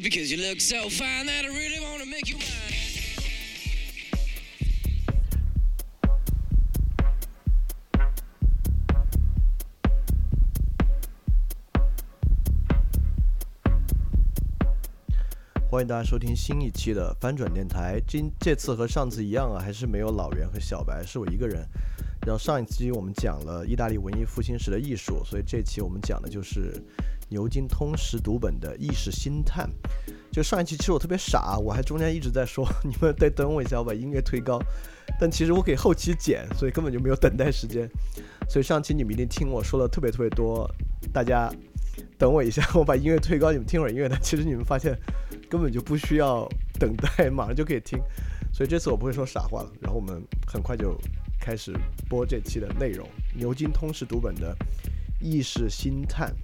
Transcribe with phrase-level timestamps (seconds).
[0.00, 2.46] Because you look so fine that I really wanna make you mine。
[15.68, 18.00] 欢迎大家收听新一期的翻转电台。
[18.06, 21.66] 今，这次和上次一样啊，还是没有老袁和小白，是我一个人。
[22.26, 26.82] 然后上一期我们讲了意大利文艺复兴时的艺术，所以这期我们讲的就是。
[27.32, 29.70] 牛津通识读本的意识星探。
[30.30, 34.60] 就上一期其实我特别傻，我还中间一直在说 你们得等我一下，我把音乐推高。
[35.18, 37.88] 但其实我给后期剪，所以根本就没有等待时间。
[38.48, 40.70] 所以上期你们一定听我说的特别特别多，
[41.12, 41.50] 大家。
[42.18, 44.18] 等我一下，我把音乐推高，你们听会儿音乐但。
[44.22, 44.96] 其实你们发现
[45.50, 47.98] 根本就不需要等待，马上就可以听。
[48.52, 49.70] 所以这次我不会说傻话了。
[49.80, 50.96] 然后我们很快就
[51.38, 51.74] 开始
[52.08, 54.56] 播这期的内容，《牛津通识读本的
[55.20, 56.34] 意识星探》。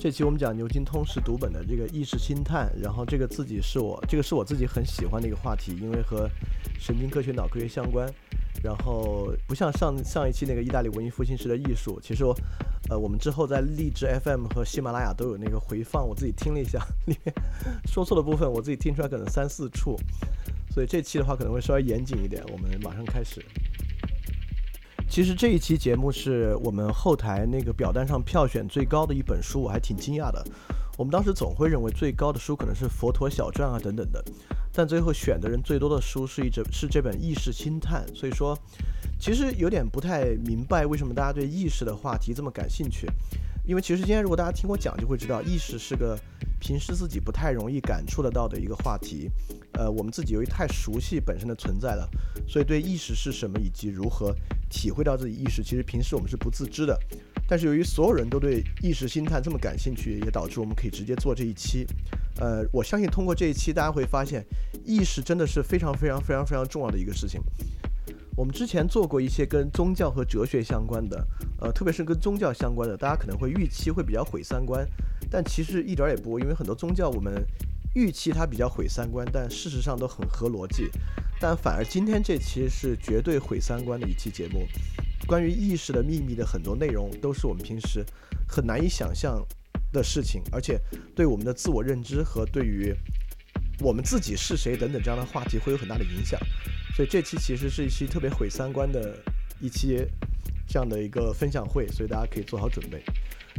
[0.00, 6.30] 这期我们讲牛津通识读本的这个意识心态，然后这个自己是我这个是我自己很喜欢的一个话题，因为和
[6.78, 8.08] 神经科学、脑科学相关。
[8.60, 12.34] 然后不像上上一期那个意大利文艺复兴时的艺术，其实我，
[12.90, 17.32] 呃，我们之后在荔枝 FM 和喜马拉雅都有那个回放，我自己听了一下，里面
[17.86, 19.96] 说错的部分我自己听出来可能三四处，
[20.72, 22.42] 所以这期的话可能会稍微严谨一点。
[22.52, 23.40] 我们马上开始。
[25.08, 30.44] 其实这一期节目是我们后台那个表单上票选最高的一本书，我还挺惊讶的。
[30.96, 34.22] 我们当时总会认为最高的书可能是《佛陀小传》啊等等的。
[34.72, 38.56] 但最后选的人最多的书是一这是这本《意识星探》，所以说
[39.18, 43.08] 其实有点不太明白为什么大家对意识的话题这么感兴趣。
[43.68, 46.18] 因为其实今天如果大家听我讲，就会知道意识是个
[46.58, 49.30] 平时自己不太容易感触得到的一个话题。
[49.74, 52.08] 呃，我们自己由于太熟悉本身的存在了，
[52.48, 54.34] 所以对意识是什么以及如何
[54.70, 56.98] 体会到自己意识，其实平时我们是不自知的。
[57.46, 61.86] 但是由于所有人都对意识心态这么感兴趣，也导致我们可以直接做这一期。
[62.40, 64.42] 呃，我相信通过这一期，大家会发现
[64.82, 67.38] 意识真的是非常非常非常非常重要的一个事情。
[68.38, 71.26] 我们之前做过一些跟宗教和哲学相关的，
[71.60, 74.88] 呃，特别是跟宗教相关的，大家可能会预期会比较毁三观，
[75.28, 77.44] 但其实一点也不，因为很多宗教我们
[77.96, 80.88] 预期它比较毁三观，但事实上都很合逻辑。
[81.40, 84.68] 但反而今天这期是绝对毁三观的一期节目。
[85.26, 88.06] 关于意识的秘密的很多内容，都是我们平时
[88.46, 89.44] 很难以想象
[89.92, 90.80] 的事情，而且
[91.12, 92.94] 对我们的自我认知和对于
[93.80, 96.40] 我们自己是谁等等这样的话题会有很大的影响。
[96.94, 99.16] 所以这期其实是一期特别毁三观的
[99.60, 100.04] 一期
[100.66, 103.02] 这样的一个分享会，所以大家可以做好准备。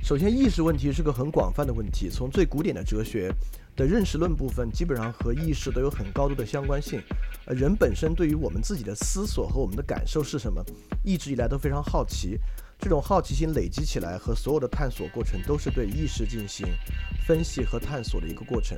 [0.03, 3.34] 首先，意识问题是个很广泛的问题，从最古典的哲学。
[3.75, 7.01] 的认识论部分基本上和意识都有很高度的相关性，
[7.46, 10.62] 呃，人本身对于我们自己的思索和我们的感受是什么，
[11.01, 12.38] 一直以来都非常好奇，
[12.78, 16.68] 这种好奇心累积起来和所有的探索过程都是对意识进行
[17.25, 18.78] 分析和探索的一个过程，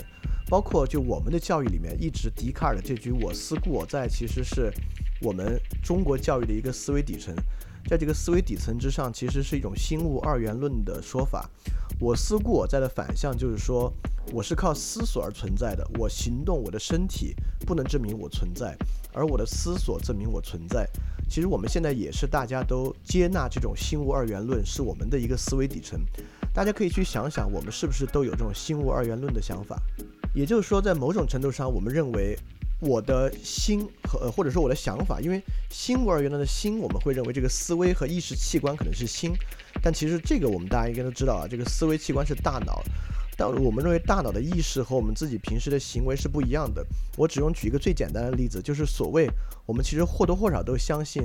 [0.52, 4.70] 包括就我们的教育里面，一直笛卡尔的这句“我思故我在”，其实是
[5.22, 7.34] 我们中国教育的一个思维底层，
[7.88, 11.50] 在这个思维底层之上，其实是一种心物二元论的说法。
[12.02, 13.90] 我思故我在的反向就是说，
[14.34, 15.90] 我是靠思索而存在的。
[15.98, 17.34] 我行动，我的身体
[17.66, 18.76] 不能证明我存在，
[19.14, 20.86] 而我的思索证明我存在。
[21.30, 25.98] 其实我们现在也是大家都接纳这种心物二元论，是我们的一个思维底层。
[26.54, 29.82] 大家可以去想想，我们是不是都有这种心物二元论的想法？
[30.34, 32.38] 也就是说，在某种程度上，我们认为
[32.80, 39.34] 我的心和呃或者说我的想法，因为心物二元论的心，我们会认为这个思维和意识器官可能是心。
[39.84, 42.82] 但其实这个我们大家应该都知道啊，这个思维器官是大脑，
[43.38, 46.86] 但我们认为大脑的意识和我们自己平时的行为是不一样的。
[47.18, 49.30] 我只用举一个最简单的例子，就是所谓
[49.66, 51.24] 我们其实或多或少都相信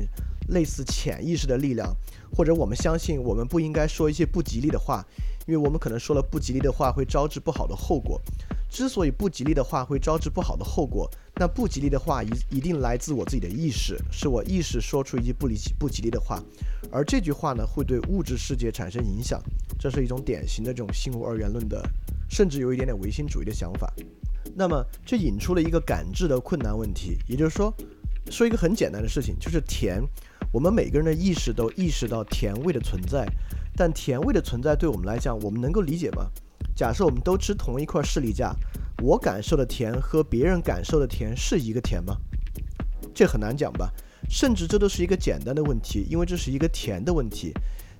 [0.48, 1.94] 类似潜意识的力量，
[2.34, 5.04] 或者我们相信我们不应该说一些不吉利的话，
[5.46, 8.20] 因为我们可能说了不吉利的话会招致不好的后果。
[8.69, 16.43] 之所以不吉利的话会招致不好的后果，那不吉利的话一一定来自我自己的意识，是我意识说出一句不理不吉利的话，
[16.90, 19.40] 而这句话呢会对物质世界产生影响，
[19.78, 21.81] 这是一种典型的这种心物二元论的，
[22.28, 23.90] 甚至有一点点唯心主义的想法。
[24.54, 27.72] 那么这引出了一个感知的困难问题，也就是说，
[28.31, 30.02] 说一个很简单的事情，就是甜，
[30.52, 33.26] 我们每个人的意识都意识到甜味的存在，
[33.76, 36.26] 但甜味的存在对我们来讲，我们能够理解吗？
[36.75, 38.55] 假设我们都吃同一块士力架，
[39.02, 42.17] 我感受的甜和别人感受的甜是一个甜吗？
[43.14, 43.93] 这很难讲吧。
[44.28, 47.52] 甚至这都是一个简单的问题，因为这是一个甜的问题。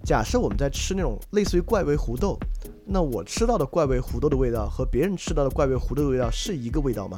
[0.03, 2.37] 假设我们在吃那种类似于怪味胡豆，
[2.85, 7.17] 那我吃到的怪味胡豆的味道和别人吃到的怪味胡豆的味道是一个味道吗？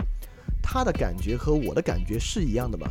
[0.71, 2.87] 他的感觉和我的感觉是一样的吗？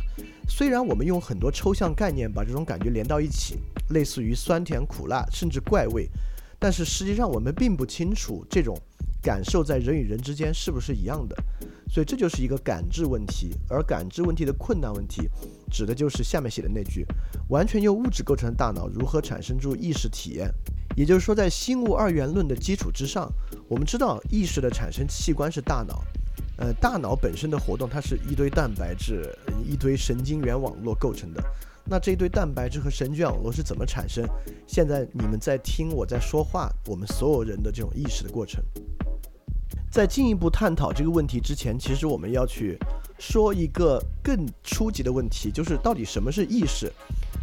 [0.48, 3.60] 虽然我们用很多抽象概念把这种感觉连到一起，
[3.90, 6.10] 类似于酸甜苦辣，甚至怪味，
[6.58, 8.76] 但是实际上我们并不清楚这种
[9.22, 11.36] 感受在人与人之间是不是一样的。
[11.88, 15.30] 所以这就是一个感知问题，而感知问题的困难问题，
[15.70, 17.06] 指的就是下面写的那句：
[17.48, 20.52] 完全由物质构成的大脑如何产生出意识体验？
[20.96, 23.32] 也就是说，在心物二元论的基础之上，
[23.68, 26.02] 我们知道意识的产生器官是大脑。
[26.58, 29.32] 呃，大脑本身的活动，它是一堆蛋白质、
[29.64, 31.40] 一堆神经元网络构成的。
[31.84, 34.28] 那这一堆蛋白质和神经网络是怎么产生？
[34.66, 38.62] 现在你们在听我在说话，我们所有人的这种意识的过程。
[39.90, 42.76] 在进一步探讨这个问题之前，其实我们要去
[43.18, 46.92] 说一个更初级的问题，就是到底什么是意识？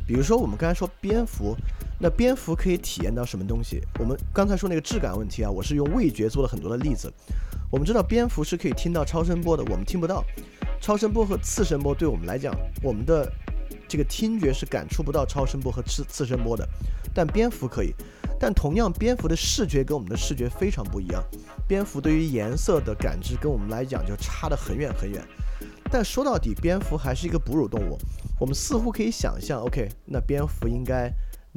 [0.05, 1.55] 比如说我们刚才说蝙蝠，
[1.99, 3.81] 那蝙蝠可以体验到什么东西？
[3.97, 7.11] 我们刚才说那个质感问题啊，我是用味觉做了很多的例子。
[7.71, 10.23] 我们知道蝙蝠是可以听到超声波的，我们听不到。
[10.79, 13.31] 超声波和次声波对我们来讲，我们的
[13.87, 16.67] 这个听觉是感触不到超声波和次次声波的，
[17.13, 17.93] 但蝙蝠可以。
[18.39, 21.23] 但同样，蝙蝠的视觉跟我们的视觉非常不一样。
[21.67, 25.21] 蝙蝠对于颜色的感知跟我们来讲就差得很远很远。
[25.89, 27.97] 但说到底，蝙蝠还是一个哺乳动物。
[28.39, 31.09] 我们似乎可以想象，OK，那蝙蝠应该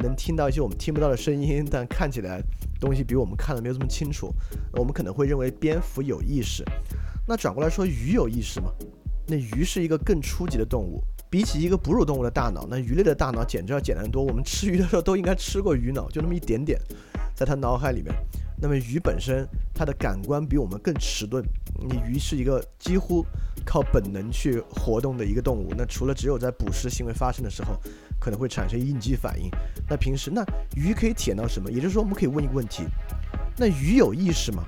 [0.03, 2.41] 能听到一些我们听不到的声音，但看起来
[2.81, 4.33] 东西比我们看的没有这么清楚。
[4.73, 6.65] 我们可能会认为蝙蝠有意识。
[7.27, 8.73] 那转过来说，鱼有意识吗？
[9.27, 11.03] 那鱼是一个更初级的动物。
[11.31, 14.25] 比起一个哺乳动物的大脑，那鱼类的大脑简直要简单多。
[14.25, 16.81] 我们吃鱼的时候都应该吃过鱼脑，就那么一点点，
[17.35, 18.15] 在它脑海里面。
[18.57, 21.45] 那么鱼本身它的感官比我们更迟钝，
[21.87, 23.23] 你鱼是一个几乎
[23.63, 25.75] 靠本能去活动的一个动物。
[25.77, 27.79] 那除了只有在捕食行为发生的时候，
[28.21, 29.51] 可能会产生应激反应。
[29.89, 30.45] 那平时那
[30.77, 31.71] 鱼可以体验到什么？
[31.71, 32.85] 也就是说，我们可以问一个问题：
[33.57, 34.65] 那鱼有意识吗？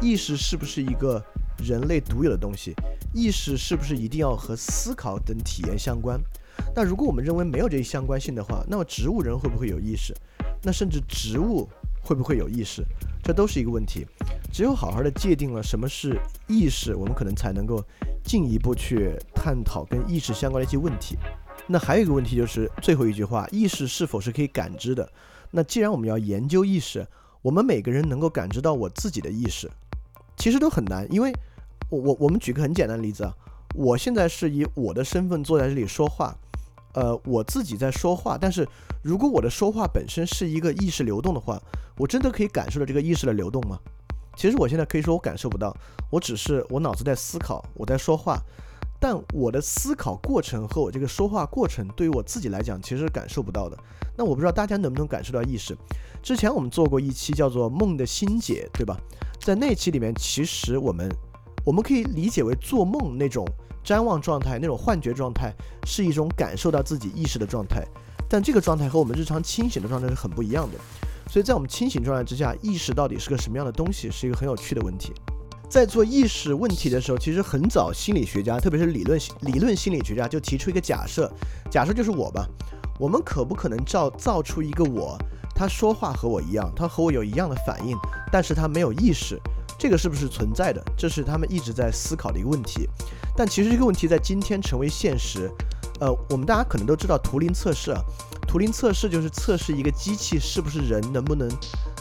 [0.00, 1.22] 意识是不是一个
[1.58, 2.74] 人类独有的东西？
[3.14, 6.20] 意识是不是一定要和思考等体验相关？
[6.74, 10.14] 那如果我们认为没有这一相关性的话，那么植物人会不会有意识？
[10.62, 11.68] 那甚至植物
[12.02, 12.84] 会不会有意识？
[13.22, 14.06] 这都是一个问题。
[14.52, 17.82] 只有好好的界定了什么是意识，我们可能才能够
[18.24, 21.16] 进一步去探讨跟意识相关的一些问题。
[21.66, 25.10] 那还有一个问题就是最后一句话：意识是否是可以感知的？
[25.50, 27.06] 那既然我们要研究意识，
[27.42, 29.70] 我们每个人能够感知到我自己的意识，
[30.36, 31.32] 其实都很难，因为。
[31.88, 33.32] 我我我们举个很简单的例子啊，
[33.72, 36.36] 我现在是以我的身份坐在这里说话，
[36.94, 38.68] 呃，我自己在说话，但是
[39.04, 41.62] 如果我的说话本身是一个意识流动的话，
[41.96, 43.78] 我真的可以感受到这个意识的流动吗？
[44.36, 45.72] 其实我现在可以说我感受不到，
[46.10, 48.36] 我只是我脑子在思考，我在说话，
[49.00, 53.76] 但我的思考过程和我这个说话过程对于我自己来讲其实是感受不到的。
[54.16, 55.76] 那我不知道大家能不能感受到意识？
[56.22, 58.96] 之前我们做过一期叫做《梦的心解》，对吧？
[59.40, 61.08] 在那期里面，其实我们。
[61.64, 63.44] 我们可以理解为做梦那种
[63.84, 65.52] 瞻望状态、那种幻觉状态，
[65.84, 67.84] 是一种感受到自己意识的状态。
[68.28, 70.78] 但这个状态和我们日常清醒的状态是很不一样的。
[71.28, 75.12] 所以在我们清醒状态之下，意识到底是个什么样的东西，是一个很有趣的问题。
[75.68, 81.30] 在做意识问题的时候，其实很早心理学家，特别是理论理论心理学家，就提出一个假设：
[81.70, 82.46] 假设就是我吧，
[82.98, 85.18] 我们可不可能造造出一个我，
[85.54, 87.96] 他说话和我一样，他和我有一样的反应，
[88.30, 89.38] 但是他没有意识？
[89.78, 90.82] 这个是不是存在的？
[90.96, 92.88] 这是他们一直在思考的一个问题。
[93.36, 95.50] 但其实这个问题在今天成为现实。
[95.98, 98.00] 呃，我们大家可能都知道图灵测试啊，
[98.46, 101.48] 图灵测试就是测试一个机器是不是人能不能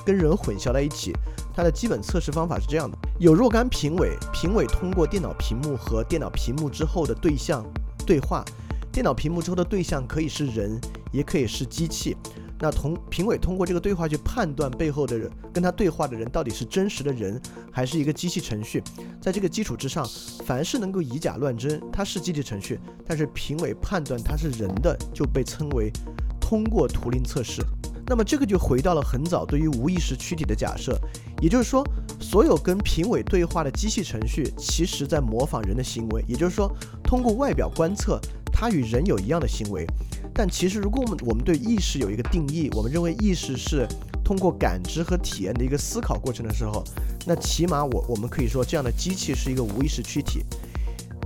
[0.05, 1.13] 跟人混淆在一起。
[1.55, 7.65] 它的基本测试方法是这样的：有若干评委，评委通过电脑屏幕和电脑屏幕之后的对象
[8.05, 8.43] 对话，
[8.91, 10.79] 电脑屏幕之后的对象可以是人，
[11.13, 12.15] 也可以是机器。
[12.57, 18.81] 那同评委通过这个对话去判断背后的人跟他对话的人到底是真实的人还是一个机器程序，
[19.21, 20.07] 在这个基础之上，
[20.45, 25.91] 凡是能够以假乱真，它是机器程序，但是评委判断它是人的，就被称为
[26.39, 27.62] 通过图灵测试。
[28.07, 31.00] 那么这个就回到了很早对于无意识躯体的假设，
[31.41, 31.83] 也就是说，
[32.19, 36.71] 所有跟评委对话的机器程序，其实在模仿人的行为，也就是说，
[37.03, 38.19] 通过外表观测，
[38.51, 39.85] 它与人有一样的行为。
[40.33, 43.88] 但其实，如果我们我们对意识有一个定义，我们认为意识是
[44.24, 46.83] 通过感知和体验的一个思考过程的时候，
[47.25, 50.43] 那起码我我们可以说，这样的机器是一个无意识躯体。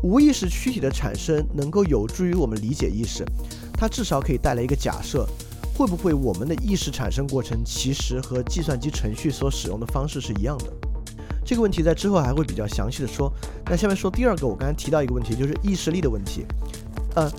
[0.01, 3.25] 无意识躯体的产生能够有助于我们理解意识，
[3.73, 5.27] 它至少可以带来一个假设：
[5.79, 10.65] 会不会我们的意识产生过程其实和计算机程序所使用的方式是一样的？
[11.45, 13.31] 这个问题在之后还会比较详细的说。
[13.63, 16.45] 那下面说第二个，我刚才提到一个问题，就是意识力的问题。
[17.15, 17.31] 呃，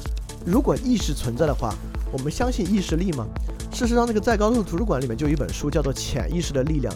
[0.47, 1.75] 如果意识存在的话，
[2.11, 3.27] 我们相信意识力吗？
[3.75, 6.91] 事实上，那个在高速图书馆里面就有一本书叫做《潜意识的力量》。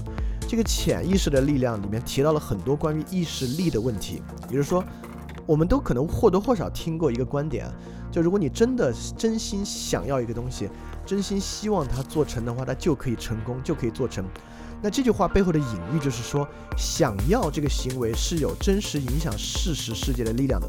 [0.49, 4.23] 这个潜意识的力量里面提到了很多关于意识力的问题。
[4.49, 4.83] 也就是说，
[5.47, 7.67] 我们都可能或多或少听过一个观点，
[8.11, 10.69] 就如果你真的真心想要一个东西，
[11.05, 14.25] 真心希望它做成的话，它就可以成功，就可以做成。
[14.83, 16.47] 那这句话背后的隐喻就是说，
[16.77, 20.69] 想要这个行为是有真实影响事实世界的力量的。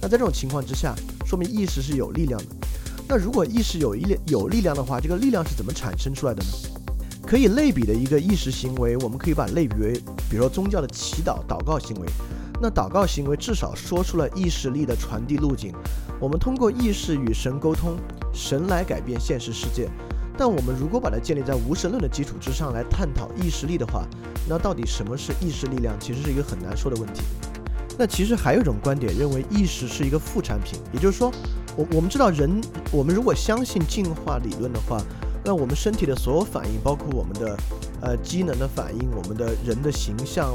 [0.00, 2.46] 那在这种情况之下，说明意识是有力量的。
[3.08, 6.50] 那如果意识有力有力量的话，这个力量是怎么产生出来的呢？
[7.26, 9.92] 可以类比的一个意识行为，我们可以把类比为，
[10.30, 12.06] 比如说宗教的祈祷、祷告行为。
[12.60, 15.74] 那祷告行为至少说出了意识力的传递路径，
[16.18, 17.96] 我们通过意识与神沟通，
[18.32, 19.88] 神来改变现实世界。
[20.38, 24.06] 但我们如果把它建立在无神论的基础之上来探讨意识力的话，
[24.48, 27.22] 那到底什么是意识力量，其实是一个很难说的问题。
[27.98, 31.32] 那其实还有一种观点认为意识是一个副产品，也就是说，
[31.74, 32.60] 我我们知道人，
[32.92, 35.00] 我们如果相信进化理论的话，
[35.42, 37.56] 那我们身体的所有反应，包括我们的
[38.00, 40.52] 呃机能的反应，我们的人的形象，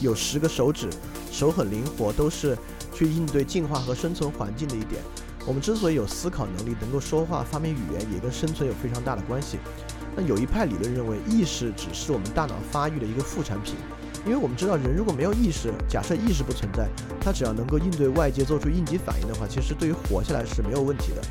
[0.00, 0.88] 有十个手指，
[1.30, 2.56] 手很灵活，都是
[2.92, 5.02] 去应对进化和生存环境的一点。
[5.46, 9.58] 我们之所以有思考能力，能够说话、发明语言，也跟生存有非常大的关系。
[10.14, 13.74] 那有一派理论认为，意识只是我们大脑发育的一个副产品，
[14.26, 16.88] 因为我们知道，人如果没有意识，假设意识不存在，
[17.20, 21.22] 他只要能够应对外界做出应急反应的话，其实对于活下来是没有问题的。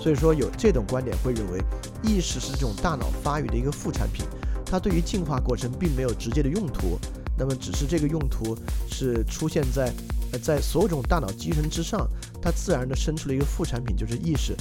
[0.00, 1.62] 所以说，有这种观点会认为，
[2.02, 4.26] 意识是这种大脑发育的一个副产品，
[4.74, 6.98] 它对于进化过程并没有直接的用途，
[7.38, 8.58] 那么只是这个用途
[8.90, 9.92] 是出现在
[10.32, 10.38] 呃。
[10.40, 12.10] 在所有这种大脑机能之上，
[12.42, 14.52] 它自然的生出了一个副产品，就是意识。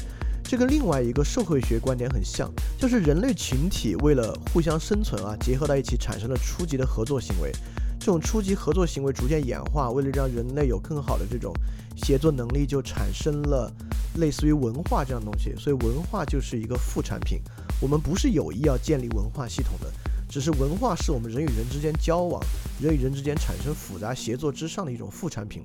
[0.43, 7.51] 这跟另外一个社会学观点很像，就是人类群体为了互相生存啊，结合到一起产生了初级的合作行为。
[7.99, 11.51] 这种初级合作行为逐渐演化，为了让人类有更好的这种
[11.95, 13.73] 协作能力，就产生了
[14.17, 15.55] 类似于文化这样东西。
[15.57, 17.41] 所以文化就是一个副产品。
[17.81, 19.91] 我们不是有意要建立文化系统的。
[20.33, 22.41] 只是文化是我们人与人之间交往、
[22.81, 25.63] 人与人之间产生复杂协作之上的一种副产品。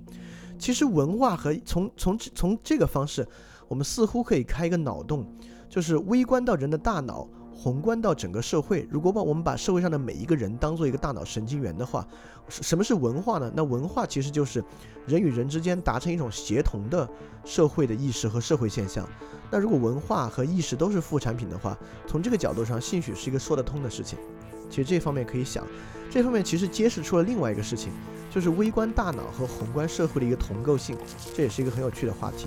[0.58, 3.26] 其实文化和从从从这个方式，
[3.66, 5.26] 我们似乎可以开一个脑洞，
[5.70, 8.86] 就是微观到人的大脑，宏观到整个社会。
[8.90, 12.06] 如果把我们把社会上的每一个人当做一个大脑神经元的话，
[12.50, 13.50] 什么是文化呢？
[13.56, 14.62] 那文化其实就是
[15.06, 17.08] 人与人之间达成一种协同的
[17.42, 19.08] 社会的意识和社会现象。
[19.50, 21.74] 那如果文化和意识都是副产品的话，
[22.06, 24.18] 从这个角度上，兴许是一个说得通的事情。
[24.70, 25.66] 其实这方面可以想，
[26.10, 27.90] 这方面其实揭示出了另外一个事情，
[28.30, 30.96] 就是微观大脑和宏观社会的一个同构性，
[31.34, 32.46] 这也是一个很有趣的话题。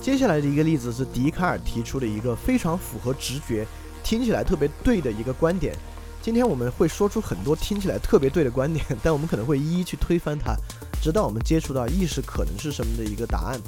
[0.00, 3.66] 接下来的一个例子是笛卡尔提出的一个非常符合直觉、
[4.02, 5.74] 听起来特别对的一个观点。
[6.22, 10.54] 今天我们会说出很多听起来特别对的观点，但我们可能会一一去推翻它，
[11.02, 13.60] 直到我们接触到意识可能是什么的一个答案。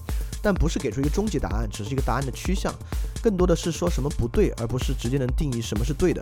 [0.43, 2.75] 但不是给出一个终极答案，只是一个答案的趋向，
[3.23, 6.21] 更多的是说什么不对，而不是直接能定义什么是对的。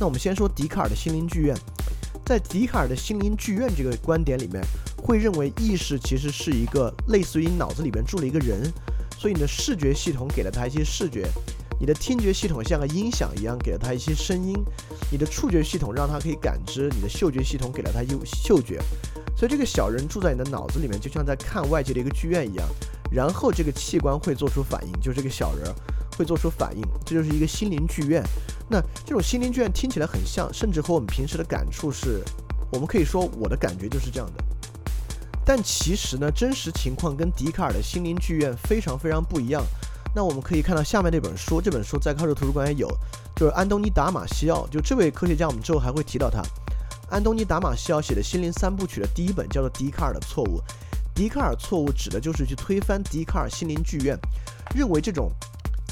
[0.00, 1.56] 那我们先说笛卡尔的心灵剧院，
[2.26, 4.60] 在笛卡尔的心灵剧院这个观点里面，
[4.96, 8.62] 会认为意识其实是一个类似于脑子里边住了一个人，
[9.16, 11.28] 所以你的视觉系统给了他一些视觉，
[11.78, 14.56] 你的听觉系统像个音响一样给了他一些声音，
[15.08, 18.80] 你的触觉系统让他可以感知，你的嗅觉系统给了他有嗅觉，
[19.36, 22.66] 所以这个小人住在你的脑子里面，就像在看外界的一个剧院一样。
[23.12, 25.74] 然后这个器官会做出反应，就是这个小人儿
[26.16, 28.22] 会做出反应，这就是一个心灵剧院。
[28.68, 32.22] 那这种心灵剧院听起来很像，甚至和我们平时的感触是，
[32.70, 34.44] 我们可以说我的感觉就是这样的。
[35.44, 39.62] 但其实呢，真实情况跟笛卡尔的心灵剧院非常非常不一样。
[40.14, 42.86] 那我们可以看到下面这本书，这本书在康州图书馆也有，
[43.34, 46.42] 就是安东尼达马西奥，就这位科学家，我们之后还会提到他。
[47.10, 50.58] 安东尼达马西奥写的心灵三部曲的第一本叫做《笛卡尔的错误》。
[51.14, 54.18] 笛卡尔错误指的就是去推翻笛卡尔心灵剧院，
[54.74, 55.30] 认为这种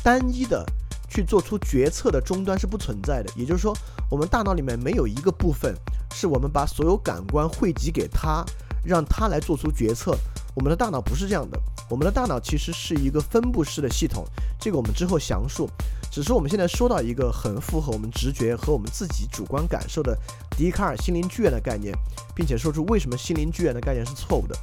[0.02, 0.64] 单一的
[1.08, 3.30] 去做出决策的终端是不存在的。
[3.36, 3.76] 也就是说，
[4.10, 5.74] 我们大脑里面没有一个部分
[6.14, 8.44] 是我们把所有感官汇集给他，
[8.84, 10.16] 让他来做出决策。
[10.54, 14.24] 我们的大脑不是这样的，我们的大脑其实是一个分布式的系统。
[14.58, 15.68] 这个我们之后详述。
[16.10, 20.18] 只是我们现在说到一个很符合我们直觉和我们自己主观感受的
[20.56, 21.94] 笛卡尔心灵剧院的概念，
[22.34, 24.56] 并且说出为什么心灵剧院的概念是错误的。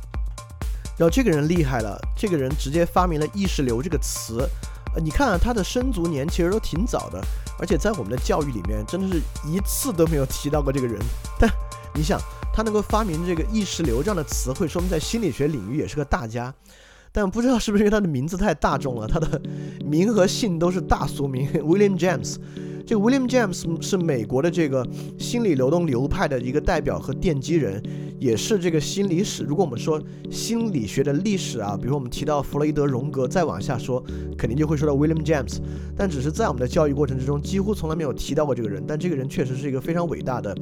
[0.98, 4.50] 然后这个人厉害了，这个人直接发明了意识流这个词。
[4.96, 7.22] 呃，你看啊，他的生卒年其实都挺早的，
[7.60, 11.00] 而且在我们的教育里面，真的是一次都没有提到过这个人。
[11.40, 11.48] 但
[11.94, 12.20] 你想，
[12.52, 16.52] 他能够发明这个意识流这样的词汇，说明在心理学领域也是个大家。
[17.12, 19.40] 但不知道是不是因为他的名字太大众了，他的
[19.86, 22.38] 名和姓都是大俗名， William James。
[22.88, 24.88] 这个 William James 是美国的这个
[25.20, 27.84] 心理流动流派的一个代表和奠基人，
[28.18, 29.44] 也是这个心理史。
[29.44, 30.02] 如果我们说
[30.32, 34.02] 心理学的历史啊，比如我们提到弗洛伊德、荣格，再往下说，
[34.38, 35.58] 肯定就会说到 William James。
[35.98, 38.82] 但只是在我们的教育过程之中，几乎从来没有提到过这个人。
[38.88, 40.56] 但这个人确实是一个非常伟大的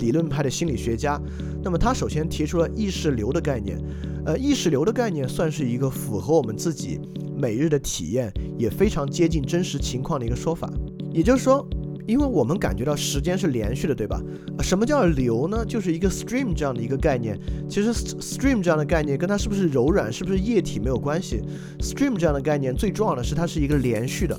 [0.00, 1.16] 理论派的心理学家。
[1.62, 3.80] 那么他首先提出了意识流的概念，
[4.26, 6.98] 呃，意识流的概念算是一个符合我们自己
[7.36, 10.68] 每日的体验，也非常接近真实情况的一个说法。
[11.12, 11.66] 也就是说，
[12.06, 14.22] 因为我们感觉到时间是连续的，对吧？
[14.62, 15.64] 什么叫流呢？
[15.64, 17.38] 就是一个 stream 这样的一个概念。
[17.68, 21.42] 其实 stream 这样的概念跟它是不是柔软、是不是液体没有关系。
[21.80, 24.38] stream 这样的概念最重要的是它是一个连续的，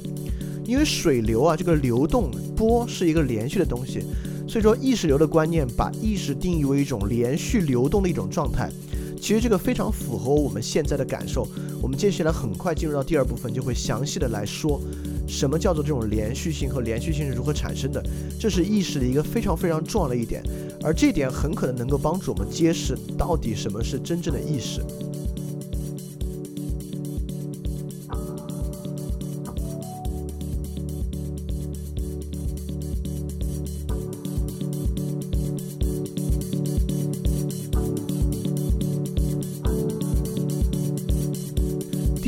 [0.66, 4.04] 因为水流啊，这个流动波是一个连续的东西。
[4.48, 8.68] 所以说，意识流的观念把意识定义为一种连续流动的一种状态。
[9.22, 11.48] 其实这个非常符合我们现在的感受。
[11.82, 14.82] 我们接下来很快进入到第二部分，就会详细的来说。
[15.30, 18.04] 什么叫做这种连续性和连续性是如何产生的？
[18.40, 20.44] 这是意识的一个非常非常重要的一点，
[20.84, 24.82] 而这点很可能能够帮助我们揭示到底什么是真正的意识。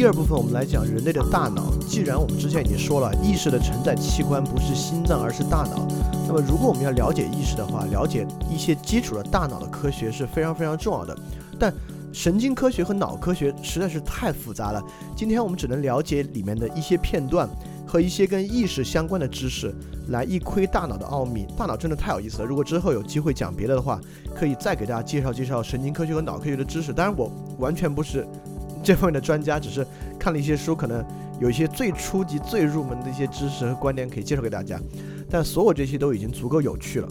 [0.01, 1.71] 第二部分，我们来讲人类的大脑。
[1.87, 5.87] 既然我们之前已经说了，意识的承载器官不是心脏，而是大脑。
[6.27, 11.15] 那么，如果我们要了解意识的话，了解一些基础的大脑的科学是非常非常重要的。
[11.59, 11.71] 但
[12.11, 14.83] 神经科学和脑科学实在是太复杂了。
[15.15, 17.47] 今天我们只能了解里面的一些片段
[17.85, 19.71] 和一些跟意识相关的知识，
[20.07, 21.45] 来一窥大脑的奥秘。
[21.55, 22.45] 大脑真的太有意思了。
[22.45, 24.01] 如果之后有机会讲别的的话，
[24.33, 26.91] 可以再给大家介绍介绍神经科学和脑科学的知识。
[26.91, 28.25] 当然，我完全不是。
[28.83, 29.85] 这方面的专家只是
[30.19, 31.03] 看了一些书，可能
[31.39, 34.79] 有一些最初级、最入门的一些知识和观点可以介绍给大家，
[35.29, 37.07] 但所有这些都已经足够有趣了。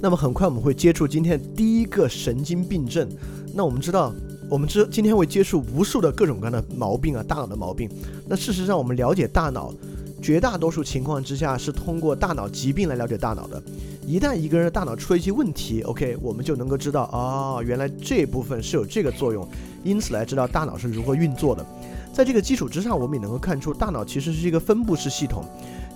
[0.00, 3.08] 那么很快我们会接触今天第一个神经病症。
[3.52, 4.14] 那我们知道，
[4.48, 7.90] 我们知今天会接触无数的各种各样的毛病啊，大脑的毛病。
[8.28, 9.74] 那事实上，我们了解大脑，
[10.20, 13.62] 绝大多数情况之下是通过大脑疾病来了解大脑的。
[14.06, 19.46] 一旦一个人的大脑出了一些问题，OK，我们就能够知道，哦，原来这部分是有这个作用，
[19.84, 21.64] 因此来知道大脑是如何运作的。
[22.12, 25.44] 在这个基础之上，我们也能够看出，大脑其实是一个分布式系统。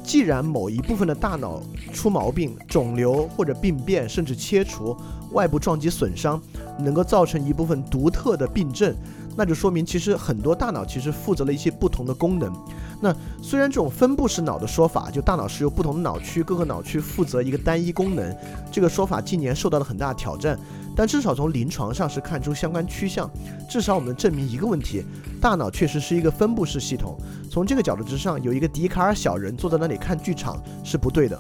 [0.04, 4.96] 既然某一部分的大脑出毛病、肿瘤或者病变，甚至切除、
[5.30, 6.40] 外部撞击损伤，
[6.78, 8.94] 能够造成一部分独特的病症，
[9.36, 12.52] 那就说明其实很多大脑其实负责了一些不同的功能。
[13.00, 18.34] 那虽然这种分布式脑的说法，就大脑是由不同的脑区，各个脑区负责一个单一功能，
[18.70, 20.56] 这个说法近年受到了很大挑战，
[20.94, 23.28] 但至少从临床上是看出相关趋向。
[23.68, 25.04] 至少我们证明一个问题：
[25.40, 27.16] 大脑确实是一个分布式系统。
[27.50, 31.36] 从这个角度之上，有一个笛卡尔小人坐在那里看剧场是不对的。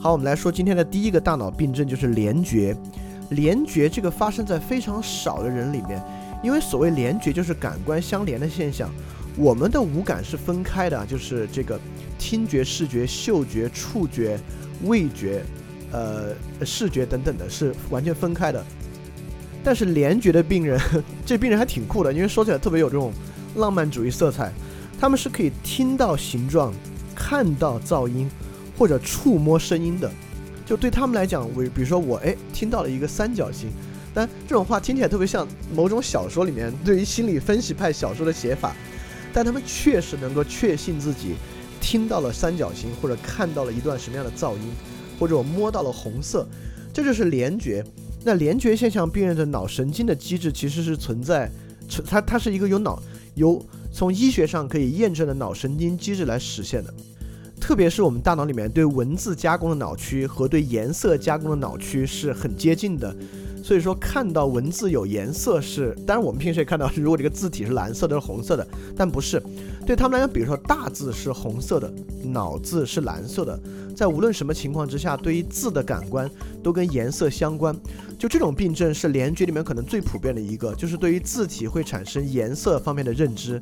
[0.00, 2.74] 好，我们来说今天的第一个大脑病症，就是联觉。
[3.32, 6.02] 联觉这个发生在非常少的人里面，
[6.42, 8.90] 因为所谓联觉就是感官相连的现象。
[9.36, 11.80] 我们的五感是分开的，就是这个
[12.18, 14.38] 听觉、视觉、嗅觉、触觉、
[14.84, 15.42] 味觉，
[15.90, 16.34] 呃，
[16.66, 18.62] 视觉等等的，是完全分开的。
[19.64, 20.78] 但是联觉的病人，
[21.24, 23.10] 这病人还挺酷的，因为说起来特别有这种
[23.56, 24.52] 浪漫主义色彩。
[25.00, 26.72] 他们是可以听到形状、
[27.14, 28.30] 看到噪音
[28.76, 30.10] 或者触摸声音的。
[30.72, 33.68] 就对他们来讲，我比如说我哎听到了一个三角形，
[34.14, 38.74] 但这种话听起来特别像某种小说里面对于心理分析派小说的写法。
[39.34, 41.34] 但他们确实能够确信自己
[41.78, 44.62] 听到了三角形，或者看到了一段什么样的噪音，
[45.18, 46.48] 或者我摸到了红色，
[46.90, 47.84] 这就是联觉。
[48.24, 51.50] 那联觉现象病人的脑神经的机制其实是存在，
[52.06, 53.02] 它它是一个由脑
[53.34, 56.94] 由从医学上可以验证的脑神经机制来实现的。
[57.62, 63.14] 特别是我们大脑里面对文字加工的脑区和对颜色加工的脑区是很接近的。
[63.62, 69.40] 所以说，看到文字有颜色是，当然我们平时也看到，如果这个字体是蓝色的，是红色的，但不是。
[69.86, 71.92] 对他们来讲，比如说大字是红色的，
[72.24, 73.58] 脑字是蓝色的，
[73.96, 76.28] 在无论什么情况之下，对于字的感官
[76.60, 77.74] 都跟颜色相关。
[78.18, 83.60] 就这种病症是联觉里面可能最普遍的一个，就是对于字体会产生颜色方面的认知。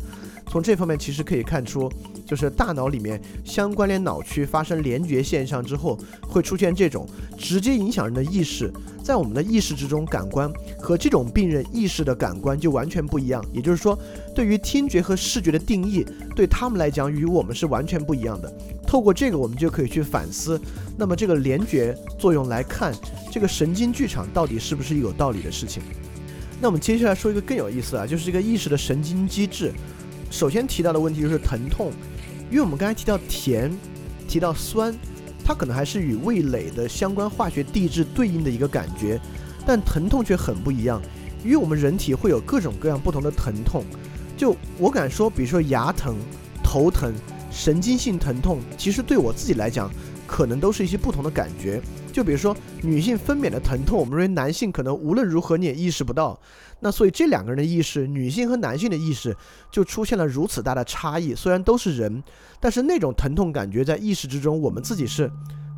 [0.50, 1.88] 从这方面其实可以看出，
[2.26, 7.06] 就是大脑里面相关联脑区发生联觉现象之后，会出现这种
[7.38, 8.68] 直接影响人的意识。
[9.00, 13.44] 在我们的意识之中，感官和这种病人意识的感官就完全不一样。
[13.52, 13.96] 也就是说，
[14.34, 18.52] 对于听觉和视觉的定义，对他们来讲与我们是完全不一样的。
[18.84, 20.60] 透过这个，我们就可以去反思，
[20.96, 22.92] 那么这个联觉作用来看，
[23.30, 25.80] 这个神经剧场到底是不是有道理的事情。
[26.60, 29.72] 那我们接下来说一个更有意思啊，就是这个意识的神经机制。
[30.30, 31.92] 首先提到的问题就是疼痛，
[32.50, 33.70] 因为我们刚才提到甜，
[34.26, 34.94] 提到酸。
[35.42, 39.20] 它可能还是与味蕾的相关化学地质对应的一个感觉，
[39.66, 41.02] 但疼痛却很不一样，
[41.42, 43.82] 因为我们人体会有各种各样不同的疼痛。
[44.36, 46.14] 就我敢说，比如说牙疼、
[46.62, 47.12] 头疼、
[47.50, 49.90] 神经性疼痛，其实对我自己来讲，
[50.24, 51.80] 可能都是一些不同的感觉。
[52.12, 56.38] 就比如说女性分娩的疼痛，我们认为男性可能无论如何你也意识不到。
[56.80, 59.36] 那所以这两个人的意识，女性和男性的意识
[59.70, 61.34] 就出现了如此大的差异。
[61.34, 62.22] 虽然都是人，
[62.58, 65.30] 但是那种疼痛感觉在意识之中，我们自己是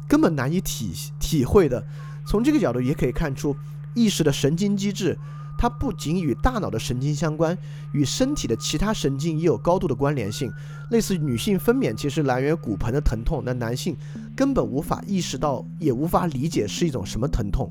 [0.09, 1.85] 根本难以体体会的。
[2.25, 3.57] 从这个角度也可以看出，
[3.95, 5.19] 意识的神经机制，
[5.59, 7.59] 它不仅与大脑的神经相关，
[7.93, 10.53] 与身体的其他神经也有高度的关联性。
[10.91, 13.97] 类似女性分娩其实来源于骨盆的疼痛，那男性
[14.37, 17.69] 根本无法意识到，也无法理解是一种什么疼痛。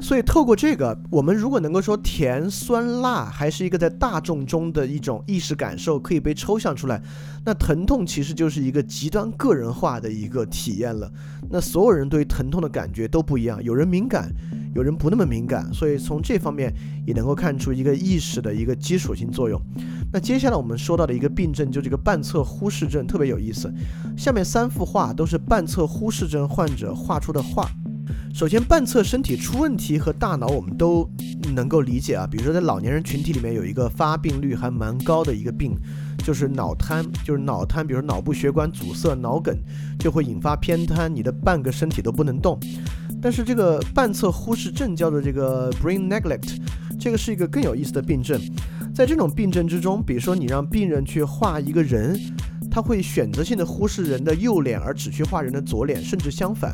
[0.00, 7.02] 所以，透过这个，我们如果能够说甜、酸、辣还是一个在大众中的一种意识感受，可以被抽象出来，
[7.44, 11.10] 那疼痛其实就是一个极端个人化的一个体验了。
[11.50, 14.30] 那所有人对疼痛的感觉都不一样，有人敏感，
[14.72, 15.68] 有人不那么敏感。
[15.74, 16.72] 所以从这方面
[17.04, 19.60] 也能够看出一个意识的一个基础性作用。
[20.12, 23.68] 那接下来我们说到的一个病症，就这个半侧忽视症，特别有意思。
[24.16, 27.68] 下面三幅画都是半侧忽视症患者画出的画。
[28.38, 31.10] 首先，半侧身体出问题和大脑我们都
[31.56, 32.24] 能够理解啊。
[32.24, 35.74] 比如说，在老年人群体里面有一个发病率还蛮高的一个病，
[36.24, 37.84] 就是脑瘫，就是脑瘫。
[37.84, 39.58] 比如脑部血管阻塞、脑梗，
[39.98, 42.56] 就会引发偏瘫，你的半个身体都不能动。
[43.20, 46.58] 但是这个半侧忽视症叫做这个 brain neglect，
[46.96, 48.40] 这个是一个更有意思的病症。
[48.94, 52.16] 在这种病症之中，比如说你让病人去画一个人，
[52.70, 56.72] 他会选择性的忽视人的右脸，而只去画人的左脸，甚至相反。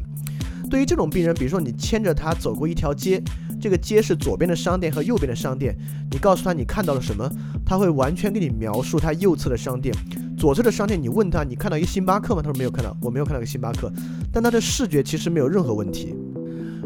[0.71, 3.23] 对于这种病人，比如说你牵着他走过一条街，
[3.61, 5.77] 这个街是左边的商店和右边的商店，
[6.11, 7.31] 你告诉他你看到了什么，
[7.65, 9.95] 他会完全给你描述他右侧的商店，
[10.37, 11.01] 左侧的商店。
[11.01, 12.43] 你问他你看到一个星巴克吗？
[12.43, 13.93] 他说没有看到，我没有看到一个星巴克。
[14.33, 16.15] 但他的视觉其实没有任何问题。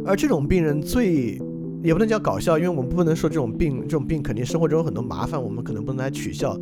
[0.05, 1.41] 而这种病人最
[1.83, 6.57] 也不能叫搞笑，因为我们不能说这种病，这种病肯定生活中有很多麻烦，我们可能不能来取笑。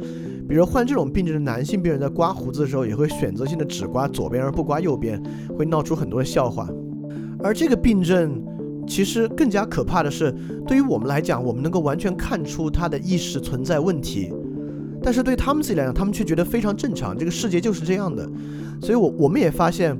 [0.48, 5.20] 比如患这种病症的男性病人在刮胡子的时候，也会选择性的只刮左边而不刮右边，
[5.58, 6.68] 会闹出很多的笑话。
[7.46, 8.42] 而这个病症，
[8.88, 10.34] 其实更加可怕的是，
[10.66, 14.32] 对于我们来讲，我们能够完全看出他的意识存在问题，
[15.00, 18.28] 但是对他们自己来讲，他们却觉得非常正常，这个世界就是这样的。
[18.80, 19.96] 所以，我我们也发现，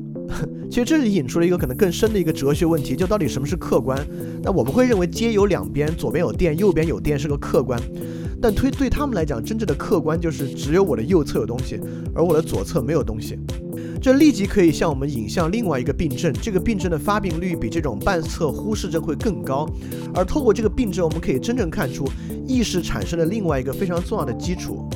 [0.70, 3.98] 其实这里引出了一个可能更深的一个哲学问题，就到底什么是客观？
[4.42, 7.78] 那我们会认为街有两边，左边有店，右边有店是个客观，
[8.40, 11.78] 但推对他们来讲，真正的客观就是只有我的右侧有东西，
[12.14, 13.38] 而我的左侧没有东西。
[14.00, 19.68] 这立即可以向我们引向另外一个病症，这个病症的发病率比这种半侧忽视症会更高。
[20.14, 22.08] 而透过这个病症，我们可以真正看出
[22.46, 24.88] 意识产生的另外一个非常重要的基础。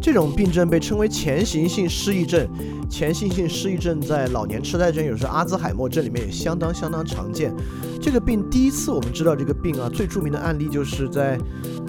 [0.00, 2.48] 这种病症被称为前行性失忆症。
[2.88, 7.52] 前行性失忆症在老年痴呆症，有时候阿兹海默症里面也相当相当常见。
[8.00, 11.38] 这个病第一次我们知道这个病啊，最著名的案例就是在，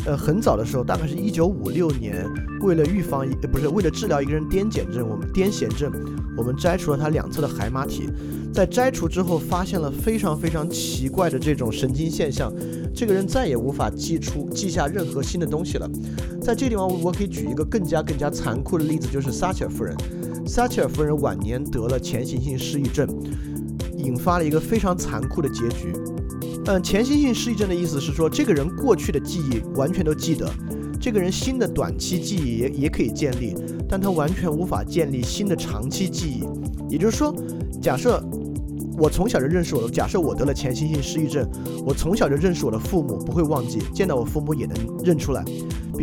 [0.06, 2.26] 呃，很早的时候，大概是一九五六年，
[2.62, 5.92] 为了预防，呃，不是为了治疗一个人癫痫症，我们癫痫症，
[6.36, 8.10] 我们摘除了他两侧的海马体。
[8.54, 12.52] 在摘除之后，发现了非常非常奇怪的这种神经现象，
[12.96, 15.88] 这个人再也无法记出记下任何新的东西了。
[16.42, 19.96] 在这地方，我可以举一个更加更加残酷的例子，就是撒切尔夫人。
[20.48, 23.08] 撒切尔夫人晚年得了前行性失忆症，
[23.98, 25.94] 引发了一个非常残酷的结局。
[26.66, 30.50] 嗯，前行性失忆症的意思是说，这个人过去的记忆完全都记得，
[31.00, 33.56] 这个人新的短期记忆也也可以建立，
[33.88, 36.44] 但他完全无法建立新的长期记忆。
[36.90, 37.36] 也就是说，
[37.82, 38.24] 假设
[38.98, 41.48] 我从小就认识我的，假设我得了前行性失忆症，
[41.86, 45.46] 我从小就认识我的父母，不会忘记，见到我父母也能认出来。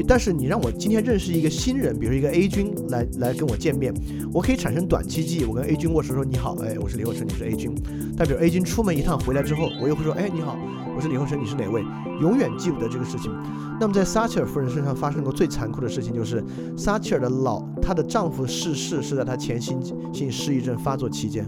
[0.07, 3.93] 但是你让我今天认识一个新人，比如一个 A 君来来跟我见面，
[4.33, 5.45] 我可以产生短期记忆。
[5.45, 7.75] 我跟 A 君握手说你好，哎，我是李厚成，你是 A 君。
[8.17, 10.57] 代表 A 君出门一趟回来之后，我又会说，哎，你好，
[10.97, 11.85] 我是李厚成，你是哪位？
[12.21, 13.33] 永远记不得这个事情。
[13.81, 16.45] 那么在撒切尔夫人身上发生过最残酷的事情，就是
[16.77, 19.81] 撒切尔的老她的丈夫逝世是在她前行
[20.13, 21.45] 性失忆症发作期间。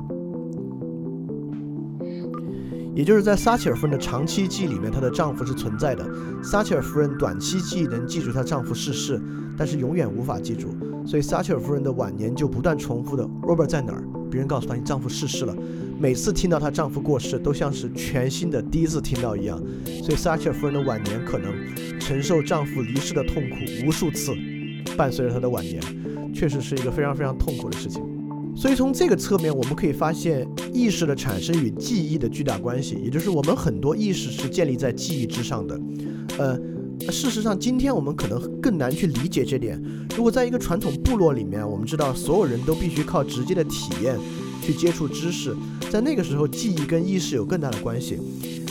[2.96, 6.02] 也就是在撒切尔夫人的长期记忆里面，她的丈夫是存在的。
[6.42, 9.20] 撒切尔夫人短期记忆能记住她丈夫逝世，
[9.54, 10.74] 但是永远无法记住。
[11.06, 15.54] 所以撒切尔夫人的晚年就不断重复的：“Robert 在哪儿？”别人告诉她：“你丈夫逝世了。”
[16.00, 19.62] 每次听到她丈夫过世，都像是全新的第一次听到一样。
[20.02, 21.52] 所以撒切尔夫人的晚年可能
[22.00, 24.32] 承受丈夫离世的痛苦无数次，
[24.96, 25.82] 伴随着她的晚年，
[26.32, 28.02] 确实是一个非常非常痛苦的事情。
[28.56, 35.78] 所以从这个侧面，我们可以发现意识的产生与记忆的巨大关系，也就是我们很多意识是建立在记忆之上的。
[36.38, 36.58] 呃，
[37.12, 39.80] 事实上，今天我们可能更难去理解这点。
[40.16, 44.16] 如果在一个传统部落里面，我们知道所有人都必须靠直接的体验
[44.66, 45.54] 去接触知识，
[45.92, 48.18] 在那个时候记忆跟意识有更大的关系。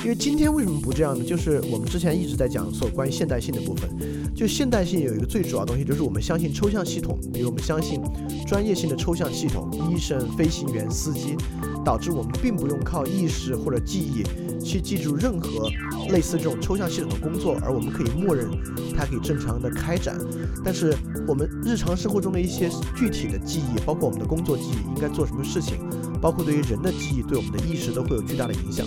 [0.03, 1.23] 因为今天为什么不这样呢？
[1.23, 3.89] 就是我们之前一直在讲所关于现代性的部分。
[4.36, 8.01] 就现代性有一个最主要的东西，就是我们相信抽象系统，比如我们相信
[8.45, 11.38] 专业性的抽象系统，医生、飞行员、司机，
[11.86, 14.21] 导致我们并不用靠意识或者记忆
[14.65, 15.69] 去记住任何
[16.10, 18.49] 类似这种抽象系统的工作，而我们可以默认
[18.97, 20.17] 它可以正常的开展。
[20.63, 20.91] 但是
[21.28, 25.78] 我们日常生活中的一些具体的记忆，包括我们的工作记忆，应该做什么事情，
[26.19, 28.86] 包括对于人的记忆，对我们的意识都会有巨大的影响。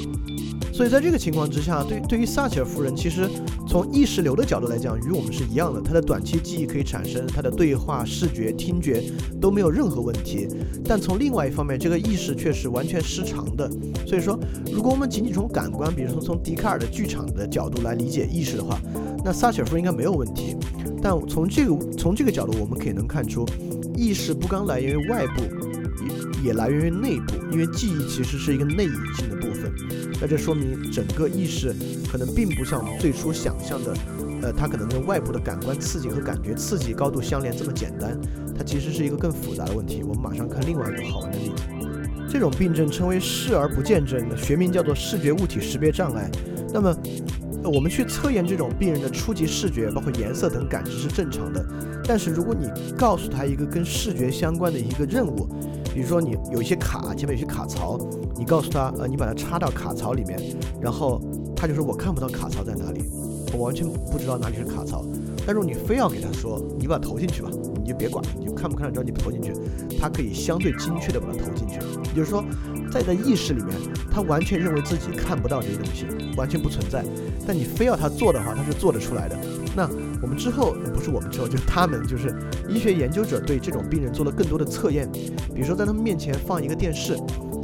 [0.79, 3.29] 所以在这个情况之下，对对于撒切尔夫人，其实
[3.67, 5.81] 从意识流的角度来讲，与我们是一样的。
[5.81, 9.03] 她的短期记忆可以产生，她的对话、视觉、听觉
[9.41, 10.47] 都没有任何问题。
[10.85, 13.69] 但从另外一方面，这个意识却是完全失常的。
[14.07, 14.39] 所以说，
[14.73, 18.81] 如果我们仅仅从感官，比如说从笛卡尔的剧场的角度来理解意识的话，
[19.25, 20.55] 那撒切尔夫人应该没有问题。
[21.03, 23.45] 但从这个从这个角度，我们可以能看出，
[23.97, 25.43] 意识不光来源于外部，
[26.45, 29.58] 也也来源于内部，因为记忆其实是一个内隐性的部分。
[30.21, 31.75] 那这说明整个意识
[32.11, 33.95] 可能并不像最初想象的，
[34.43, 38.19] 呃，它可能跟外部的感官刺激和感觉刺激高度相连这么简单，
[38.57, 40.03] 它其实是一个更复杂的问题。
[40.03, 41.63] 我们马上看另外一个好玩的例子，
[42.29, 46.29] 这种病症称为视而不见症，学名叫做视觉物体识别障碍。
[46.73, 46.95] 那么，
[47.65, 51.65] 我们去测验这种病人的初级视觉，包括颜色等感知是正常的。
[52.05, 55.49] 但是如果你告诉他一个跟视觉相关的一个任务，
[55.95, 57.99] 比如说你有一些卡，前面有些卡槽，
[58.39, 60.41] 你告诉他，呃，你把它插到卡槽里面，
[60.81, 61.21] 然后
[61.57, 63.03] 他就说我看不到卡槽在哪里，
[63.53, 65.05] 我完全不知道哪里是卡槽。
[65.45, 67.51] 但如果你非要给他说，你把它投进去吧，
[67.83, 69.53] 你就别管，你就看不看得着你投进去，
[69.99, 71.81] 他可以相对精确的把它投进去。
[72.11, 72.45] 也就是说，
[72.93, 73.75] 在的意识里面，
[74.11, 77.05] 他完全认为自己看不到这些东西，完全不存在。
[77.47, 79.37] 但你非要他做的话，他是做得出来的。
[79.75, 79.89] 那
[80.23, 82.35] 我们之后不是我们之后，就是他们，就是
[82.69, 85.11] 医学研究者对这种病人做了更多的测验，
[85.55, 87.17] 比如说在他们面前放一个电视，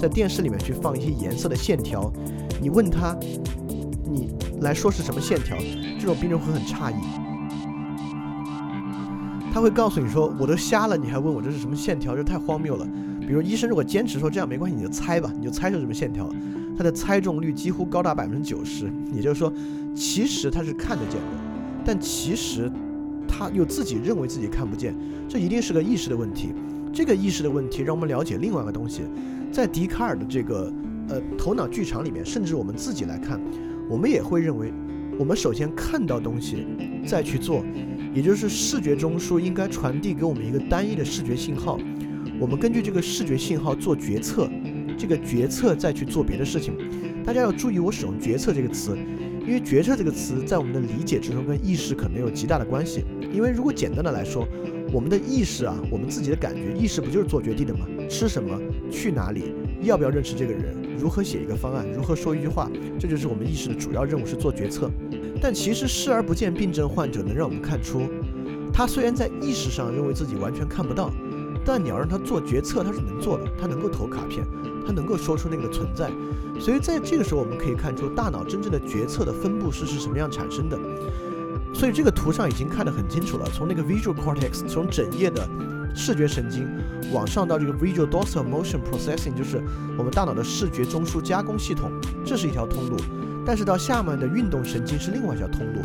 [0.05, 2.12] 在电视里面去放一些颜色的线条，
[2.61, 3.17] 你问他，
[4.05, 4.29] 你
[4.61, 5.57] 来说是什么线条，
[5.99, 6.97] 这种病人会很诧异，
[9.51, 12.87] 他会告诉你说我都瞎了，你还问我这是什么线条，这太荒谬了。
[13.27, 16.29] 比如医生如果坚持说这样没关系，你就猜吧，你就猜是什么线条，
[16.77, 19.51] 他的猜中率几乎高达百分之九十，也就是说，
[19.95, 21.83] 其实他是看得见的。
[21.83, 22.71] 但其实，
[23.27, 24.95] 他又自己认为自己看不见，
[25.27, 26.53] 这一定是个意识的问题。
[26.94, 29.02] 这个意识的问题让我们了解另外一个东西，
[29.50, 30.72] 在笛卡尔的这个
[31.09, 33.40] 呃头脑剧场里面，甚至我们自己来看，
[33.90, 34.72] 我们也会认为，
[35.18, 36.68] 我们首先看到东西，
[37.04, 37.64] 再去做，
[38.14, 41.80] 也就是视觉中枢应该传递给我们一个单一的视觉信号，
[42.38, 44.48] 我们根据这个视觉信号做决策，
[44.96, 46.74] 这个决策再去做别的事情。
[47.24, 48.96] 大家要注意，我使用“决策”这个词。
[49.46, 53.04] 因为决策这个词在我们的理解之中跟意识可能有极大的关系。
[53.30, 54.48] 因为如果简单的来说，
[54.92, 57.87] 我们的意识啊，我们自己的感觉，意识不就是做决定的吗？
[58.09, 58.59] 吃什么，
[58.90, 64.90] 去哪里，要不要认识这个人，如何写一个方案，如何说一句话，这就是我们意识的主要任务是做决策。
[65.40, 68.03] 但其实视而不见病症患者能让我们看出，
[68.73, 71.11] 他虽然在意识上认为自己完全看不到，
[71.64, 74.44] 但你要让他做决策，他是能做的，他能够投卡片。
[74.87, 76.11] 他能够说出那个的存在，
[76.61, 80.79] 所以在这个时候，我们可以看出大脑真正的决策的分布式是什么样产生的。
[81.75, 85.47] 所以这个图上已经看得很清楚了，从那个 visual cortex，从整页的
[85.95, 86.69] 视觉神经
[87.13, 89.61] 往上到这个 visual dorsal motion processing，就是
[89.99, 91.91] 我们大脑的视觉中枢加工系统，
[92.25, 92.97] 这是一条通路。
[93.45, 95.83] 但是到下面的运动神经是另外一条通路，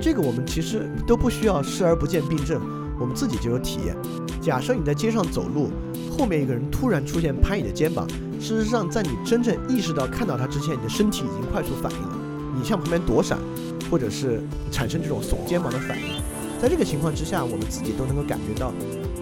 [0.00, 2.58] 这个我们其实都不需要视而不见病症，
[2.98, 3.94] 我们自己就有体验。
[4.40, 5.70] 假设你在街上走路，
[6.10, 8.08] 后面一个人突然出现拍你的肩膀。
[8.40, 12.18] 事实上，在你真正意识到看到他之前，你的身体已经快速反应了。
[12.56, 13.38] 你向旁边躲闪，
[13.92, 16.18] 或者是产生这种耸肩膀的反应。
[16.62, 18.72] 在这个情况之下，我们自己都能够感觉到，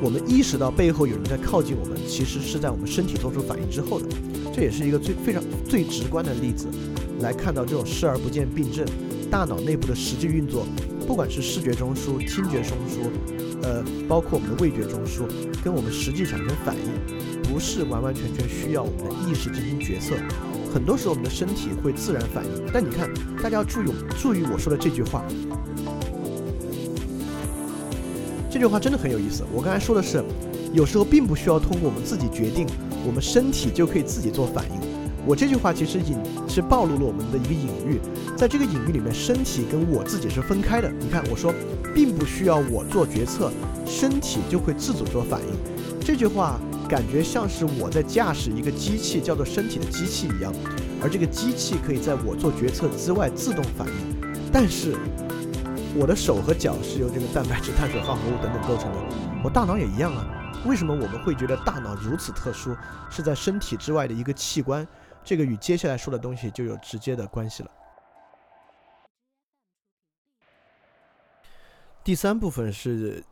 [0.01, 4.07] 我们意识到背后有人在靠近我们，其实是在我们身体做出反应之后的。
[4.55, 6.69] 这也是一个最非常最直观的例子，
[7.19, 8.87] 来看到这种视而不见病症，
[9.29, 10.65] 大脑内部的实际运作，
[11.05, 13.11] 不管是视觉中枢、听觉中枢，
[13.65, 15.27] 呃，包括我们的味觉中枢，
[15.65, 17.51] 跟我们实际产生反应。
[17.51, 20.15] 不是完完全全需要我们的意识进行决策，
[20.73, 22.51] 很多时候我们的身体会自然反应。
[22.73, 23.11] 但你看，
[23.43, 23.87] 大家要注意
[24.19, 25.25] 注意我说的这句话，
[28.51, 29.45] 这句话真的很有意思。
[29.53, 30.23] 我刚才说的是，
[30.73, 32.67] 有时候并不需要通过我们自己决定，
[33.07, 34.81] 我们身体就可以自己做反应。
[35.27, 36.17] 我这句话其实隐
[36.49, 38.01] 是暴露了我们的一个隐喻，
[38.37, 40.91] 在这个隐喻里面，身体跟我自己是分开的。
[41.01, 41.53] 你看，我说
[41.95, 43.51] 并不需要我做决策，
[43.85, 46.01] 身体就会自主做反应。
[46.01, 46.59] 这句话。
[46.91, 50.53] 感觉像是我在驾驶一个机器，叫做身体的机器一样，
[51.01, 53.95] 而这个机器可以在我做决策之外自动反应。
[54.53, 54.97] 但是，
[55.95, 58.99] 我的手和脚是由这个蛋白质、碳水化合物等等构成的，
[59.45, 60.27] 我大脑也一样啊。
[60.67, 62.77] 为什么我们会觉得大脑如此特殊，
[63.09, 64.85] 是在身体之外的一个器官？
[65.23, 67.71] 这个与接下来说的东西就有直接的关系了。
[72.03, 73.23] 第三部分是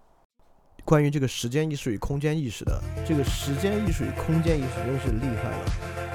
[0.89, 2.83] 关于这个时间意识与空间意识的。
[3.07, 5.65] 这个时间意识与空间意识真是厉害了，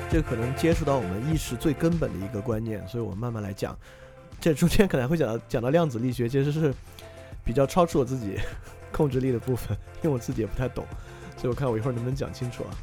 [0.10, 3.78] 这可能接触到我们意识最根本的一个观念，所以我们慢慢来讲。
[4.42, 6.74] 这中间可能会讲到讲到量子力学，其实是
[7.46, 8.40] 比较超出我自己
[8.92, 10.84] 控制力的部分，因为我自己也不太懂，
[11.38, 12.74] 所以我看我一会儿能不能讲清楚啊。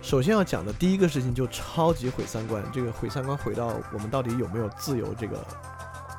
[0.00, 5.44] 首先要讲的第一个事情就超级毁三观，这个毁三观毁到我们到底有没有自由这个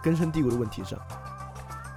[0.04, 1.00] 根深蒂固的问题上。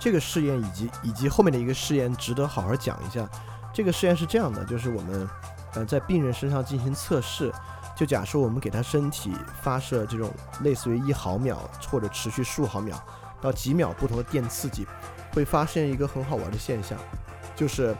[0.04, 3.26] 这个试验以及以及后面的一个试验值得好好讲一下。
[3.72, 5.26] 这个试验是这样的，就是我们
[5.72, 7.50] 呃在病人身上进行测试，
[7.96, 11.58] 就假设我们给他身体发射这种类似于一毫秒
[11.90, 13.02] 或者持续数毫秒
[13.40, 14.86] 到几秒不同的电刺激，
[15.32, 16.98] 会发现一个很好玩的现象，
[17.56, 17.96] 就是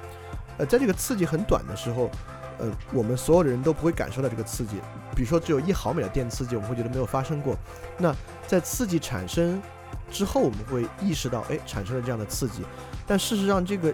[0.59, 2.11] 呃在这个刺激很短的时候，
[2.59, 4.77] 呃我们所有的人都不会感受到这个刺激，
[5.17, 7.57] 比如说只有一毫秒的电刺激，我们会觉得没有发生过。
[7.97, 8.15] 那
[8.47, 9.63] 在刺激产生。
[10.11, 12.65] 之后我们会意识到，哎，产生了这样的刺激，
[13.07, 13.93] 但事实上，这个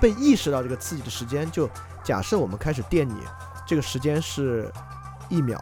[0.00, 1.68] 被意识到这个刺激的时间，就
[2.02, 3.14] 假设我们开始电你，
[3.66, 4.72] 这个时间是
[5.28, 5.60] 一秒，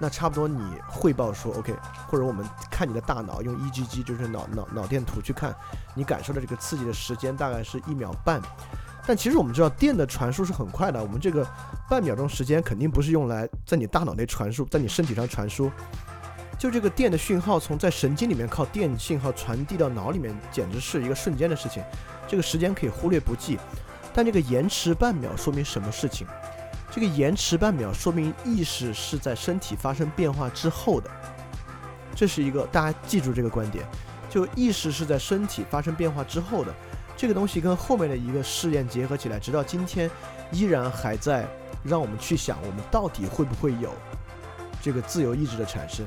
[0.00, 1.74] 那差不多你汇报说 OK，
[2.08, 5.54] 或者我们看你的大脑用 EGG，就是脑脑脑电图去看，
[5.94, 8.40] 你感受的这个刺激的时间大概是一秒半，
[9.06, 11.46] 但其实我们知道电的传输是很快的，我们这个
[11.88, 15.70] 半秒钟时间肯定不是用来在你大脑内传输，在你身体上传输。
[16.64, 21.84] 就这个电的讯号从在神经里面靠电信号传递到脑里面，简直是一个瞬间的事情。
[22.26, 23.58] 这个时间可以忽略不计，
[24.14, 26.26] 但这个延迟半秒说明什么事情？
[26.90, 31.10] 这个延迟半秒说明意识是在身体发生变化之后的。
[32.14, 33.84] 这是一个大家记住这个观点，
[34.30, 36.74] 就意识是在身体发生变化之后的。
[37.14, 40.10] 这个东西跟后面的一个试验结合起来，直到今天
[40.50, 41.46] 依然还在
[41.82, 43.92] 让我们去想，我们到底会不会有
[44.80, 46.06] 这个自由意志的产生？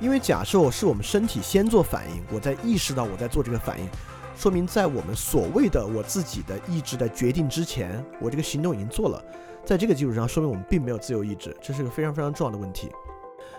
[0.00, 3.88] 因为假设是我们身体先做反应，我在意识到我在做这个反应，
[4.36, 9.22] 说明在我们所谓的我自己的意志的决定之前，我这个行动已经做了。
[9.64, 12.90] 在这个基础上，说明我们并没有自由意志，这是个非常非常重要的问题。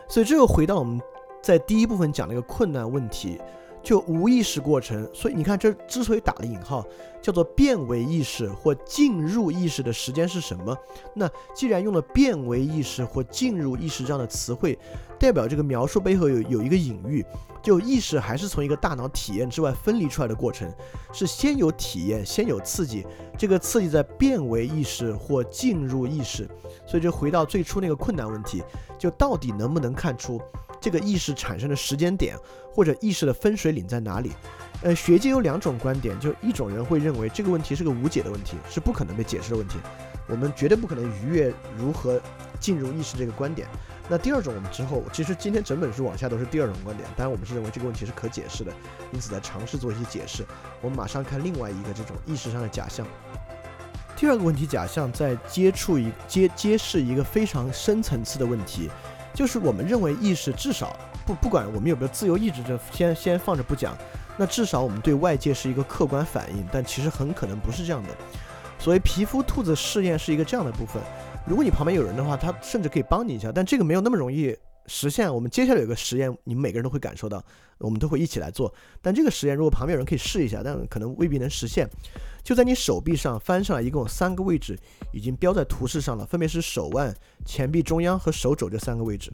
[0.08, 1.02] 所以这又回到我们
[1.42, 3.42] 在第一部分讲的一个困难问题。
[3.86, 6.84] 就无意识过程，所以你看，这之所以打了引号，
[7.22, 10.76] 叫做变为意识或进入意识的时间是什么？
[11.14, 14.78] 那既然用了变为意识或进入意识这样的词汇，
[15.20, 17.24] 代表这个描述背后有有一个隐喻，
[17.62, 20.68] 就意识还是从一个大脑体验之外分离出来的过程，
[21.14, 23.06] 是先有体验，先有刺激，
[23.38, 26.50] 这个刺激在变为意识或进入意识，
[26.88, 28.64] 所以就回到最初那个困难问题，
[28.98, 30.42] 就到底能不能看出？
[30.80, 32.38] 这个意识产生的时间点，
[32.74, 34.32] 或者意识的分水岭在哪里？
[34.82, 39.78] 呃，学界有两种观点，就一种人会认为这个问题是个无解的问题，是不可能被解释的问题，
[40.28, 42.22] 我们绝对不可能逾越如何
[42.60, 43.68] 进入意识这个观点。
[44.08, 48.72] 那第二种，我们之后其实今天整本书往下都是第二种观点，当然我们是认为这个问题是可解释的，
[49.12, 50.46] 因此在尝试做一些解释。
[50.82, 53.08] 我们马上看另外一个这种意识上的假象。
[54.16, 58.90] 第二个问题假象在接触一揭揭示一个非常深层次的问题。
[59.36, 63.96] 就是我们认为意识至少不不管我们有没有自由意志，这先先放着不讲，
[64.38, 68.10] 那至少我们对外界是一个客观反应，但其实很可能不是这样的。
[68.80, 71.02] 所谓皮肤兔子试验是一个这样的部分，
[71.46, 74.56] 如果你旁边有人的话，他甚至可以帮你一下，但这个没有那么容易。
[74.88, 77.44] 实现我们接下来有个实验，你们每个人都会感受到，
[77.80, 78.72] 我们都会一起来做。
[79.02, 81.90] 但这个实验如果旁边有人可以试一下，但可能未必能实现。
[82.44, 84.78] 就在你手臂上翻上来，一共有三个位置
[85.12, 87.12] 已经标在图示上了，分别是手腕、
[87.46, 89.32] 前臂中央和手肘这三个位置。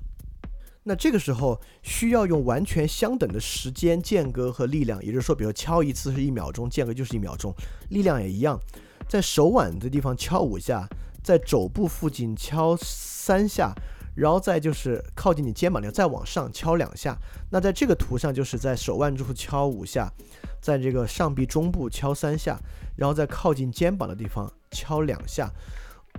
[0.84, 7.54] 那这个时候需要用完全相等的时间间隔和力量，也就是说，比如敲一次是一秒钟，间隔就是一秒钟，
[7.90, 8.60] 力量也一样，
[9.08, 10.88] 在手腕的地方敲五下，
[11.24, 13.74] 在肘部附近敲三下。
[14.14, 17.18] 然后再就是靠近你肩膀，的再往上敲两下。
[17.50, 20.12] 那在这个图上，就是在手腕处敲五下，
[20.60, 22.60] 在这个上臂中部敲三下，
[22.98, 25.50] 然后在靠近肩膀的地方敲两下。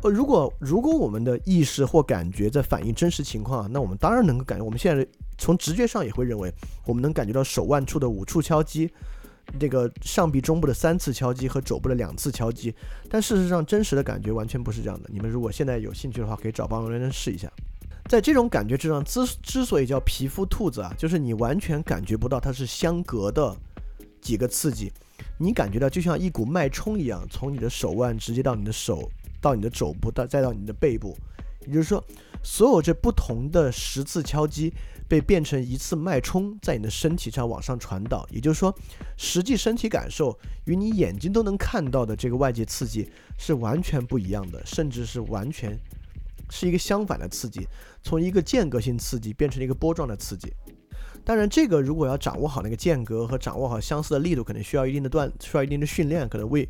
[0.00, 4.64] 呃，如果如果我们的意识或感觉在反映真实情况，那我们当然能够感觉。
[4.64, 5.06] 我们现在
[5.38, 6.52] 从直觉上也会认为，
[6.86, 8.90] 我们能感觉到手腕处的五处敲击，
[9.60, 12.74] 这个上臂中部的三次敲击和肘部的两次敲击。
[13.08, 15.08] 但事实上，真实的感觉完全不是这样的。
[15.12, 17.48] 你们如果现在有兴趣的话，可以找帮助人试一下。
[18.08, 23.56] 在这种感觉之上，之之所以叫皮肤兔子啊，就是你完全感觉不到它是相隔的
[24.20, 24.92] 几个刺激，
[25.38, 29.08] 你感觉到就像一股脉冲一样，从你的手腕直接到你的手，
[29.42, 31.14] 到你的肘部，到再到你的背部，
[31.66, 32.02] 也就是说，
[32.42, 34.72] 所有这不同的十次敲击
[35.08, 38.26] 被变成一次脉冲，在你的身体上往上传导。
[38.30, 38.74] 也就是说，
[39.18, 45.76] 实际身体感受与你眼睛都能看到的这个外界刺激是完全不一样的，甚至是完全
[46.48, 47.66] 是一个相反的刺激，
[48.02, 50.52] 从一个间隔性刺激变成一个波状的刺激。
[51.24, 56.68] 当然，这个如果要掌握好那个间隔和掌握好相似的力度，可能需要一定的锻，需要一定的训练，可能为，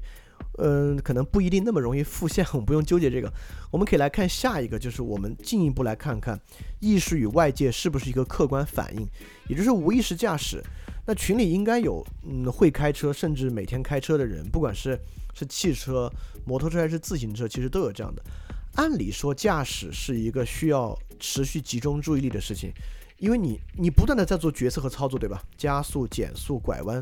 [0.59, 2.47] 嗯，可能不一定那么容易复现。
[2.53, 3.33] 我们不用纠结这个，
[3.71, 6.39] 我们可以来看下一个，就是我们进一步来看看
[6.81, 9.07] 意识与外界是不是一个客观反应，
[9.49, 10.63] 也就是无意识驾驶。
[11.07, 14.99] 那群里应该有，嗯，会开车甚至每天开车的人，不管是
[15.35, 16.09] 是汽车、
[16.45, 18.23] 摩托车还是自行车，其实都有这样的。
[18.75, 22.71] 按理说，驾驶是一个需要持续集中注意力的事情。
[23.19, 25.41] 因为你你不断的在做决策和操作，对吧？
[25.57, 27.01] 加速、减速、拐弯，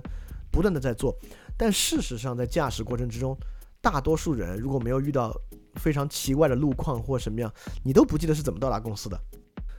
[0.50, 1.16] 不断的在做。
[1.60, 3.36] 但事实上，在驾驶过程之中，
[3.82, 5.30] 大多数人如果没有遇到
[5.74, 7.52] 非常奇怪的路况或什么样，
[7.84, 9.20] 你都不记得是怎么到达公司的。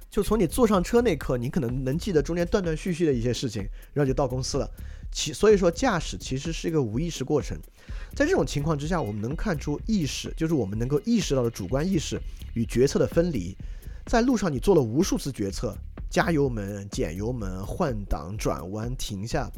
[0.08, 3.64] 就从你坐上车那刻，你可能能记得中间断断续续的一些事情，
[3.94, 4.70] 然后就到公司了。
[5.12, 7.58] 其所以说，驾驶其实是一个无意识过程。
[8.16, 12.22] 在这种情况之下，我们能看出意识，就是我们能够意识到的主观意识
[12.54, 13.58] 与决策的分离。
[14.06, 15.76] 在路上，你做了无数次决策。
[16.12, 19.50] 加油门、减油门、换挡、转弯、停下，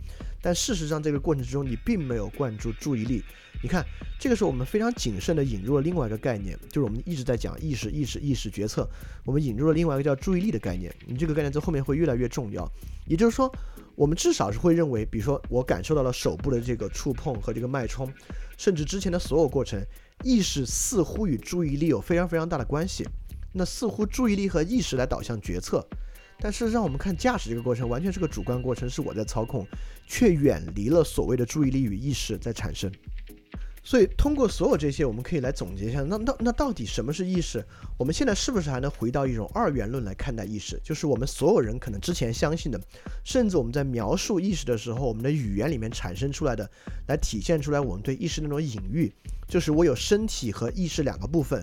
[0.43, 3.23] 但事实上这个过程之中你并没有灌注注意力。
[3.61, 3.81] 你看，
[4.19, 8.85] 这个时候我们非常谨慎地引入了另外一个概念，就是我们一直在讲意识、意识、意识决策，
[9.23, 10.93] 我们引入了另外一个叫注意力的概念。
[11.07, 12.69] 你这个概念在后面会越来越重要。
[13.07, 13.49] 也就是说，
[13.95, 18.11] 我们至少是会认为，比如说我感受到了手部的这个触碰和这个脉冲，
[18.57, 19.81] 甚至之前的所有过程，
[20.25, 23.07] 意识似乎与注意力有非常非常大的关系。
[23.53, 25.87] 那似乎注意力和意识来导向决策。
[26.39, 29.65] 但事实上，我们看驾驶这个过程，完全是个主观过程，是我在操控，
[30.07, 32.91] 却远离了所谓的注意力与意识在产生。
[33.85, 37.61] 所以，通过所有这些，我们可以来总结一下，那那那到底什么是意识？
[37.97, 40.79] 我们现在是不是还能回到一种二元论来看待意识？
[40.81, 42.79] 就是我们所有人可能之前相信的，
[43.25, 46.69] 甚至我们在描述意识的时候，我们的语言里面产生出来的，
[47.07, 49.11] 来体现出来我们对意识那种隐喻，
[49.49, 51.61] 就是我有身体和意识两个部分。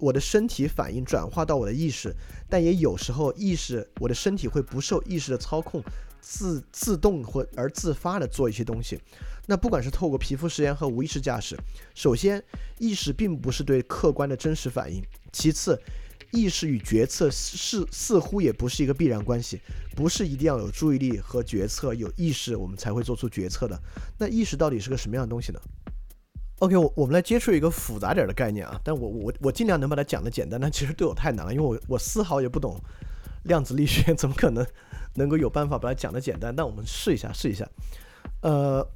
[0.00, 2.14] 我的身体反应转化到我的意识，
[2.48, 5.82] 但也有时候意识，我的身体会不受意识的操控，
[6.20, 8.98] 自自动或而自发的做一些东西。
[9.46, 11.56] 那不管是透过皮肤实验和无意识驾驶，
[11.94, 12.42] 首先
[12.78, 15.80] 意识并不是对客观的真实反应，其次
[16.30, 19.60] 意识与决策是似乎也不是一个必然关系，
[19.96, 23.76] 不是一定要有注意力和决策有意识我们才会做出决策的。
[24.18, 25.60] 那意识到底是个什么样的东西呢
[26.60, 32.78] ？OK，我我们来接触一个复杂点的概念啊，但我我我尽量能把它讲的简单，但其实对我太难了，因为我我丝毫也不懂
[33.44, 34.64] 量子力学， 怎么可能
[35.14, 36.54] 能够有办法把它讲的简单？
[36.54, 37.66] 但我们试一下，试一下。
[38.42, 38.86] 呃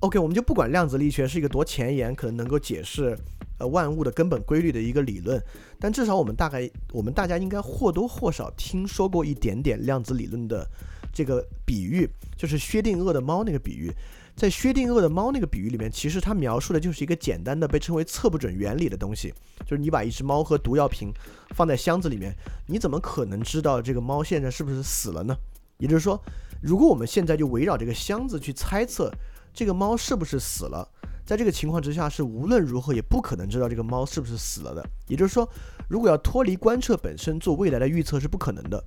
[0.00, 3.16] ，OK，我们就不管量子力学是一个多前沿，可能能够解释
[3.58, 5.42] 呃万物的根本规律的一个理论，
[5.78, 10.66] 但至少我们大概我们大家应该或多或少听说过一点点量子理论的
[11.14, 13.90] 这个比喻，就是薛定谔的猫那个比喻。
[14.36, 19.34] 在薛定谔的猫那个比喻里面，其实它描述的就是一个简单的被称为测不准原理的东西，
[19.66, 21.12] 就是你把一只猫和毒药瓶
[21.54, 22.34] 放在箱子里面，
[22.66, 25.36] 你怎么可能知道这个猫现在是不是死了呢？
[25.78, 26.22] 也就是说，
[26.62, 29.12] 如果我们现在就围绕这个箱子去猜测
[29.52, 30.88] 这个猫是不是死了，
[31.24, 34.86] 在这个情况之下是无论如何也不可能知道这个猫是不是死了的。
[35.08, 35.48] 也就是说，
[35.88, 38.82] 如果要脱离观测本身做未来的预测是不可能的。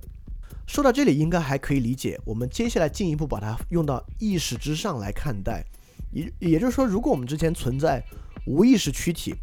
[0.66, 2.18] 说到这里，应该还可以理解。
[2.24, 5.64] 我们接下来进一步把它用到意识之上来看待，
[6.10, 8.02] 也也就是说，如果我们之前存在
[8.46, 9.34] 无意识躯体，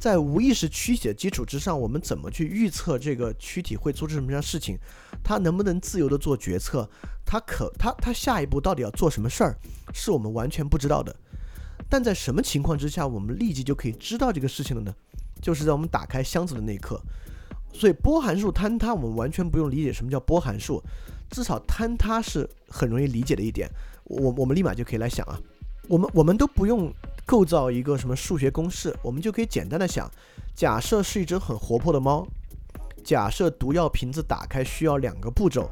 [0.00, 4.76] 在无意识躯体的基础之上，我们怎么去预测这个躯体会做出什么样的事情？
[5.22, 6.88] 它能不能自由的做决策？
[7.24, 9.56] 它可它它下一步到底要做什么事儿？
[9.94, 11.14] 是我们完全不知道的。
[11.88, 14.94] 但在什么情况之下，我们立即就可以知道这个事情了呢？
[15.40, 17.00] 就是在我们打开箱子的那一刻。
[17.74, 20.80] 所以波函数坍塌，我们完全不用理解什么叫波函数，
[21.28, 23.68] 至少坍塌是很容易理解的一点。
[24.04, 25.36] 我我们立马就可以来想啊，
[25.88, 26.92] 我们我们都不用
[27.26, 30.08] 构造一个什么数学公式，我们就可以简单的想，
[30.54, 32.24] 假设是一只很活泼的猫，
[33.02, 35.68] 假设毒药瓶子打开需要两个步骤，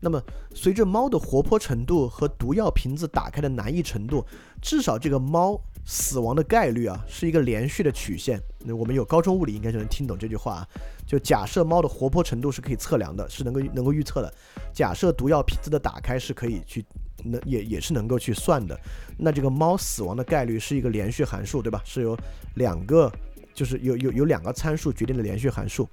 [0.00, 0.20] 那么
[0.52, 4.26] 随着猫的活泼程度和毒药瓶子打开的难易程度，
[4.60, 5.60] 至少这个猫。
[5.88, 8.40] 死亡的概率啊，是一个连续的曲线。
[8.58, 10.68] 那我们有高中物理，应该就能听懂这句话啊。
[11.06, 14.34] 就假设猫的活泼程度是可以测量的，是能够能够预测的。
[14.74, 16.84] 假设毒药瓶子的打开是可以去
[17.22, 18.78] 能也也是能够去算的。
[19.16, 21.80] 那这个猫死亡的概率是一个连续函数，对吧？
[21.84, 22.18] 是由
[22.56, 23.08] 两个
[23.54, 25.88] 就是有有有两个参数决定的连续函数。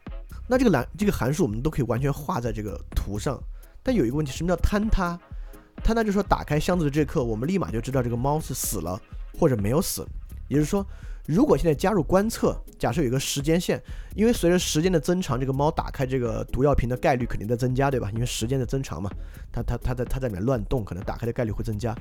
[0.48, 3.40] 那这个蓝这个函数我们都可以完全画在这个图上。
[3.84, 5.20] 但有一个问题，什么叫坍塌？
[5.84, 9.00] 坍塌就是说打开箱子的这一刻，我们立马就知道这个猫是死了。
[9.38, 10.06] 或者没有死，
[10.48, 10.86] 也就是说，
[11.26, 13.82] 如果现在加入观测，假设有一个时间线，
[14.16, 18.10] 因为随着时间的增长，这个猫打开这个毒药瓶的概率肯定在增加，对吧？
[18.14, 19.10] 因为时间的增长嘛，
[19.52, 21.96] 它它它在它在里面乱动，可能打开的概率会增加。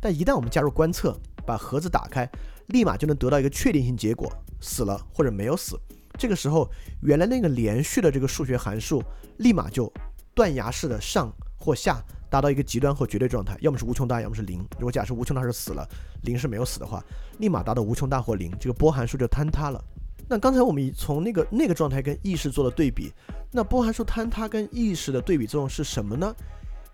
[0.00, 1.16] 但一旦我们加入观测，
[1.46, 2.28] 把盒子打开，
[2.66, 4.30] 立马就能得到一个确定性结果，
[4.60, 5.78] 死了或者没有死。
[6.18, 6.70] 这个时候，
[7.02, 9.02] 原来那个连续的这个数学函数，
[9.38, 9.92] 立马就
[10.34, 12.04] 断崖式的上或下。
[12.34, 14.58] 达到一个极端或绝对状态，要么是无穷大，要么是零。
[14.76, 15.88] 如果假设无穷大是死了，
[16.24, 17.00] 零是没有死的话，
[17.38, 19.80] 立马达到无穷大或零，这个波函数就坍塌了。
[20.28, 23.12] 那刚才我们从那个那个状态跟意识做了对比，
[23.52, 26.34] 那波函数坍塌跟意识的对比作用是什么呢？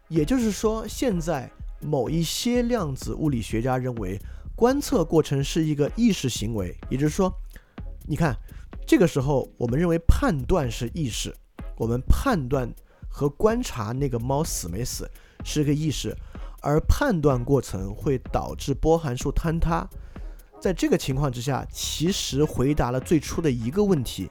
[0.09, 4.21] 也就是说，现在某一些量子物理学家认为，
[4.55, 7.33] 观测过程是一个意识行为，也就是说，
[8.07, 8.37] 你看，
[8.87, 11.35] 这个时候我们认为判断是意识，
[11.79, 12.71] 我们判断
[13.09, 15.11] 和观察那个猫死没死。
[15.45, 16.17] 是个意识，
[16.61, 19.89] 而判断过程会导致波函数坍塌。
[20.61, 24.31] 在这个情况之下，其实回答了最初的一个问题，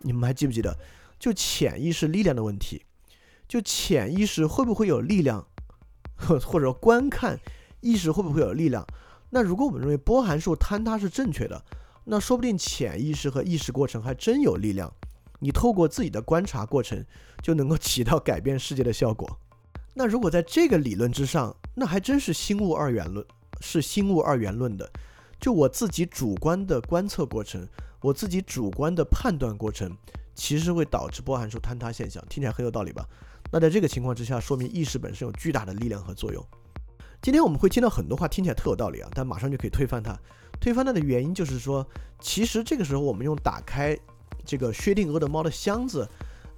[0.00, 0.76] 你们还记不记得？
[1.18, 2.84] 就潜意识力量的问题，
[3.48, 5.46] 就潜意识会不会有力量，
[6.16, 7.40] 或或者观看
[7.80, 8.86] 意识会不会有力量？
[9.30, 11.64] 那如果我们认为波函数坍塌是正确的，
[12.04, 14.92] 那说不定潜意识和意识过程还真有力量。
[15.38, 17.04] 你透过自己的观察过程，
[17.42, 19.38] 就能够起到改变世界的效果。
[19.98, 23.24] 那如果在这个理论之上，那还真是心物二元论，
[23.62, 24.90] 是心物二元论的。
[25.40, 27.66] 就我自己主观的观测过程，
[28.02, 29.96] 我自己主观的判断过程，
[30.34, 33.08] 其实会导致波函数坍塌现象，听起来很有道理吧？
[33.50, 36.46] 那在这个情况之下，说明意识本身有巨大的力量和作用。
[37.22, 40.14] 今天我们会听到很多话，听起来特有道理啊，但马上就可以推翻它。
[40.60, 41.86] 推翻它的原因就是说，
[42.20, 43.96] 其实这个时候我们用打开
[44.44, 46.06] 这个薛定谔的猫的箱子。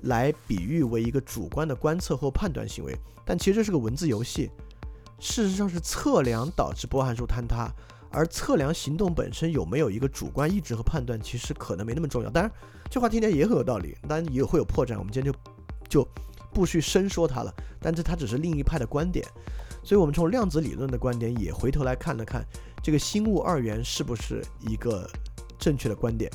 [0.02, 4.50] 来比喻为一个主观的观测或判断行为，但其实这是个文字游戏。
[5.18, 7.68] 事实上是测量导致波函数坍塌，
[8.10, 12.30] 而测量行动本身有没有一个主观意志和判断，其实可能没那么重要。
[12.30, 12.52] 当然，
[12.88, 14.96] 这话听起来也很有道理，当然也会有破绽。
[14.96, 15.38] 我们今天就
[15.88, 16.08] 就
[16.52, 17.52] 不去深说它了。
[17.80, 19.26] 但这它只是另一派的观点，
[19.82, 22.44] 所以我们从量子理论的观点也回头来看了看，
[22.80, 25.10] 这个心物二元是不是一个
[25.58, 26.30] 正确的观点。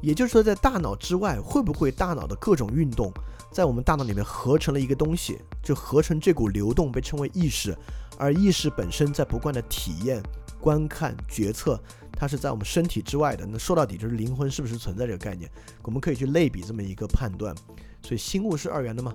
[0.00, 3.12] 也就是说，在大脑之外，会不会大脑的各种运动，
[3.52, 7.76] 在我们大脑里面合成了一个东西，就合成这股流动，被称为意识。
[8.18, 10.22] 而意识本身在不断的体验、
[10.60, 11.80] 观看、决策，
[12.12, 13.46] 它是在我们身体之外的。
[13.46, 15.50] 那说到底就是灵魂是不是存在这个概念，
[15.82, 17.54] 我们可以去类比这么一个判断。
[18.02, 19.14] 所以心物是二元的吗？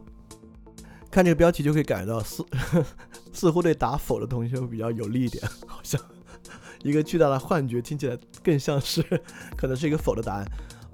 [1.11, 2.43] 看这个标题就可以感觉到，似
[3.31, 6.01] 似乎对答否的同学会比较有利一点，好像
[6.81, 9.03] 一个巨大的幻觉，听起来更像是
[9.55, 10.45] 可能是一个否的答案。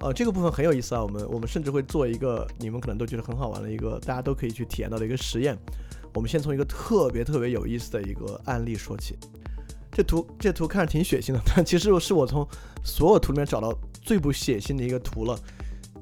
[0.02, 5.56] 呃，这个部分很有意思啊，我们我们甚至会做一个你们可能都觉得很好玩的一个，大家都可以去体验到的一个实验。
[6.12, 9.16] 我们先从一个特别特别有意思的一个案例说起。
[9.92, 12.44] 这图这图看着挺血腥的，但其实是我从
[12.82, 13.72] 所有图里面找到
[14.02, 15.38] 最不血腥的一个图了。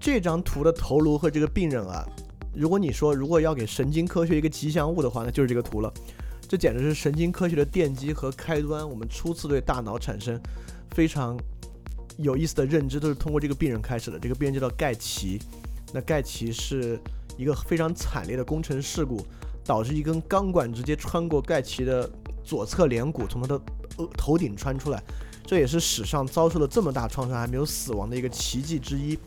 [0.01, 2.03] 这张图的头颅和这个病人啊，
[2.55, 5.93] 如果你说如果要给神经科学一个吉祥物的话，那就是这个图了。
[6.49, 10.41] 这简直是神经科学的奠基和开端，我们初次对大脑产生
[10.93, 11.37] 非常。
[12.23, 14.19] 有意思的认知都是通过这个病人开始的。
[14.19, 15.41] 这个病人叫做盖奇，
[15.93, 17.01] 那盖奇是
[17.39, 19.25] 一个非常惨烈的工程事故，
[19.65, 22.09] 导致一根钢管直接穿过盖奇的
[22.45, 23.55] 左侧脸骨，从他的
[23.97, 25.03] 额头顶穿出来，
[25.47, 29.19] 这也是史上遭受了这么大创伤还没有死亡的一个奇迹之一。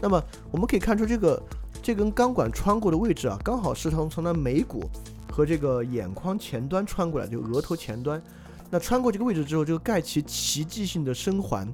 [0.00, 1.42] 那么我们可以看出，这个
[1.82, 4.88] 这根钢管穿过的位置啊，刚好是从从他眉骨
[5.30, 8.22] 和这个眼眶前端穿过来，就额头前端。
[8.70, 11.68] 那穿过这个位置之后，这个盖奇奇迹性的生还。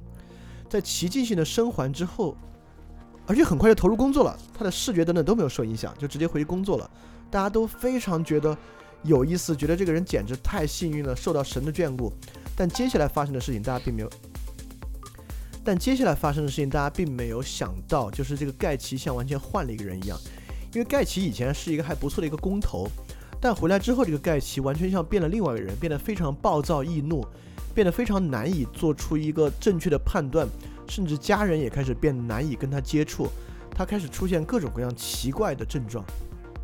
[0.75, 2.35] 在奇迹性的生还之后，
[3.25, 6.91] 而且很快就投入工作了，他的视觉等等都没有受影响，就直接回去工作了。
[7.31, 8.57] 大家都非常觉得
[9.01, 12.11] 有意思，觉得这个人简直太幸运了，受到神的眷顾。
[12.57, 14.09] 但接下来发生的事情，大家并没有。
[15.63, 20.19] 但接下来发生的事情，大家并没有想到，就是这个盖奇像完全换了一个人一样。
[20.73, 22.85] 因为盖奇以前是一个还不错的一个工头，
[23.39, 27.25] 但回来之后，这个盖奇完全像变了另外一个人，变得非常暴躁易怒。
[27.75, 30.47] 变得非常难以做出一个正确的判断，
[30.87, 33.27] 甚至家人也开始变难以跟他接触，
[33.69, 36.03] 他开始出现各种各样奇怪的症状。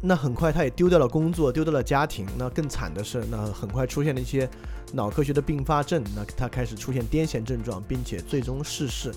[0.03, 2.26] 那很快他也丢掉了工作，丢掉了家庭。
[2.38, 4.49] 那更惨的是，那很快出现了一些
[4.93, 6.03] 脑科学的并发症。
[6.16, 9.14] 那他开始出现癫痫症状，并且最终逝世。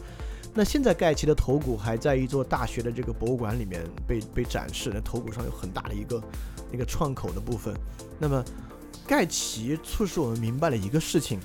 [0.52, 6.22] 那现在盖奇的头骨还在一座大学的这个博物馆里面被被展示，那头骨上有很大的一个
[6.70, 7.72] 那个创口的部分。
[8.18, 8.44] 那么
[9.06, 11.40] 盖奇促使我们明白了一个事情。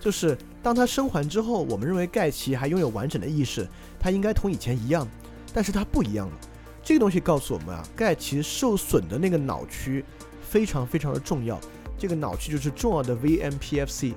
[0.00, 3.68] 就是当他生还之后，我们认为盖奇还拥有完整的意识，
[3.98, 5.06] 他应该同以前一样，
[5.52, 6.34] 但是他不一样了。
[6.82, 10.04] 这个东西告诉我们啊，盖奇受损的那个脑区
[10.42, 11.60] 非常非常的重要，
[11.98, 14.14] 这个脑区就是重要的 VMPFC，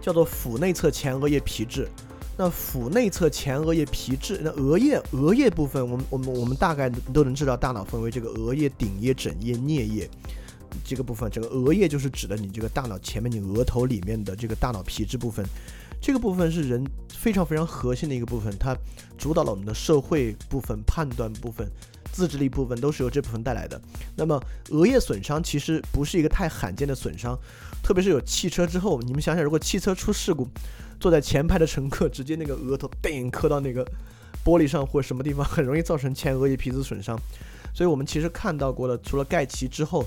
[0.00, 1.88] 叫做腹内侧前额叶皮质。
[2.36, 10.10] 那腹内侧前额叶皮质，那额叶额叶部分，我们我们我们大概都能知道，大脑分为这个额叶、顶叶、枕叶、颞叶。
[10.84, 15.44] 这个部分，这个额叶就是指的你这个大脑前面你额头里面的这个大脑皮质部分。
[16.00, 18.76] 这个部分是人非常非常核心的一个部分，它
[19.16, 21.66] 主导了我们的社会部分、判断部分、
[22.12, 23.80] 自制力部分，都是由这部分带来的。
[24.16, 24.38] 那么
[24.70, 27.38] 额叶损伤其实不是一个太罕见的损伤，
[27.82, 30.48] 特别是有汽车之后，你们想想，如果汽车出事故。
[31.00, 33.84] 坐在前排的乘客直接那个额头叮磕到那个
[34.42, 37.18] 玻璃上或者什么地方，很容易造成前额叶皮质损伤。
[37.74, 40.02] 所以我们其实看到过了，除了盖奇之后，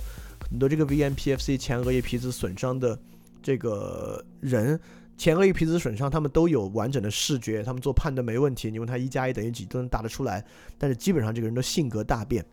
[0.50, 2.98] 很多这个 VMPFC 前额叶皮质损伤的
[3.42, 4.80] 这个人，
[5.18, 8.72] 前额叶皮质损伤，他们都有完整的视觉，他们做判断没问题。
[8.72, 10.44] 你问他一加一等于几都能答得出来，
[10.78, 12.46] 但是基本上这个人的性格大变。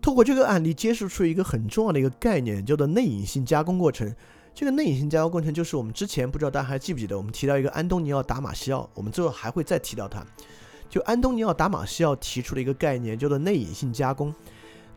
[0.00, 4.12] 透过这个案例揭示出一个很重要的一个概念，叫做内隐性加工过程。
[4.54, 10.26] 这个内隐性加工过程就是我们之前不知道大家还记不记得，我们提到一个安东尼奥·达马西奥，我们最后还会再提到他。
[10.90, 14.34] 就安东尼奥·达马西奥提出了一个概念，叫做内隐性加工。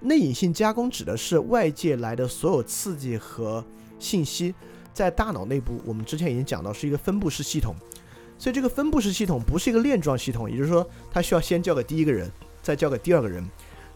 [0.05, 3.65] 内隐性加工指的是外界来的所有刺激和
[3.97, 4.53] 信息，
[4.93, 7.75] 在大脑内部，我们之前已经讲到是一个分布式系统。
[8.37, 12.29] 所以这个分布式系统不是一个链状系统，也就是说，它需要先交给第一个人，
[12.61, 13.43] 再交给第二个人，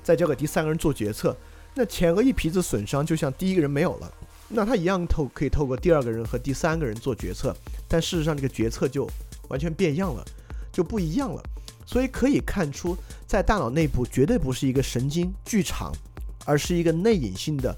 [0.01, 1.37] 再交给第三个人做决策。
[1.75, 4.11] 那前额叶皮质损伤就像第一个人没有了。
[4.47, 7.55] 那他一样透可以透过第二个人和第三个人做决策，
[7.87, 9.07] 但事实上这个决策就
[9.49, 10.25] 完全变样了，
[10.71, 11.43] 就不一样了。
[11.89, 15.91] 所以可以看出，在大脑内部绝对不是一个神经剧场，
[16.45, 17.75] 而是一个内隐性的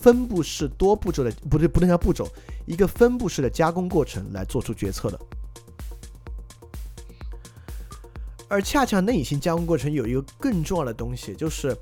[0.00, 2.28] 分布式多步骤的，不对，不能叫步骤，
[2.66, 5.18] 一个分布式的加工过程来做出决策的。
[8.48, 11.74] 而恰恰内隐性加工过程有一个更重要的东西，就是。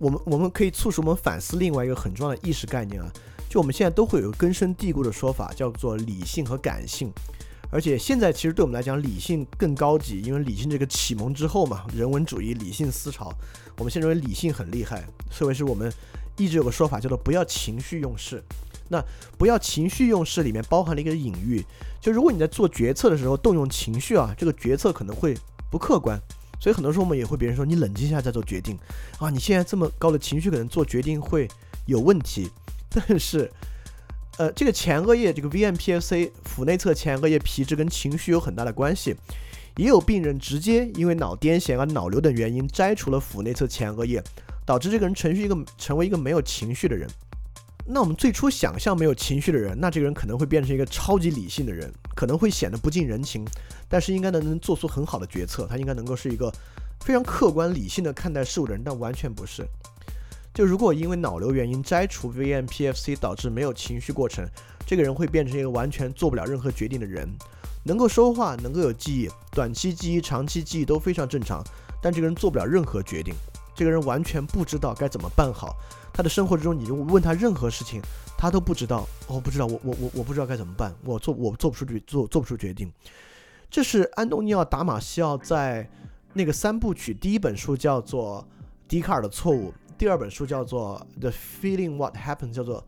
[0.00, 3.12] 我们我们可以促使我们反思另外一个很重要的意识概念啊，
[3.50, 7.12] 就我们现在都会有根深蒂固的说法，叫做理性和感性。
[7.70, 13.32] 而且现在其实对我们来讲，理性更高级，因为理性这个启蒙之后嘛，人文主义、理性思潮，
[13.76, 15.04] 我们现在认为理性很厉害。
[15.30, 15.92] 所以是我们
[16.36, 18.42] 一直有个说法叫做不要情绪用事。
[18.88, 19.04] 那
[19.36, 21.62] 不要情绪用事里面包含了一个隐喻，
[22.00, 25.36] 就如果你在做决策的时候动用情绪啊，这个决策可能会
[25.70, 26.18] 不客观。
[26.58, 28.78] 所以很多时候我们也会别人说你冷静一下再做决定
[29.18, 31.46] 啊，你现在这么高的情绪可能做决定会
[31.84, 32.50] 有问题。
[32.88, 33.52] 但是，
[34.38, 39.16] 呃，这个前额叶这个 VMPFC 腹内侧前额叶皮质跟情绪有很大的关系。
[39.76, 44.22] 也有病人直接因为脑癫痫啊、脑瘤等原因摘除了腹内侧前额叶，
[44.64, 47.08] 导致这个人成为一个成为一个没有情绪的人。
[47.86, 53.44] 那我们最初想象没有情绪的人，那这个人可能会变成一个超级理性的人，可能会显得不近人情，
[53.88, 56.52] 但是应该能能做出很好的决策，他应该能够是一个
[57.00, 59.64] 非常客观理性的看待事物的人，但完全不是。
[60.58, 64.44] 就如果因为脑瘤原因摘除 VMPFC 导致没有情绪过程，
[64.84, 67.28] 这个人会变成一个完全做不了任何决定的人，
[67.84, 71.62] 能够说话，能够有记忆，短期记忆、长期记忆都非常正常，
[72.02, 73.32] 但这个人做不了任何决定，
[73.72, 75.76] 这个人完全不知道该怎么办好。
[76.12, 78.02] 他的生活之中，你就问他任何事情，
[78.36, 79.06] 他都不知道。
[79.28, 80.92] 我不知道，我我我我不知道该怎么办。
[81.04, 82.92] 我做我做不出决做做不出决定。
[83.70, 85.88] 这是安东尼奥·达马西奥在
[86.32, 88.44] 那个三部曲第一本书叫做
[88.90, 92.86] 《笛卡尔的错误》，第二本书叫做《The Feeling What Happened》，叫做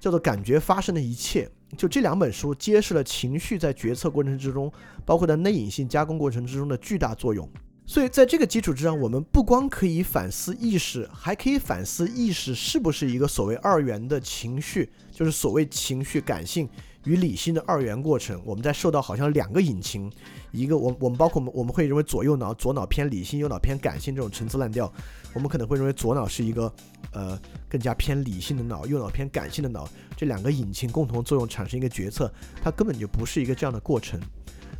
[0.00, 1.48] 叫做感觉发生的一切。
[1.76, 4.72] 就这两本书揭示了情绪在决策过程之中，
[5.06, 7.48] 包括在内隐性加工过程之中的巨大作用。
[7.86, 16.68] 所以，在这个基础之上，我们不光可以反思意识，还可以反思意识是不是一个所谓二元的情绪，就是所谓情绪感性
[17.04, 18.40] 与理性的二元过程。
[18.44, 20.10] 我们在受到好像两个引擎，
[20.50, 24.92] 一个我我们包括我们我们会认为左右脑，左脑偏理性，右脑偏感性这种陈词滥调。
[25.32, 26.72] 我们可能会认为左脑是一个
[27.12, 32.32] 呃更加偏理性的脑，右脑偏感性的脑，这两个引擎共同作用产生一个决策，
[32.62, 34.20] 它根本就不是一个这样的过程。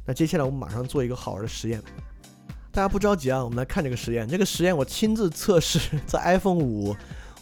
[0.05, 1.81] 那接下来我们马上做一个好玩的实验。
[2.73, 4.29] 大家不着急啊，我们来看这个实验。
[4.29, 6.97] 这个实验我亲自测试，在 iPhone 五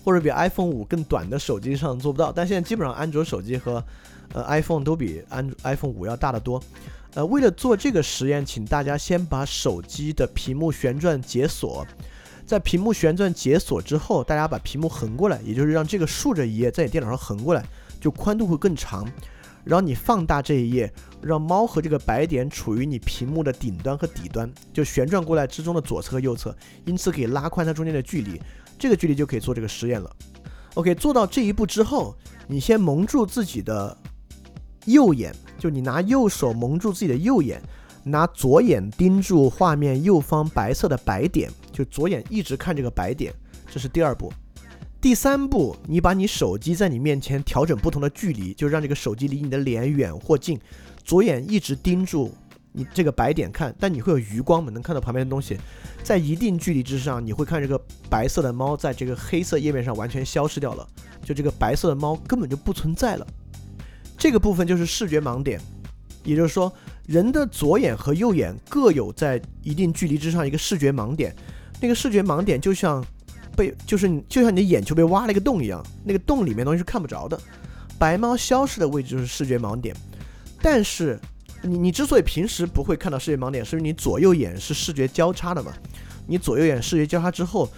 [0.05, 3.83] 或者比 iPhone 五更短的手机上做不到，但现在基本上安卓手机和
[4.35, 6.63] 呃 iPhone 都比安 iPhone 五要大得多。
[7.15, 11.85] 呃，为了做这个实验，请大家先把手机的屏幕旋转解锁，
[12.47, 17.65] 在屏幕旋转解锁之后，大家把屏幕横过来，也就是让这个竖着一页在你电脑上横过来，
[18.01, 19.11] 就宽度会更长。
[19.65, 26.57] 然后你放大这一页，让猫和这个白点处于你屏幕的顶端和底端，就旋转过来之中的左侧和右侧，
[26.87, 28.41] 因此可以拉宽它中间的距离，
[28.79, 30.11] 这个距离就可以做这个实验了。
[30.75, 32.15] OK，做到这一步之后，
[32.47, 33.95] 你先蒙住自己的
[34.89, 37.63] 右眼，就你拿右手蒙住自己的右眼，
[38.05, 43.33] 拿左眼盯住画面右方白色的白点，就左眼一直看这个白点，
[43.71, 44.33] 这是第二步。
[45.01, 50.59] 第三步，你把你手机在你面前调整不同的距离，就让这个手机离你的脸远或近。
[51.05, 52.35] 左眼一直盯住
[52.73, 55.57] 你这个白点看，但你会有余光嘛，能看到旁边的东西，
[56.03, 57.81] 在一定距离之上，你会看这个
[58.11, 60.87] 白色的猫在这个黑色页面上完全消失掉了，
[61.23, 63.27] 就这个白色的猫根本就不存在了。
[64.19, 65.61] 这个部分就是视觉盲点，
[66.25, 66.71] 也就是说，
[67.07, 71.35] 人的左眼和右眼各有在一定距离之上一个视觉盲点，
[71.81, 73.03] 那个视觉盲点就像
[73.57, 77.41] 被就是你就像你的眼球被挖了一个洞一样，那个洞里面东西是看不着的。
[77.99, 79.95] 白猫消失的位置就是视觉盲点，
[80.61, 81.19] 但是
[81.63, 85.73] 你你之所以平时不会看到视觉盲点，是因为你左右眼是视觉交叉的嘛？
[86.27, 87.69] 你左右眼视觉交叉之后，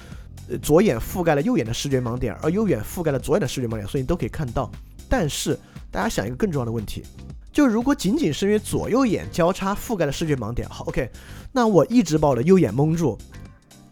[0.48, 4.70] 呃，左眼覆盖了右眼的视觉盲点，而右眼覆盖了左眼的视觉盲点，所以你都可以看到。
[5.08, 5.58] 但是
[5.90, 7.02] 大家想一个更重要的问题，
[7.52, 11.10] 就如果仅仅是因为左右眼交叉覆盖了视觉盲点，好，OK，
[11.52, 13.18] 那我一直把我的右眼蒙住。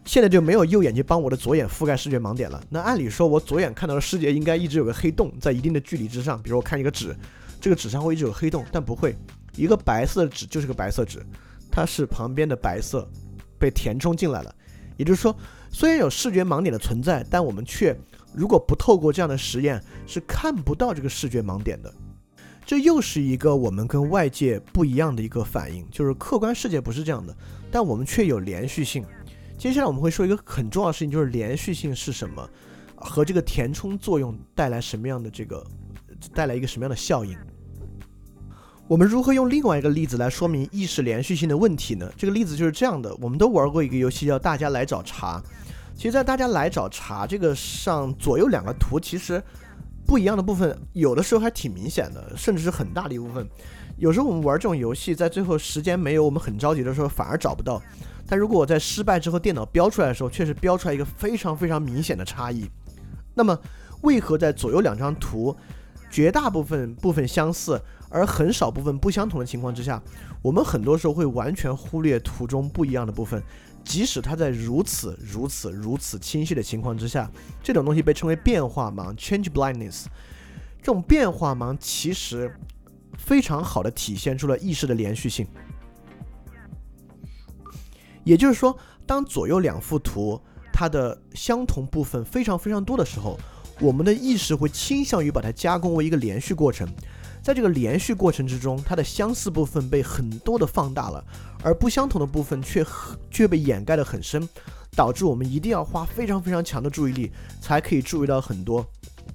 [0.05, 2.59] 现在就没有右眼睛帮我的左眼覆盖视觉盲点了。
[2.67, 6.41] 那按理说，我左眼看到的世界应该一直有个黑洞在一定的距离之上。
[6.41, 7.15] 比如我看一个纸，
[7.61, 9.15] 这个纸上会一直有黑洞，但不会，
[9.55, 11.23] 一个白色的纸就是个白色纸，
[11.69, 13.07] 它是旁边的白色
[13.59, 14.55] 被填充进来了。
[14.97, 15.35] 也就是说，
[15.69, 17.95] 虽然有视觉盲点的存在，但我们却
[18.33, 21.93] 如果不透过这样的实验是看不到这个视觉盲点的。
[22.65, 27.35] 这又是一个我们跟外界不一样的一个反应，就是客观世界不是这样的，
[27.71, 29.03] 但我们却有连续性。
[29.57, 32.47] 接下来我们会说一个很重要的事情，就是连续性是什么，
[32.95, 35.65] 和这个填充作用带来什么样的这个，
[36.33, 37.35] 带来一个什么样的效应。
[38.87, 42.11] 我们如何用另外一个例子来说明意识连续性的问题呢？
[42.15, 45.43] 这个例子就是这样的：我们都玩过一个游戏叫“大家来找茬”。
[45.99, 49.43] 其实，在“大家来找茬”这个上，左右两个图其实
[50.07, 53.45] 不一样的部分，有的时候还挺明显的，甚至是很大的一部分。
[53.97, 57.81] 有时候我们玩这种游戏，在最后时间没有我们很着急的时候，反而找不到。
[58.25, 62.65] 但如果我在失败之后，电脑标出来的时候，确实标出来一个非常非常明显的差异。
[63.33, 63.59] 那么，
[64.03, 65.53] 为何在左右两张图
[66.09, 67.77] 绝大部分部分相似，
[68.07, 70.01] 而很少部分不相同的情况之下，
[70.41, 73.43] 我们很多时候会完全忽略图中不一样的部分，
[73.83, 77.29] 即使它在如此如此如此清晰的情况之下，
[77.63, 80.05] 这种东西被称为变化盲 （change blindness）。
[80.81, 82.55] 这种变化盲其实
[83.17, 85.47] 非常好的体现出了意识的连续性。
[88.23, 90.39] 也就是说，当左右两幅图
[90.71, 93.39] 它的相同部分非常非常多的时候，
[93.81, 96.87] 我们的意识会倾向于把它加工为一个连续过程。
[97.41, 101.23] 在这个连续过程之中，它的相似部分被很多的放大了，
[101.63, 102.85] 而不相同的部分却
[103.31, 104.47] 却被掩盖得很深，
[104.95, 107.31] 导致我们一定要花非常非常强的注意力
[107.61, 108.85] 才可以注意到很多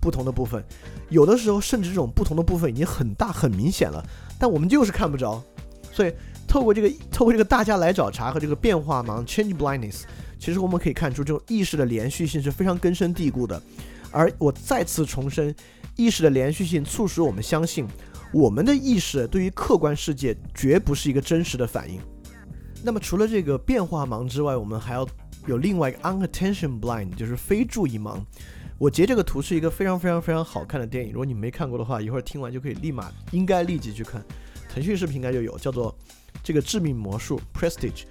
[0.01, 0.65] 不同的部分。
[1.09, 4.05] 有的时候，甚至这种不同的部分已经很大很明显了，
[4.39, 5.43] 但我们就是看不着，
[5.93, 6.13] 所以。
[6.47, 10.03] 透过这个，透过这个大家来找茬和这个变化盲 （change blindness），
[10.39, 13.61] 其实我们可以看出，这种意识的连续性是非常根深蒂固的。
[14.13, 15.53] 而我再次重申，
[15.97, 17.87] 意识的连续性促使我们相信，
[18.33, 22.01] 我们的意识对于客观世界绝不是一个真实的反应。
[22.83, 25.09] 那么，除了这个变化盲之外，我们还要
[25.47, 28.19] 有另外一个 unattention blind，就是非注意盲。
[28.79, 34.25] 我截这个图是一个非常非常非常好看的电影，如果你没看过的话，一会儿听完就可以立马应该立即去看。
[34.69, 35.97] 腾讯视频应该就有，叫做。
[36.43, 38.03] 这个致命魔术 Prestige，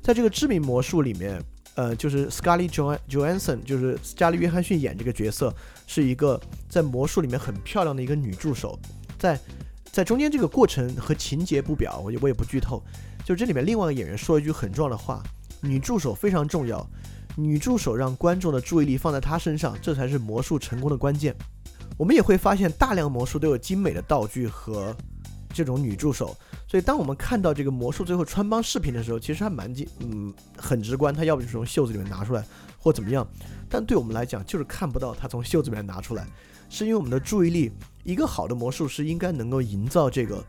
[0.00, 1.42] 在这个致命魔术里面，
[1.74, 2.70] 呃，就是 Scarlett
[3.08, 5.52] Johansson，就是斯嘉丽约翰逊演这个角色，
[5.92, 8.78] 是一个在魔术里面很漂亮的一个女助手。
[9.18, 9.36] 在
[9.90, 12.80] 在中间这个过程和情节不表，我我也不剧透。
[13.24, 15.20] 就这里面另外一个演员说一句很重要的话：
[15.60, 16.88] 女助手非常重要，
[17.36, 21.34] 女助手让观众的注意力放在她身上，这才是魔术成功的关键。
[21.98, 24.96] 我们也会发现，大量魔术都有精美的道具和
[25.52, 26.36] 这种女助手。
[26.68, 31.12] 所以，当我们看到这个魔术最后穿帮视频的时候，其实还蛮近，嗯，很直观。
[31.12, 32.44] 他要不就是从袖子里面拿出来，
[32.78, 33.26] 或怎么样。
[33.70, 36.26] 但对我们来讲，就是看不到他从袖子里面拿出来，
[36.68, 37.72] 是因为我们的注意力。
[38.02, 40.44] 一个好的魔术师应该能够营造这个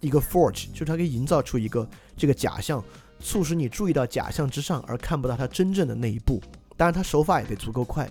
[0.00, 2.84] 一个 forge，就是他可以营造出一个这个假象，
[3.20, 6.42] 促使你注意到假象之上，而看不到他真正的那一步。
[6.76, 8.08] 当然，他手法也得足够快。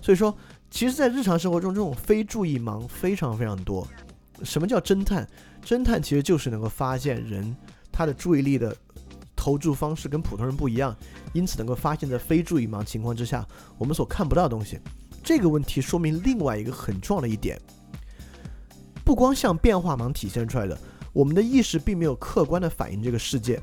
[0.00, 0.34] 所以说，
[0.70, 3.86] 其实，在日常生活中，这种非注意盲非常非常多。
[4.44, 5.28] 什么叫侦探？
[5.64, 7.54] 侦探其实就是能够发现人
[7.90, 8.74] 他的注意力的
[9.38, 10.94] 投注方式跟普通人不一样，
[11.32, 13.46] 因此能够发现，在非注意盲情况之下，
[13.78, 14.80] 我们所看不到的东西。
[15.22, 17.56] 这个问题说明另外一个很重要的一点：
[19.04, 20.76] 不光像变化盲体现出来的，
[21.12, 23.60] 我们的意识并没有客观的反映这个世界。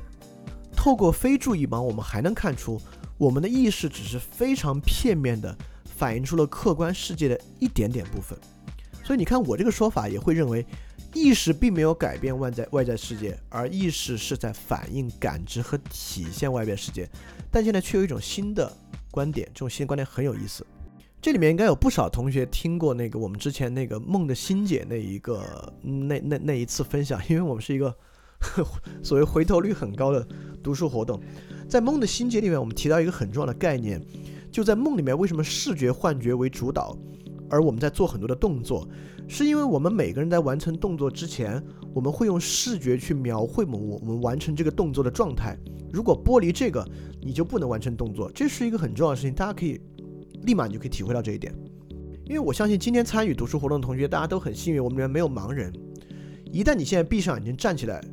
[0.74, 2.80] 透过非注意盲，我们还能看出，
[3.18, 5.54] 我们的意识只是非常片面的
[5.84, 8.38] 反映出了客观世界的一点点部分。
[9.06, 10.66] 所以你看，我这个说法也会认为，
[11.14, 17.08] 意识并没有改变外在外在世界，而意识是在反映、感知和体现外边世界。
[17.48, 18.76] 但现在却有一种新的
[19.12, 20.66] 观点，这种新的观点很有意思。
[21.22, 27.96] 这里面应该有不少同学听过那个我们之前那个梦的心姐那一个那那那一次分享，因为我们是一个
[29.04, 30.26] 所谓回头率很高的
[30.64, 31.22] 读书活动。
[31.68, 34.04] 在梦的心结里面，我们提到一个很重要的概念，
[34.50, 36.96] 就在梦里面，为什么视觉幻觉为主导，
[37.48, 38.88] 而我们在做很多的动作，
[39.28, 41.62] 是因为我们每个人在完成动作之前，
[41.94, 45.56] 我们会用视觉去描绘我我们完成这个动作的状态。
[45.92, 46.86] 如果剥离这个，
[47.22, 49.80] 你就不能完成动作，这是一个很重要的事情，大家可以
[50.42, 51.54] 立马你就可以体会到这一点。
[52.24, 55.72] 因为我相信今天参与读书活动的同学，大家都很幸运，我们里面没有盲人。
[56.52, 58.04] 一旦你现在闭上眼睛站起来，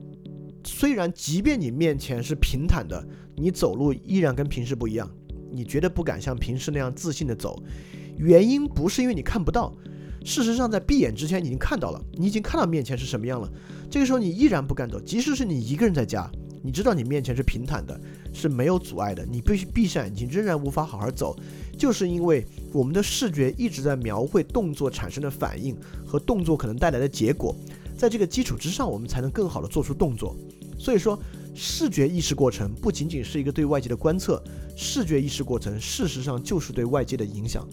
[0.63, 3.03] 虽然即便你面前是平坦的，
[3.36, 5.09] 你走路依然跟平时不一样，
[5.51, 7.61] 你绝对不敢像平时那样自信的走。
[8.18, 9.74] 原因不是因为你看不到，
[10.24, 13.51] 事实上在闭眼之前已经看到了，你已经看到面前是什么样了。
[13.89, 16.30] 这个时候你依然不敢走，即使是你一个人在家。
[16.66, 17.99] 你知道你面前是平坦的，
[18.32, 21.36] 是没有阻碍的，你必须闭上眼睛，仍然无法好好走，
[21.78, 27.53] 就是因为我们的视觉一直在描绘动作产生的反应和动作可能带来的结果，
[27.97, 30.38] 在这个基础之上，我们才能更好的做出动作。
[30.80, 31.22] 所以说，
[31.53, 34.41] 视觉意识过程不仅仅是一个对外界的观测，
[34.78, 37.68] 视觉意识过程事实上就是对外界的影响。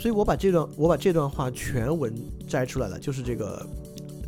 [0.00, 2.10] 所以我把这段我把这段话全文
[2.48, 3.66] 摘出来了，就是这个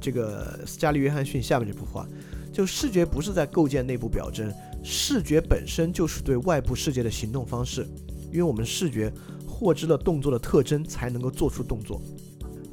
[0.02, 2.06] 这个斯嘉丽约翰逊下面这幅画。
[2.52, 4.52] 就视觉不是在构建内部表征，
[4.84, 7.88] 视觉本身就是对外部世界的行动方式，
[8.30, 9.10] 因为我们视觉
[9.48, 11.98] 获知了动作的特征，才能够做出动作。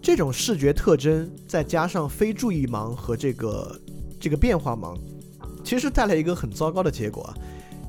[0.01, 3.79] 这种视觉特征再加上非注意盲和这个
[4.19, 4.99] 这个变化盲，
[5.63, 7.37] 其实带来一个很糟糕的结果啊，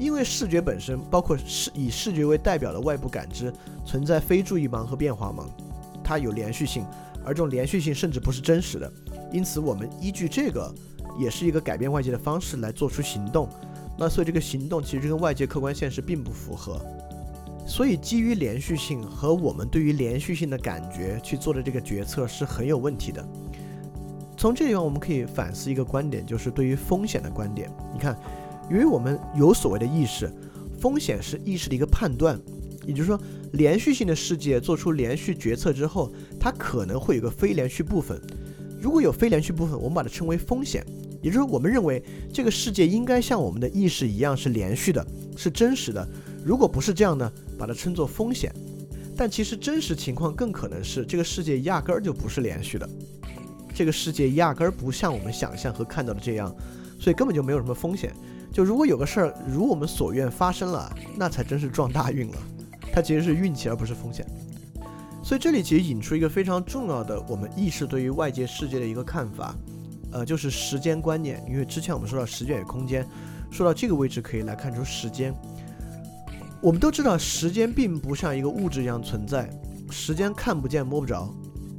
[0.00, 3.52] 因为视觉本身包括视以视觉为代表的外部感知
[3.84, 5.44] 存在非注意盲和变化盲，
[6.02, 6.84] 它有连续性，
[7.22, 8.90] 而这种连续性甚至不是真实的，
[9.30, 10.74] 因此我们依据这个。
[11.18, 13.48] 也是一个改变外界的方式来做出行动，
[13.98, 16.80] 那所以这个行动其实跟外界客观现实并不符合，
[17.66, 23.26] 所以基于连续性和我们对于连续性的感觉去做的这个决策是很有问题的。
[24.36, 27.68] 从这地方我们可以反思一个观点，就是对于风险的观点。
[27.92, 28.16] 你看，
[28.70, 30.32] 由于我们有所谓的意识，
[30.78, 32.40] 风险是意识的一个判断，
[32.86, 33.20] 也就是说，
[33.52, 38.20] 连续性的世界做出连续决策之后，它可能会有个非连续部分。
[38.80, 40.84] 如果有非连续部分，我们把它称为风险。
[41.20, 42.02] 也就是我们认为
[42.32, 45.06] 这个世界应该像我们的意识一样是连续的，
[45.36, 46.08] 是真实的。
[46.42, 48.50] 如果不是这样呢，把它称作风险。
[49.14, 52.88] 但其实真实情况更可能是这个世界压根儿就不是连续的，
[53.74, 56.54] 这个世界压根儿不像我们想象和看到的这样，
[56.98, 58.14] 所以根本就没有什么风险。
[58.52, 62.36] 就如果有个事儿如我们所愿发生了，那才真是撞大运了。
[62.92, 64.26] 它其实是运气而不是风险。
[65.22, 69.54] 所以这里其实引出一个非常重要的我们意识对于外界世界的一个看法。
[70.12, 73.06] 呃，就是时间观念，因为之前我们说到时间与空间，
[73.48, 75.32] 说到这个位置可以来看出时间。
[76.60, 79.48] 我们都知道，时间并不像一个物质一样存在，
[79.88, 81.32] 时间看不见摸不着，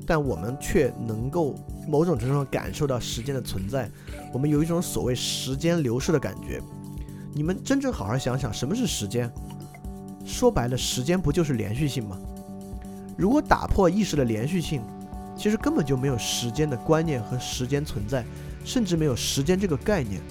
[0.07, 1.55] 但我们却能够
[1.88, 3.90] 某种程度上感受到时间的存在。
[4.34, 6.62] 我们有一种所谓时间流逝的感觉。
[7.34, 9.32] 你们真正好好想想，什么是时间？
[10.26, 12.18] 说白了，时间不就是连续性吗？
[13.18, 14.82] 如果打破意识的连续性，
[15.38, 18.26] 其实根本就没有时间的观念和时间存在，
[18.64, 20.22] 甚至没有时间这个概念。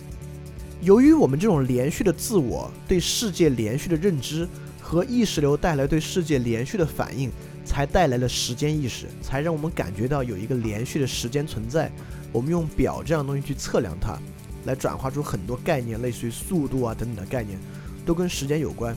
[0.80, 4.48] 由于我们这种连续的自我对世界连续的认知
[4.80, 7.30] 和意识流带来对世界连续的反应，
[7.70, 11.88] 才带来了时间意识，才让我们感觉到有一个连续的时间存在。
[12.32, 14.18] 我们用表这样东西去测量它，
[14.64, 17.56] 来转化出很多概念，类似于速度啊等等的概念，
[18.04, 18.96] 都跟时间有关。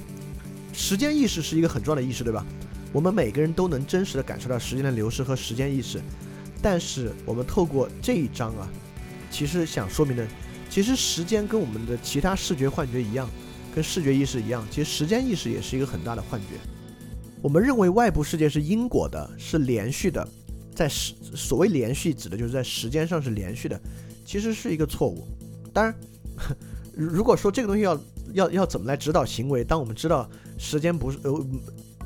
[0.73, 2.43] 时间意识是一个很重要的意识，对吧？
[2.91, 6.01] 我们每个人都能真实的感受到时间的流逝和时间意识，
[6.59, 8.67] 但是我们透过这一章啊，
[9.29, 10.27] 其实想说明的，
[10.67, 13.29] 其实时间跟我们的其他视觉幻觉一样，
[13.75, 16.72] 跟视觉意识一样，其实时间意识也是一个很大的幻觉。
[17.43, 20.25] 我们认为外部世界是因果的，是连续的，
[20.73, 23.79] 在时所谓连续指的就是在时间上是连续的，
[24.25, 25.27] 其实是一个错误。
[25.73, 25.93] 当然，
[26.95, 27.99] 如果说这个东西要
[28.31, 30.27] 要要怎么来指导行为，当我们知道
[30.57, 31.45] 时间不是呃。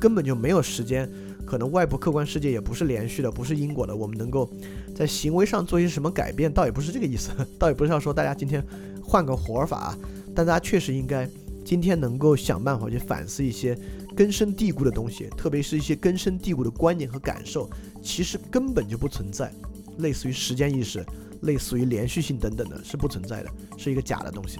[0.00, 1.10] 根本就没有时间，
[1.44, 3.96] 可能外部客观世界也不是连续的，不是因果的。
[3.96, 4.48] 我们能够
[4.94, 8.64] 在行为上做一些什么改变，倒也不是这个意思， 倒也不是要说大家今天
[9.02, 9.98] 换个活法，
[10.36, 11.28] 但大家确实应该
[11.64, 13.76] 今天能够想办法去反思一些
[14.18, 17.70] 根深蒂固的东西，特别是一些根深蒂固的观念和感受，
[18.02, 19.54] 其实根本就不存在，
[19.98, 21.06] 类似于时间意识，
[21.42, 24.58] 类似于连续性等等的，是不存在的，是一个假的东西。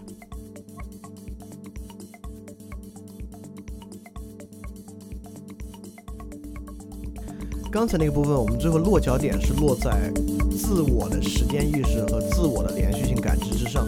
[7.71, 10.11] 刚才那个部分，我们最后落脚点是落在
[10.57, 13.87] 自我的时间意识和自我的连续性感知之上，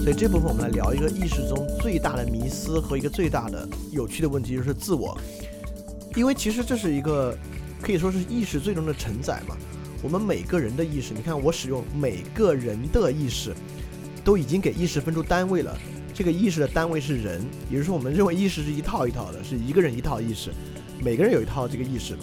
[0.00, 5.16] 所以这部分我们来聊一个意识中最大的迷思和一个最大的有趣的问题，就是自我。
[6.14, 7.34] 因为其实这是一个
[7.80, 9.56] 可以说是意识最终的承载嘛。
[10.02, 13.54] 我们每个人的意识，你看我使用每个人的意识，
[14.22, 15.74] 都已经给意识分出单位了。
[16.12, 20.50] 这个意识的单位是人，也就是说，我们认为意识是一套一套的，是一个人一套意识，
[21.02, 22.14] 每个人有一套这个意识，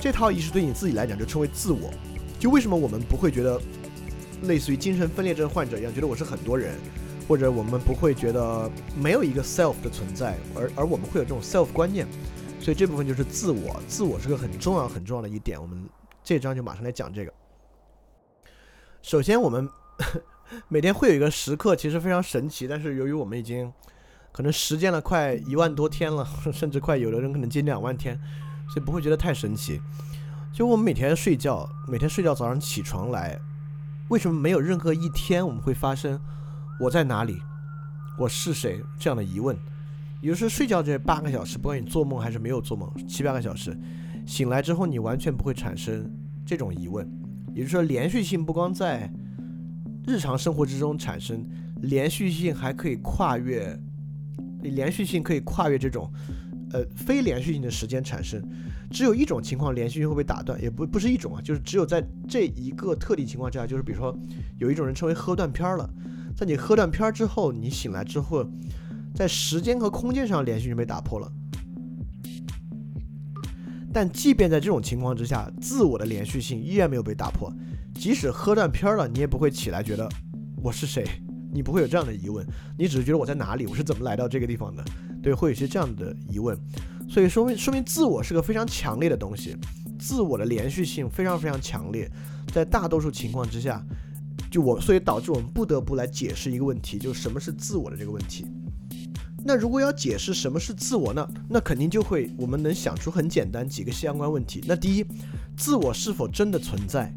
[0.00, 1.90] 这套意识对你自己来讲就称为自我。
[2.38, 3.60] 就为什么我们不会觉得
[4.42, 6.74] 类似于精神分裂症患者一样，觉得我是很多人，
[7.26, 8.70] 或者我们不会觉得
[9.00, 12.06] 没有一个 self 的存在，而而我们会有这种 self 观念。
[12.60, 15.60] 所以这部分就是自我，自我是个很重要很重要的一点。
[15.60, 15.84] 我们
[16.22, 17.32] 这章就马上来讲这个。
[19.02, 19.68] 首先，我们。
[20.68, 23.72] 每天会有一个时刻，其实非常神奇，但是由于我们已经
[24.30, 28.20] 可能实践了快一万多天了，甚至快有的人可能近两万天，
[28.74, 29.80] 所以不会觉得太神奇。
[30.52, 33.38] 就我们每天睡觉，每天睡觉早上起床来，
[34.08, 36.20] 为什么没有任何一天我们会发生
[36.80, 37.40] 我在哪里，
[38.18, 39.56] 我是谁这样的疑问？
[40.20, 43.78] 也就是睡觉这八个小时，不管你做梦还是没有做梦，七八个小时，
[44.26, 46.10] 醒来之后你完全不会产生
[46.44, 47.08] 这种疑问。
[47.54, 49.08] 也就是说，连续性不光在。
[50.06, 51.42] 日常生活之中产生
[51.76, 53.74] 连续性，还可以跨越
[54.60, 56.12] 连续性，可以跨越这种
[56.74, 58.42] 呃非连续性的时间产生。
[58.90, 64.16] 只有一种情况连续性会被打断，也不不是一种啊，就是只有在这一个特定情况之下，就是比如说
[64.58, 65.88] 有一种人称为喝断片儿了，
[66.36, 68.46] 在你喝断片儿之后，你醒来之后，
[69.14, 71.32] 在时间和空间上连续性被打破了。
[73.92, 77.52] 但即便在这种情况之下，自我的连续性依然没有被打破。
[77.94, 80.08] 即使喝断片了，你也不会起来觉得
[80.60, 81.04] 我是谁，
[81.52, 82.44] 你不会有这样的疑问，
[82.76, 84.84] 你只是觉得我在哪里，我是怎么来到这个地方的，
[85.24, 86.54] 对，会有一些这样的疑问，
[87.08, 89.56] 所以说明说明自我是个非常强烈的东西，
[89.98, 92.06] 自我的连续性非常非常强烈，
[92.52, 93.82] 在大多数情况之下，
[94.50, 98.44] 就我所以导致我们不得不来解释一个问题，就是什么是自我的这个问题。
[99.46, 101.26] 那如果要解释什么是自我呢？
[101.48, 104.62] 那肯定就会我们能想出很简单几个相关问题。
[104.66, 105.06] 那第一，
[105.56, 107.10] 自我是否真的存在？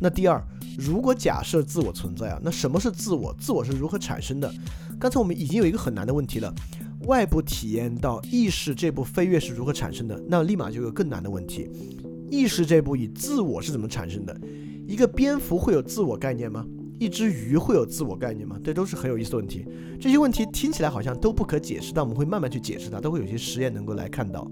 [0.00, 0.40] 那第二，
[0.78, 3.34] 如果假设自我存在啊，那什么是自我？
[3.40, 4.52] 自我是如何产生的？
[4.98, 6.52] 刚才我们已经有一个很难的问题了，
[7.06, 10.20] 外部体验到意识这步飞跃是如何产生的？
[10.28, 11.68] 那立马就有更难的问题，
[12.30, 14.40] 意识这部以自我是怎么产生的？
[14.86, 16.66] 一个蝙蝠会有自我概念吗？
[16.98, 18.56] 一只鱼会有自我概念吗？
[18.62, 19.66] 这都是很有意思的问题。
[20.00, 24.48] 这些问题听起来好像都不可解释，但我们会慢慢去解释它，都会有些实验能够来看到。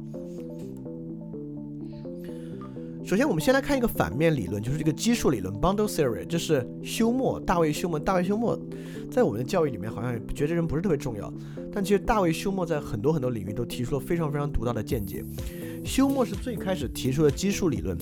[3.02, 6.24] 首先，我们先来看一个反面理论，就是这个基数理论 （bundle theory）。
[6.26, 7.98] 这是休谟，大卫休谟。
[7.98, 8.58] 大卫休谟
[9.10, 11.32] 在我们的教育里面好像觉得这人不是特别重要，
[11.72, 15.24] 但其实大卫休谟在很多很多领域都提出了非常非常独到的见解。
[15.84, 17.96] 休谟是最开始提出的基数理论，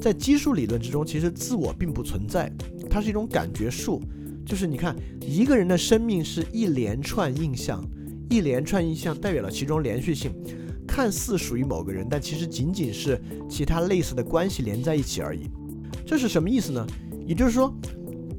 [0.00, 2.52] 在基数理论之中，其实自我并不存在，
[2.90, 4.02] 它是一种感觉数，
[4.44, 7.82] 就是你看一个人的生命是一连串印象，
[8.28, 10.32] 一连串印象代表了其中连续性。
[10.90, 13.16] 看似属于某个人，但其实仅仅是
[13.48, 15.48] 其他类似的关系连在一起而已。
[16.04, 16.84] 这是什么意思呢？
[17.24, 17.72] 也就是说，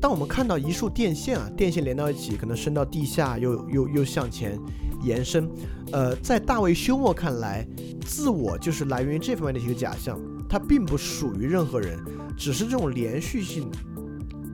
[0.02, 4.60] 当我们看到一束电线啊，电线连到一起，可能伸到地下，又又又向前
[5.02, 5.50] 延伸。
[5.94, 7.66] 呃，在大卫休谟看来，
[8.06, 11.98] 自我就是来源于这方面的一个假象，它并不属于任何人，
[12.38, 13.72] 只是这种连续性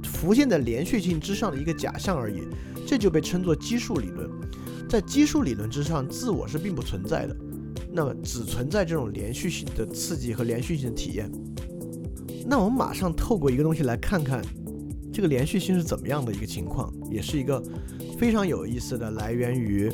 [0.04, 2.44] 浮现在连续性之上的一个假象而已。
[2.86, 4.30] 这就被称作基数理论。
[4.88, 7.36] 在基数理论之上，自我是并不存在的。
[7.98, 11.28] 那么只存在这种连续性的刺激和连续性的体验。
[12.46, 14.40] 那我们马上透过一个东西来看看
[15.12, 17.60] 这个连续性是怎么样的一个情况，也是一个
[18.16, 19.92] 非常有意思的来源于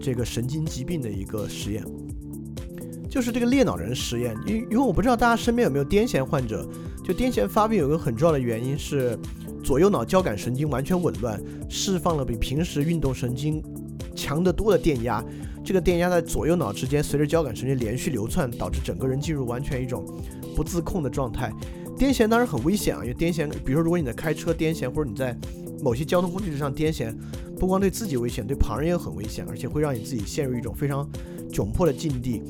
[0.00, 1.84] 这个神经疾病的一个实验，
[3.08, 4.36] 就是这个裂脑人实验。
[4.44, 6.68] 因因为我不知道大家身边有没有癫痫患者，
[7.04, 9.16] 就癫痫发病有个很重要的原因是
[9.62, 13.62] 左右脑交感神经完全紊乱，释放了比平时运动神经
[14.16, 15.24] 强得多的电压。
[15.64, 20.04] 这个电压在左右脑之间随着交感神经连续流窜，导致整个人进入完全一种
[20.54, 21.50] 不自控的状态。
[21.96, 25.34] 癫痫当然很危险啊，因为癫痫，比如说如果你在开车癫痫，或者你在
[25.82, 27.14] 某些交通工具上癫痫，
[27.58, 31.08] 不光对自己危险，对旁人也很危险，而且会让你自己陷入一种非常
[31.50, 32.42] 窘迫的境地。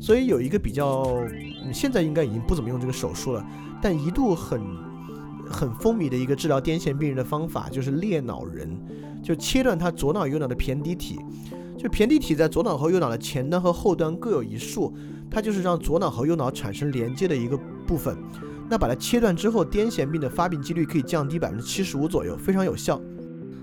[0.00, 1.16] 所以有一个比较，
[1.72, 3.46] 现在应该已经不怎么用这个手术了，
[3.80, 4.60] 但一度很
[5.48, 8.78] 很风靡的一个治疗癫痫病人的方法就是裂脑人，
[9.22, 11.18] 就切断他左脑右脑的胼胝体。
[11.78, 14.92] 就胼胝体在左脑和右脑的前端和后端各有一束，
[15.30, 17.56] 它就是让左脑和右脑产生连接的一个
[17.86, 18.18] 部分。
[18.68, 23.00] 那把它切断之后，癫痫病的发病几率可以降低百分之七十五左右，非常有效。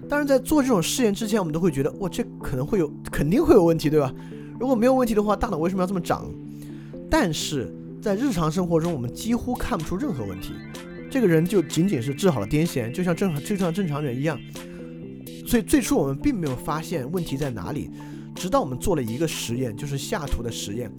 [0.07, 4.13] 当然，在做这种试验之前，我们都会觉得，哇，这可能会有，肯定会有问题，对吧？
[4.59, 6.32] 如果没有问题的话，大脑为什么要这么长？
[7.09, 10.53] 但是在日常生活中，我们几乎看不出任何问题。
[11.11, 14.39] 这个人就仅仅是治好了癫痫，就像正常就像正常人一样。
[15.45, 17.91] 所以最初我们并没有发现问题在哪里，
[18.33, 20.91] 直到我们做了一个实验，就是下图的实验。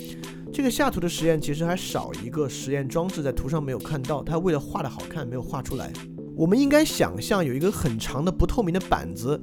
[0.53, 4.23] 这个下图的实验其实还少一个实验装置，在图上没有看到。
[4.23, 5.93] 它为了画的好看，没有画出来。
[6.35, 9.41] 我们应该想象有一个很长的不透明的板子，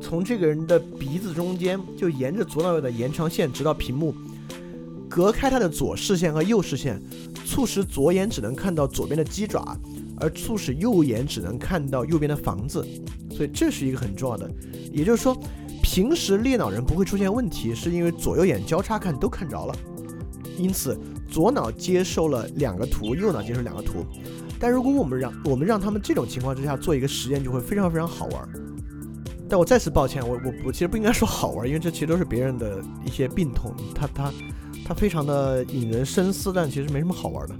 [0.00, 4.14] 从这个人的鼻子中间就沿着左脑的延长线直到屏幕，
[5.08, 7.00] 隔开他的左视线和右视线，
[7.44, 9.76] 促使左眼只能看到左边的鸡爪，
[10.18, 12.86] 而促使右眼只能看到右边的房子。
[13.30, 14.48] 所以这是一个很重要的，
[14.92, 15.36] 也就是说，
[15.82, 19.74] 平时裂脑人不会出现问题，是因为左右眼交叉看都看着了，
[20.56, 20.96] 因此
[21.28, 24.06] 左脑接受了两个图，右脑接受两个图。
[24.60, 28.48] 但如果我们让我们让他们这种情况之下做一个实验，就会非常非常好玩。
[29.48, 34.32] 但我再次抱歉，我我我其实不应该说好玩，因为这其实都是别人的一些病痛，他他
[34.86, 37.54] 他非常的引人深思，但其实没什么好玩的。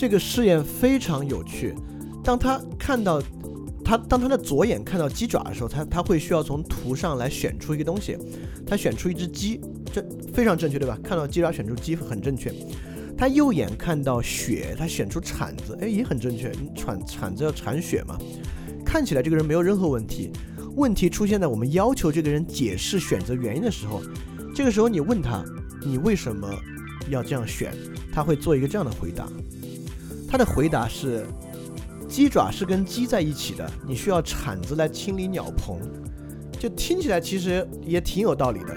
[0.00, 1.74] 这个试验非常有趣，
[2.24, 3.22] 当他看到
[3.84, 8.16] 他当他的左眼看到鸡爪的时候，他他会需要从图上来选出一个东西，
[8.66, 9.60] 他选出一只鸡，
[9.92, 10.98] 这非常正确，对吧？
[11.04, 12.50] 看到鸡爪选出鸡很正确。
[13.14, 16.50] 他右眼看到血，他选出铲子，哎，也很正确。
[16.74, 18.16] 铲铲子要铲血嘛？
[18.82, 20.30] 看起来这个人没有任何问题。
[20.76, 24.00] 问题出现在我们要求这个人解释选择原因的时候。
[24.54, 25.44] 这个时候你问他，
[25.84, 26.50] 你为什么
[27.10, 27.74] 要这样选？
[28.10, 29.28] 他会做一个这样的回答。
[30.30, 31.26] 他的回答是：
[32.08, 35.80] 鸡爪是跟鸡在一起的，你需要铲子来清理鸟棚。
[36.56, 38.76] 就听起来其实也挺有道理的，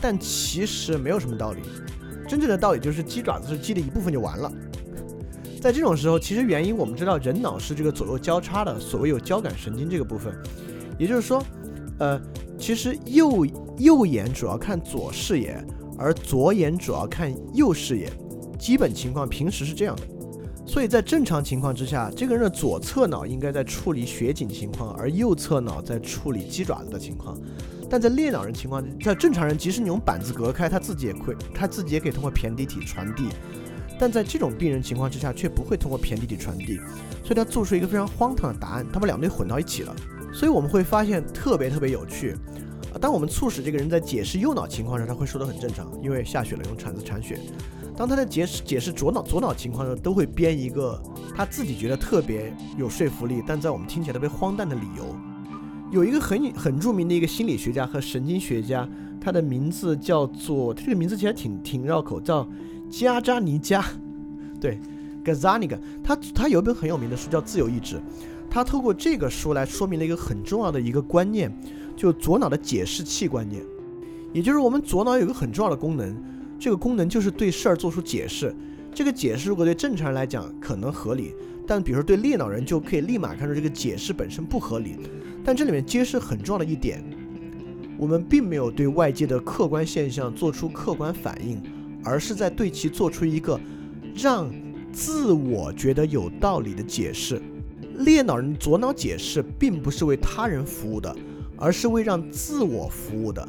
[0.00, 1.60] 但其实没有什么道理。
[2.26, 4.50] 真正的道理就是鸡爪子是鸡的一部分就完了。
[5.60, 10.32] 在这种时候，其实原因我们知道，人脑是这个左右交叉的，所谓有交感神经这个部分，
[10.98, 11.42] 也就是说，
[11.98, 12.18] 呃，
[12.56, 13.44] 其实右
[13.76, 15.62] 右眼主要看左视野，
[15.98, 18.10] 而左眼主要看右视野。
[18.58, 20.02] 基本情况平时是这样的，
[20.68, 27.38] 所以在正常情况之下，这个人的左侧脑应该在处理血景情况，而右侧脑在处理鸡爪子的情况。
[27.88, 33.28] 但在裂脑人情况，在正常人，即使你用板子隔开，他自己也会，他自己也可以通过胼胝体传递。
[33.98, 36.76] 但在这种病人情况之下，却不会通过胼胝体传递，
[37.24, 39.96] 所以他做出一个非常荒唐的答案，他把两堆混到一起了。
[40.34, 42.36] 所以我们会发现特别特别有趣。
[43.00, 47.40] 当我们促使这个人在解释右脑情况时，他会说得很正常，因为下雪了，用铲子铲雪。
[47.98, 51.02] 当他在解释解释左脑左脑情况的时候，都会编一个
[51.34, 55.04] 他自己觉得特别有说服力，但在我们听起来特别荒诞的理由。
[55.90, 58.88] 有一个很很著名的一个心理学家和神经学家，
[59.20, 62.48] 他的名字叫做，这个名字其实挺挺绕口，叫
[62.88, 63.84] 加扎尼加，
[64.60, 64.78] 对
[65.24, 67.96] g a z a n i g 他他有一本很有名的书叫《自由意志》，
[68.48, 71.52] 他透过这个书来说明了一个很重要的一个观念，
[71.96, 73.60] 就左脑的解释器观念，
[74.32, 76.16] 也就是我们左脑有一个很重要的功能，
[76.58, 78.54] 这个功能就是对事儿做出解释，
[78.92, 81.34] 这个解释如果对正常人来讲可能合理，
[81.66, 84.96] 但比如说对裂脑人就可以立马看出这个解释本身不合理。
[85.44, 87.02] 但这里面揭示很重要的一点，
[87.96, 91.62] 我们并没有对外界的客观现象做出客观反应，
[92.04, 93.58] 而是在对其做出一个
[94.14, 94.50] 让
[94.92, 97.40] 自我觉得有道理的解释。
[97.98, 101.16] 裂脑人左脑解释并不是为他人服务的，
[101.56, 103.48] 而是为让自我服务的。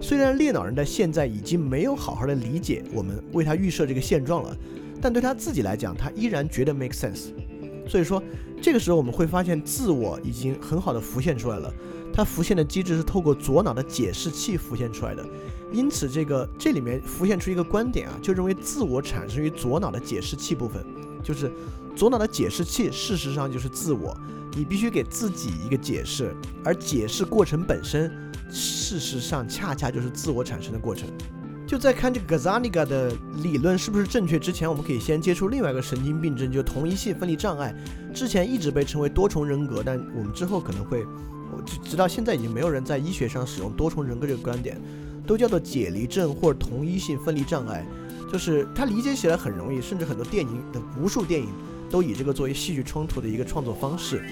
[0.00, 4.56] 虽然列脑人在现在已经没有好好的理解我们为他预设这个现状了，
[5.00, 7.28] 但对他自己来讲，他依然觉得 make sense。
[7.88, 8.22] 所以说。
[8.62, 11.72] 这个时候我们会发现，自我已经很好的浮现出来了。
[12.10, 15.22] 它浮现的机制是透过左脑的解释器浮现出来的。
[15.70, 20.82] 因此，这个这里面浮现出一个观点啊，就认为自我产生于左脑的解释器部分，
[21.22, 21.52] 就是
[21.94, 24.16] 左脑的解释器，事实上就是自我。
[24.56, 26.34] 你必须给自己一个解释，
[26.64, 28.10] 而解释过程本身，
[28.50, 31.08] 事实上恰恰就是自我产生的过程。
[31.66, 37.74] 就在看这个 Gazzaniga 的理论是不是正确之前，我们可以先接触另外一个神经病症，就同一性分离障碍。
[38.14, 41.04] 之前一直被称为多重人格，但我们之后可能会，
[41.64, 44.80] 直直到现在已经没有人在医学上使用多重人格这个观点，
[45.26, 47.84] 都叫做解离症或者同一性分离障碍。
[48.32, 51.48] 就是它理解起来很容易，甚至很多电影的无数电影
[51.90, 54.24] 都以这个作为戏剧冲突的一个创作方式。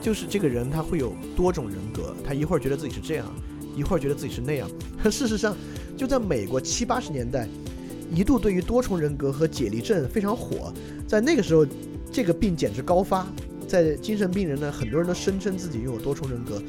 [0.00, 3.26] 就是这个人他会有多种人格，他一会儿觉得自己是这样，
[3.76, 4.68] 一会儿觉得自己是那样。
[5.10, 5.56] 事实上。
[5.98, 7.46] 就在美国七八十年代，
[8.10, 10.72] 一度对于多重人格和解离症非常火。
[11.06, 11.66] 在那个时候，
[12.10, 13.26] 这个病简直高发。
[13.68, 16.62] 在精神病人呢，很多人都声称自己拥有多重人格。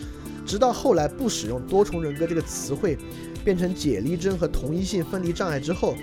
[0.45, 2.98] 直到后来不使用多重人格这个词汇，
[3.41, 5.95] 变成解离症和同一性分离障碍之后，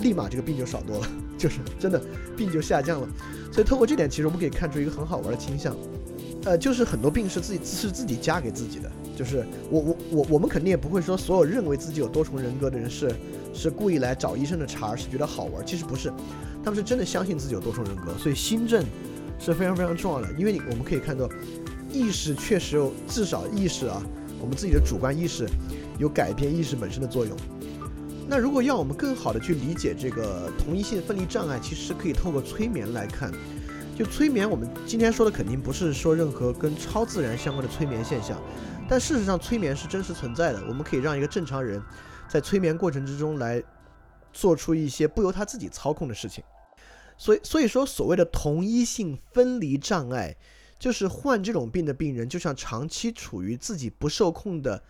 [0.00, 2.00] 立马这个病就少多了， 就是真的
[2.36, 3.08] 病就下降了。
[3.50, 5.76] 所以透过这点，其实我们可以看出一个很好玩的倾向。
[6.46, 8.88] 呃，就是很多病是自己是自己加给自己的。
[9.16, 13.12] 就是我我我我们肯定也不会说所有认为自己有多重人格的人是
[13.52, 15.66] 是故意来找医生的茬儿，是觉得好玩。
[15.66, 16.12] 其实不是，
[16.62, 18.16] 他们是真的相信自己有多重人格。
[18.16, 18.84] 所以心症
[19.40, 21.28] 是非常非常重要的，因为我们可以看到，
[21.92, 24.00] 意识确实有至少意识啊，
[24.40, 25.48] 我们自己的主观意识
[25.98, 27.36] 有改变意识本身的作用。
[28.28, 33.32] 那如果要我们更好的去理解这个同一性分离障碍，其实可以透过催眠来看。
[33.96, 38.38] 就催眠，我们今天说的肯定不是说任何跟超自然相关的催眠现象，
[38.86, 40.62] 但事实上催眠是真实存在的。
[40.68, 41.82] 我们可以让一个正常人
[42.28, 43.62] 在催眠过程之中来
[44.34, 46.44] 做出一些不由他自己操控的事情。
[47.16, 50.36] 所以，所以说所谓的同一性分离障碍，
[50.78, 54.82] 就是患这种病的病人，就像长期处于自己不受控的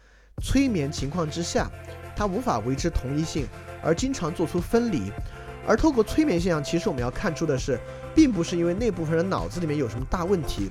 [0.43, 1.71] 催眠情况之下，
[2.17, 3.47] 他无法维持同一性，
[3.85, 5.13] 而经常做出分离。
[5.65, 7.79] 而透过催眠现象，其实我们要看出的是，
[8.17, 10.71] 并不是因为那部分人脑子里面有什么大问题，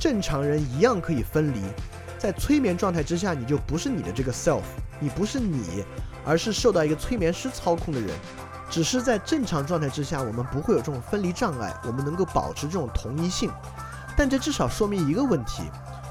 [0.00, 1.60] 正常人一样可以分离。
[2.18, 4.62] 在催眠状态之下，你就不是你的这个 self，
[4.98, 5.84] 你不是你，
[6.24, 8.10] 而是受到一个催眠师操控的人。
[8.70, 13.50] 只是在正常状态之下，我们不会有这种分离障碍，我们能够保持这种同一性。
[14.16, 15.62] 但这至少说明一个问题，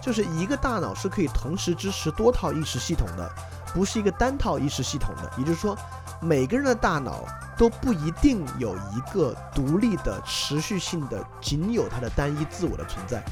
[0.02, 3.30] 就是一个大脑是可以同时支持多套意识系统的，
[3.74, 5.30] 不是一个单套意识系统的。
[5.38, 5.76] 也就是说，
[6.22, 7.26] 每个人的大脑
[7.58, 13.24] 都不一定有一个独立的、持续性的、仅有它的单一自我的存在。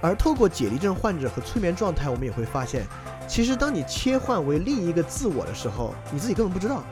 [0.00, 2.86] 而透过解离症患者和催眠状态，我们也会发现，
[3.26, 6.82] 其实当你切换为另一个自我的时候，你自己根本不知道。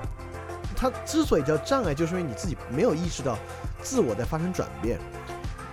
[0.75, 3.39] 它之所以叫障碍，就是因为你自己没有意识到
[3.83, 4.99] 自我在发生转变。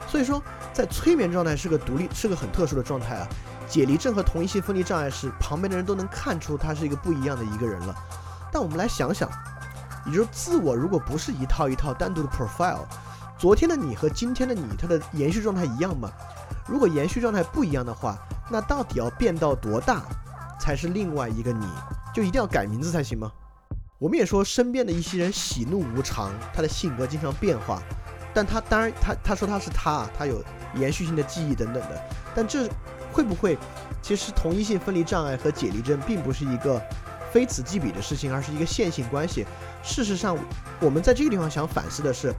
[0.07, 0.41] 所以说，
[0.73, 3.27] 在催眠状态是个独立，是个很特殊的状态啊。
[3.67, 7.95] 解离症和同一性分离障碍是旁边的人都能看出他是一个不一样的一个人了。
[8.51, 9.29] 但我们来想想，
[10.05, 12.85] 也就是自我如果不是一套一套单独的 profile，
[13.37, 16.11] 昨天的你和今天的你，它的延续状态一样吗？
[16.67, 18.17] 如果延续状态不一样的话，
[18.49, 20.03] 那到底要变到多大
[20.59, 21.67] 才是另外一个你？
[22.13, 23.31] 就一定要改名字才行吗？
[23.97, 27.81] 我们也说身边的一些人喜怒无常，他的性格经常变化，
[28.33, 30.43] 但他当然他他说他是他，他有
[30.75, 32.01] 延续性的记忆等等的，
[32.33, 32.69] 但这
[33.11, 33.57] 会不会
[34.01, 36.81] 其实同一性分离障碍和解离症并不是一个
[37.31, 39.45] 非此即彼的事情，而是一个线性关系？
[39.83, 40.37] 事实上，
[40.79, 42.33] 我们在这个地方想反思的是，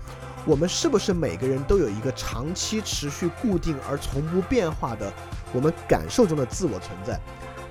[0.44, 5.12] 我们是不是每个人都有一个长期持续固定而从不变化的
[5.52, 7.18] 我们感受中的自我存在？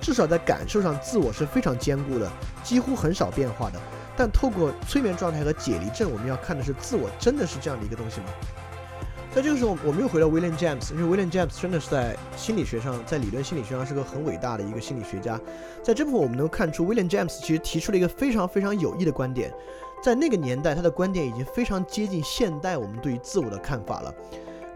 [0.00, 2.30] 至少在感受上，自我是非常坚固的，
[2.62, 3.78] 几乎很少变化的。
[4.16, 8.26] 但透过催眠状态和解离症，我们要看的是自我真的是这样的一个东西吗？
[9.32, 15.40] 在这个时候，我们又回到 William James，因为 William James 真的是在心理学上，在理论心理学上是个很伟大的一个心理学家。
[15.84, 19.54] 在这部分，我们能看出 William James 其实提出了一个非常非常有益的观点。
[20.02, 24.12] 在那个年代，他的观点已经非常接近现代我们对于自我的看法了。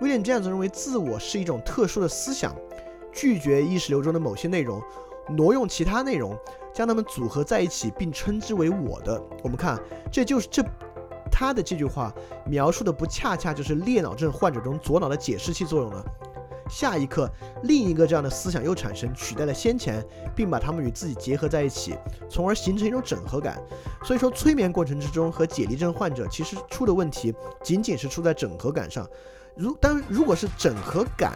[0.01, 2.55] William James 认为，自我是一种特殊的思想，
[3.13, 4.81] 拒绝意识流中的某些内容。
[5.31, 6.39] 挪用其他内容，
[6.73, 9.21] 将它们组合在一起，并称之为我的。
[9.43, 9.81] 我们看，
[10.13, 10.63] 这就是这
[11.37, 12.15] 他的这句话
[12.47, 16.01] 描述的，不恰恰就是裂脑症患者中左脑的解释器作用呢？
[16.71, 17.29] 下一刻，
[17.65, 20.01] 另一个这样的思想又产生，取代了先前，
[20.33, 21.97] 并把他们与自己结合在一起，
[22.31, 23.61] 从而形成一种整合感。
[24.05, 27.35] 所以说，催眠过程之中和解离症患者其实出的问题，
[27.65, 29.05] 仅仅是出在整合感上。
[29.57, 31.33] 如当如果是整合感。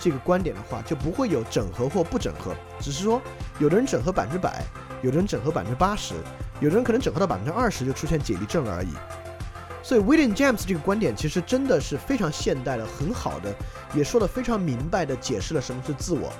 [0.00, 3.20] 这个观点的话，就不会有整合或不整合，只是说，
[3.58, 4.62] 有的人整合百分之百，
[5.02, 6.14] 有的人整合百分之八十，
[6.60, 8.90] 有的人可能整合到百分之二十就出现解离症而已。
[9.88, 13.50] 所以，William James 这个观点其实真的是非常现代的，很好的，
[13.94, 16.30] 也说的非常明白的解释了什么是自我。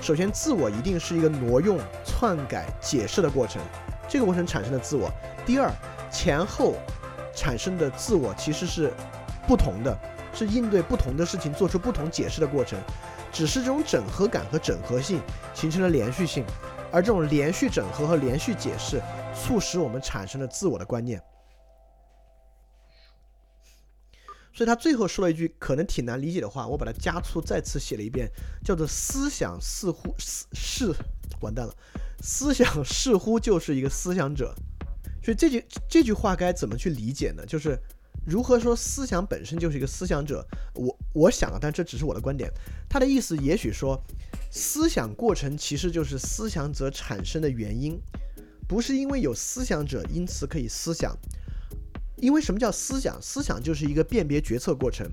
[0.00, 3.60] 首先，自我一定是一个挪用、篡改、解释的过程，
[4.08, 5.12] 这个过程产生的自我。
[5.44, 5.70] 第二，
[6.10, 6.72] 前后
[7.34, 8.90] 产生的自我其实是
[9.46, 9.94] 不同的。
[10.32, 12.78] 是应对不同的事情做出不同解释的过程，
[13.30, 15.20] 只是这种整合感和整合性
[15.52, 16.46] 形成了连续性，
[16.90, 19.02] 而这种连续整合和连续解释，
[19.34, 21.20] 促使我们产生了自我的观念。
[24.56, 28.26] 所以他最后说了一句可能挺难理解的话，我把它加粗再次写了一遍，
[28.64, 30.92] 叫做“思想似乎是
[31.42, 31.74] 完蛋了，
[32.22, 34.54] 思想似乎就是一个思想者”。
[35.22, 37.44] 所以这句这句话该怎么去理解呢？
[37.46, 37.78] 就是。
[38.24, 40.44] 如何说思想本身就是一个思想者？
[40.74, 42.50] 我我想啊，但这只是我的观点。
[42.88, 44.02] 他的意思也许说，
[44.50, 47.96] 思想过程其实就是思想者产生的原因，
[48.66, 51.16] 不是因为有思想者因此可以思想。
[52.16, 53.20] 因为什么叫思想？
[53.20, 55.06] 思想就是一个辨别决策过程，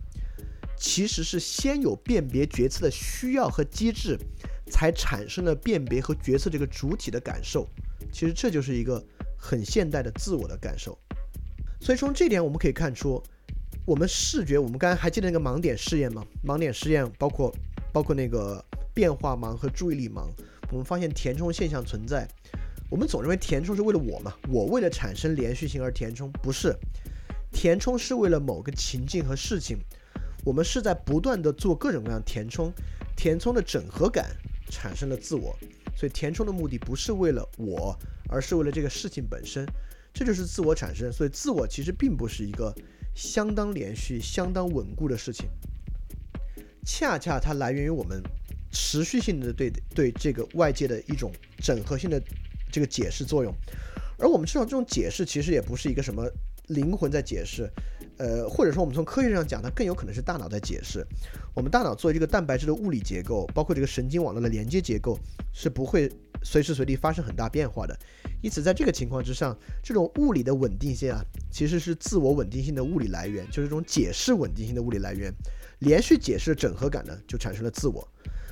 [0.78, 4.18] 其实是先有辨别决策的需要和机制，
[4.68, 7.68] 才产生了辨别和决策这个主体的感受。
[8.12, 9.04] 其实这就是一个
[9.38, 10.98] 很现代的自我的感受。
[11.82, 13.22] 所以从这点我们可以看出，
[13.86, 16.26] 我们视觉，我们刚才还记得那个盲点试验吗？
[16.46, 17.54] 盲点试验包括
[17.92, 18.64] 包括那个
[18.94, 20.30] 变化盲和注意力盲。
[20.72, 22.28] 我们发现填充现象存在。
[22.90, 24.34] 我们总认为填充是为了我嘛？
[24.50, 26.76] 我为了产生连续性而填充，不是。
[27.52, 29.78] 填充是为了某个情境和事情。
[30.46, 32.72] 我们是在不断的做各种各样填充，
[33.16, 34.36] 填充的整合感
[34.70, 35.58] 产生了自我。
[35.96, 37.98] 所以填充的目的不是为了我，
[38.28, 39.66] 而是为了这个事情本身。
[40.14, 42.74] 这就是自我产生，所以自我其实并不是一个
[43.16, 45.48] 相当连续、相当稳固的事情。
[46.86, 48.22] 恰恰它来源于我们
[48.72, 52.22] 持续性的对对这个外界的一种整合性的
[52.74, 53.54] 这个解释作用。
[54.18, 56.26] 而我们知道，这种解释其实也不是一个什么
[56.68, 57.70] 灵魂在解释，
[58.18, 61.06] 呃，或者说我们从科学上讲，它更有可能是大脑在解释。
[61.54, 65.18] 我们大脑作为这个蛋白质的物理结构，包括这个神经网络的连接结构，
[65.54, 66.10] 是不会
[66.44, 67.98] 随时随地发生很大变化的。
[68.42, 75.34] 因此，在这个情况之上，这种物理的稳定性啊，其实是自我稳定性的物理来源，就是这种解释稳定性的物理来源。
[75.80, 78.08] 连续解释的整合感呢，就产生了自我。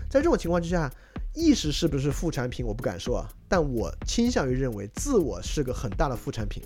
[0.09, 0.91] 在这种情况之下。
[1.33, 2.65] 意识是不是副产品？
[2.65, 6.61] 我不敢说啊，但我倾向于认为自我是个很大的副产品。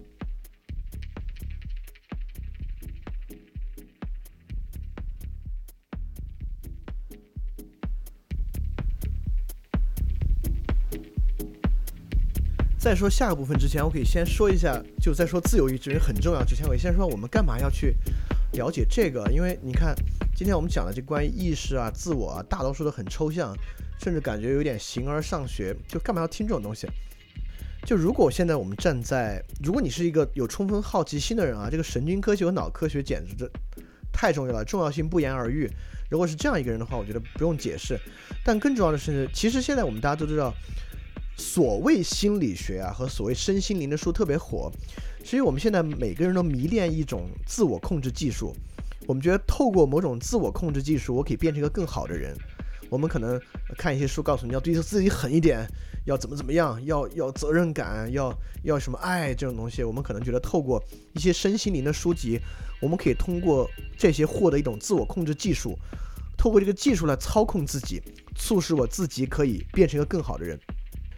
[12.78, 17.96] 在说下个部分之前，我可以先说一下，就在说自由意志很重要之前，我先说我们干嘛要去
[18.54, 19.28] 了解这个？
[19.32, 19.96] 因为你看，
[20.36, 23.56] 今天我们讲的这关于意识啊、自我啊，大多数都很抽象。
[24.00, 26.88] 甚至感觉有点形而上学，就干嘛要听这种东西？
[27.86, 33.48] 就如果现在我们站在，如果你是一个有充分好奇心的人啊，这个神经科学和脑科学简直这
[34.12, 35.70] 太重要了，重要性不言而喻。
[36.10, 37.96] 如果是这样一个人的话，我觉得不用解释。
[38.44, 40.52] 但更重要的是，其实现在我们大家都知道，
[41.38, 44.72] 所谓心理学啊和所谓身心灵的书特别火，
[45.24, 48.56] 所以我们现在每个人都迷恋一种自我控制技术。
[49.06, 52.36] 我们觉得透过某种自我控制技术，我可以变成一个更好的人。
[52.90, 53.40] 我们可能
[53.78, 55.68] 看一些书，告诉你要对自己狠一点，
[56.06, 58.34] 要怎么怎么样，要要责任感，要
[58.64, 59.84] 要什么爱这种东西。
[59.84, 60.84] 我们可能觉得透过
[61.14, 62.40] 一些身心灵的书籍，
[62.82, 65.78] 我们可以通过这些获得一种自我控制技术，
[66.38, 68.02] 透过这个技术来操控自己，
[68.36, 70.60] 促使我自己可以变成一个更好的人，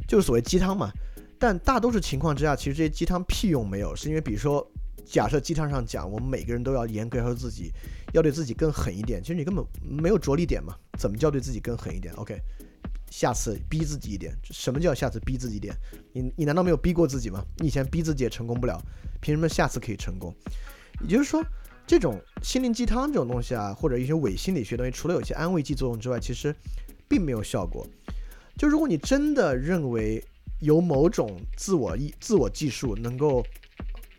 [0.07, 0.91] 就是所谓鸡汤嘛。
[1.39, 4.65] 但大多数情况之下，其实这些鸡汤屁用没有，是因为比如说。
[5.09, 7.71] 假设鸡汤上讲，我们每个人都要严格要求自己，
[8.13, 9.21] 要对自己更狠一点。
[9.21, 10.75] 其实你根本没有着力点嘛？
[10.99, 12.37] 怎么叫对自己更狠一点？OK，
[13.09, 14.35] 下次逼自己一点。
[14.43, 15.73] 什么叫下次逼自己一点？
[16.11, 17.41] 你你难道没有逼过自己吗？
[17.59, 18.77] 你以前逼自己也成功不了，
[19.21, 20.35] 凭什么下次可以成功？
[21.01, 21.41] 也就是说，
[21.87, 26.53] 这种心灵鸡汤这种东西啊，或者一些伪心理学东西，除了有些安慰剂作用之外，其实
[27.07, 27.87] 并没有效果。
[28.57, 30.21] 就如果你真的认为
[30.59, 33.41] 有某种自我意自我技术能够。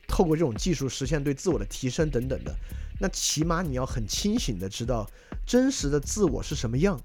[0.08, 2.52] 透过这种技术实现对自我的提升等等的，
[2.98, 5.08] 那起码你要很清醒的知道
[5.46, 7.00] 真实的自我是什么样。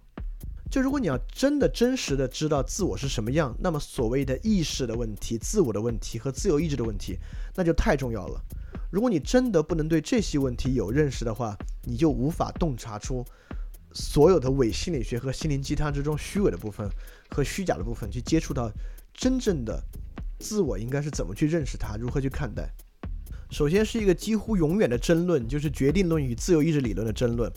[0.71, 7.19] 就如果你要真的真实的知道自我是什么样，那么所谓的意识的问题、自我的问题和自由意志的问题，
[7.53, 8.41] 那就太重要了。
[8.89, 13.23] 如果你真的不能对这些问题有认识的话，你就无法洞察出
[13.93, 16.89] 所有的伪心理学和心灵鸡汤之中虚伪的部分
[17.29, 18.71] 和虚假的部分，去接触到
[19.13, 19.79] 真正的
[20.39, 22.73] 自我应该是怎么去认识它，如何去看待。
[23.53, 27.51] 首先是一个几乎永远的争论，就是决定论与自由意志理论的争论。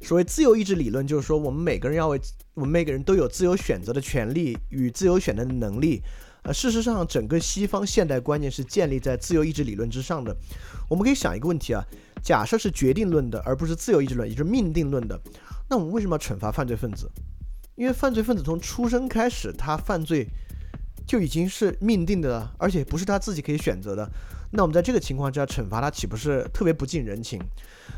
[0.00, 2.18] 所谓自由意志理论，就是说我们每个人要为
[2.54, 6.00] 我们每个人都有自由选择的权利与自由选择的能力。
[6.44, 10.34] 呃，事实上，整个西方现代观念是建立在自由意志理论之上的。
[10.88, 11.84] 我们可以想一个问题啊，
[12.22, 15.20] 假设是决定论的，而不是自由意志论，也就是命定论的，
[15.68, 17.08] 那我们为什么要惩罚犯罪分子？
[17.76, 20.26] 因为犯罪分子从出生开始，他犯罪
[21.06, 24.10] 就已经是命定的了，而且不是他自己可以选择的。
[24.54, 27.40] 那我们在这个情况之下惩罚他，岂不是特别不近人情？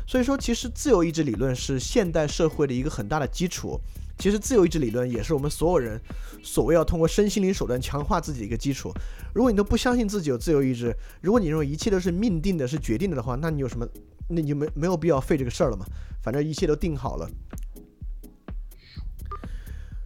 [0.07, 3.79] 所以说，其实自由意志理论是现代社会的一个很大的基础。
[4.17, 5.99] 其实，自由意志理论也是我们所有人
[6.41, 8.89] 所谓要通过身心灵手段强化自己的一个基础。
[9.33, 13.85] 如果你都不相信自己有自由意志，如果你认为一切都是命定的、是决定的的话，那你有什么？
[14.29, 15.85] 那你就没没有必要费这个事儿了嘛？
[16.23, 17.29] 反正一切都定好了。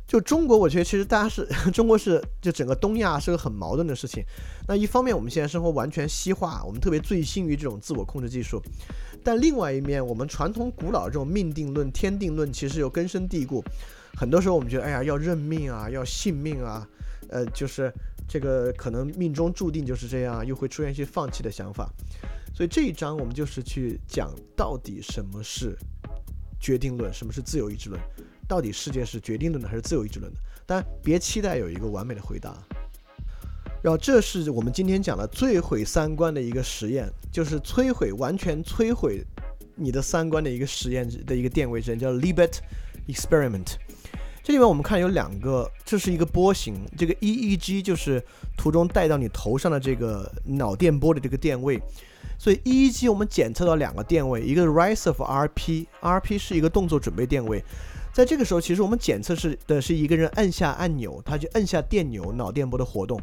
[0.09, 4.23] 就中国，我觉得其实大家是 中国是就整个东亚是个很矛盾的事情。
[4.67, 8.57] 那一方面，我们现在生活完全西化，我们特别醉心于这种自我控制技术；
[9.23, 13.63] 但另外一面，我们传统古老这种命定论、天定论其实又根深蒂固。
[14.17, 16.89] 很多时候，我们觉得，哎呀，要认命啊，要信命啊，
[17.29, 17.93] 呃，就是
[18.27, 21.87] 这个可能命中注定就是这样，又会出现一些放弃的想法。
[22.51, 25.77] 所以这一章我们就是去讲到底什么是
[26.59, 28.01] 决定论，什么是自由意志论。
[28.49, 30.39] 到底世界是决定论的还是自由意志论的？
[30.65, 32.57] 当然，别期待有一个完美的回答。
[33.81, 39.23] 然后，这是我们今天讲的最毁三观的一个实验，就是摧毁、完全摧毁
[39.75, 42.57] 你的三观的一个实验的一个电位针，叫 Libet
[43.07, 43.75] Experiment。
[44.43, 48.21] 这里面我们看有两个，这是一个波形，这个 EEG 就是
[48.57, 51.79] 图中带到你头上的这个脑电波的这个电位。
[52.39, 57.63] 所以 EEG 我们检测到两个电位，一个是 Rise of RP，RP 是一个动作准备电位。
[58.11, 63.19] 在这个时候，其实我们检测是的是一个人按下按钮，他就按下电钮，脑电波的活动。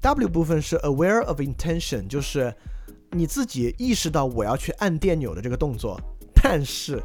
[0.00, 2.54] W 部分是 aware of intention，就是
[3.10, 6.00] 你自己意识到我要去按电钮的这个动作。
[6.34, 7.02] 但是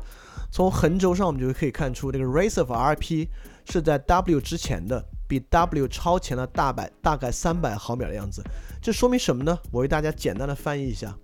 [0.51, 3.27] 从横轴上我们就可以看出，这个 race of RP
[3.65, 8.41] 是在 W 之前的，比 W 超前了大百大概三百毫秒的样子。
[8.81, 9.59] 这说明什么呢？
[9.71, 11.15] 我为大家简单的翻译一下，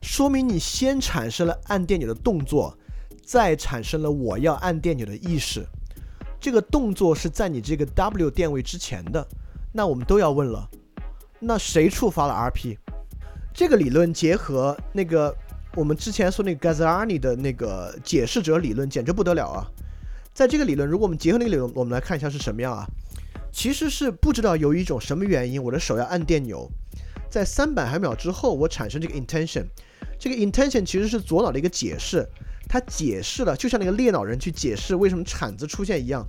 [0.00, 2.78] 说明你先产生了按电钮的动作，
[3.30, 5.64] 再产生了我要按电钮的意识。
[6.40, 9.24] 这个动作是在你这个 W 电位之前的。
[9.72, 10.68] 那我们都要问了，
[11.38, 12.76] 那谁触发了 RP？
[13.54, 15.32] 这个理论结合那个
[15.76, 19.64] 我们之前说那个 g a z z a n i 的那个解释者理论，简直不得了啊！
[20.34, 22.84] 在这个理论，如果我们结合那个理论，我们来看一下是什么样啊？
[23.52, 26.68] 其实是不知道由于一种什么原因，我的手要按电钮，
[27.30, 29.66] 在三百毫秒之后，我产生这个 intention。
[30.18, 32.28] 这个 intention 其实是左脑的一个解释，
[32.70, 36.24] 他解释了，就像那个猎脑人去解释为什么铲子出现一样。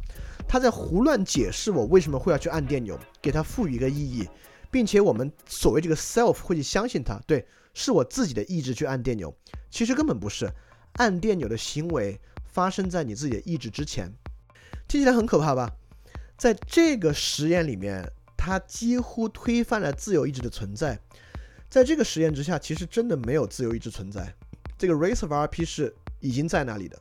[0.47, 4.27] 他在胡乱解释我为什么会要去按电钮，给他赋予一个意义，
[4.71, 7.45] 并且我们所谓这个 self 会去相信他，对，
[7.75, 9.31] 是我自己的意志去按电钮，
[9.69, 10.51] 其实根本不是，
[10.93, 14.11] 按电钮的行为发生在你自己的意志之前，
[14.87, 15.69] 听起来很可怕吧？
[16.39, 20.99] 在这个实验里面，它几乎推翻了自由意志的存在，
[21.69, 24.33] 在这个实验之下，其实真的没有自由意志存在，
[24.75, 26.97] 这个 race of RP 是已经在那里的，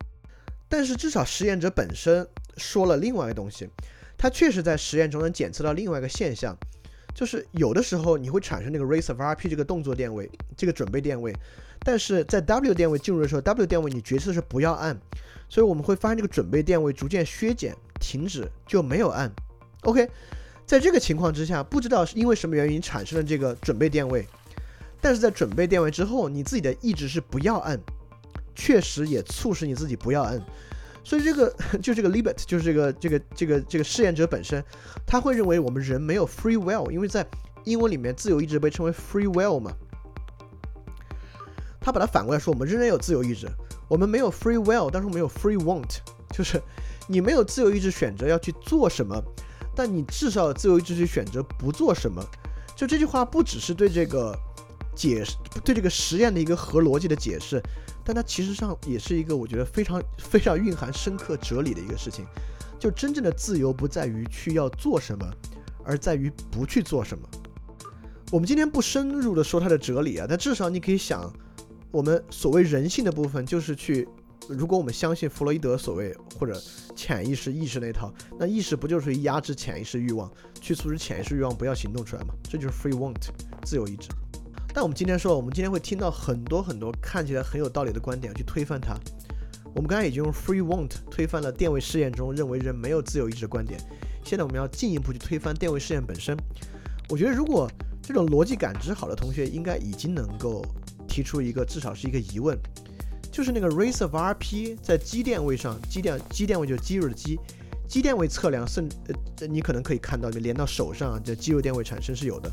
[0.69, 2.27] 但是至少实验者本身。
[2.57, 3.67] 说了另外一个东西，
[4.19, 6.55] 它确实在实验中能检测到另外一个现象，
[7.15, 11.33] 就是有的时候你会产生那个 race of RP 这个动作电位，这个准备电位，
[11.79, 15.01] 但是在 W 电位进入的时候，W 电位你决策是不要按，
[15.49, 19.33] 所以我们会发现这个准备电位逐渐削减，停止就没有按。
[19.85, 20.07] OK，
[20.67, 24.27] 在这个情况之下，不知道是因为什么原因产生了这个准备电位，
[25.01, 27.81] 但是在准备电位之后，你自己的意志是不要按，
[28.61, 30.43] 确实也促使你自己不要摁。
[31.03, 31.51] 所以这个
[31.83, 34.63] 就这个 limit 就是这个这个这个这个试验者本身，
[35.07, 37.27] 他会认为我们人没有 free will，因为在
[37.65, 39.73] 英文里面自由意志被称为 free will 嘛。
[41.81, 43.49] 他把它反过来说，我们仍然有自由意志，
[43.89, 45.97] 我们没有 free will，但是我们有 free want，
[46.31, 46.61] 就是
[47.09, 49.19] 你没有自由意志选择要去做什么，
[49.75, 52.23] 但你至少有自由意志去选择不做什么。
[52.77, 54.39] 就这句话不只是对这个
[54.95, 57.61] 解释，对这个实验的一个合逻辑的解释。
[58.11, 62.27] 但它其实上也是一个我觉得非常非常蕴含深刻哲理的一个事情，
[62.77, 65.25] 就真正的自由不在于去要做什么，
[65.85, 67.25] 而在于不去做什么。
[68.33, 71.33] 我们今天不深入的说它的哲理啊，但至少你可以想，
[71.93, 74.09] 我们所谓人性的部分就是去，
[74.49, 76.61] 如果我们相信弗洛伊德所谓或者
[76.97, 80.29] 潜意识意识那套，那意识不就是压制潜意识欲望，
[80.61, 82.35] 去阻止潜意识欲望不要行动出来吗？
[82.43, 83.21] 这就是 free want
[83.63, 84.09] 自由意志。
[84.81, 88.99] 但我们今天说，我们今天会听到很多很多看起来很有道理的观点去推翻它。
[89.75, 93.79] 我们刚才已经用 free want 推翻了电位试验中认为人没有自由意志的观点。
[94.25, 96.35] 现在我们要进一步去推翻电位试验本身。
[97.11, 97.71] 我觉得如果
[98.03, 100.65] 这种逻辑感知好的同学，应该已经能够
[101.07, 102.59] 提出一个至少是一个疑问，
[103.31, 107.39] 就是那个 race of RP 在基电位上，基电基电位就是肌肉的肌，
[107.87, 108.89] 肌电位测量，甚
[109.39, 112.51] 呃你可能可以看到就连到手上，这肌肉电位产生是有的。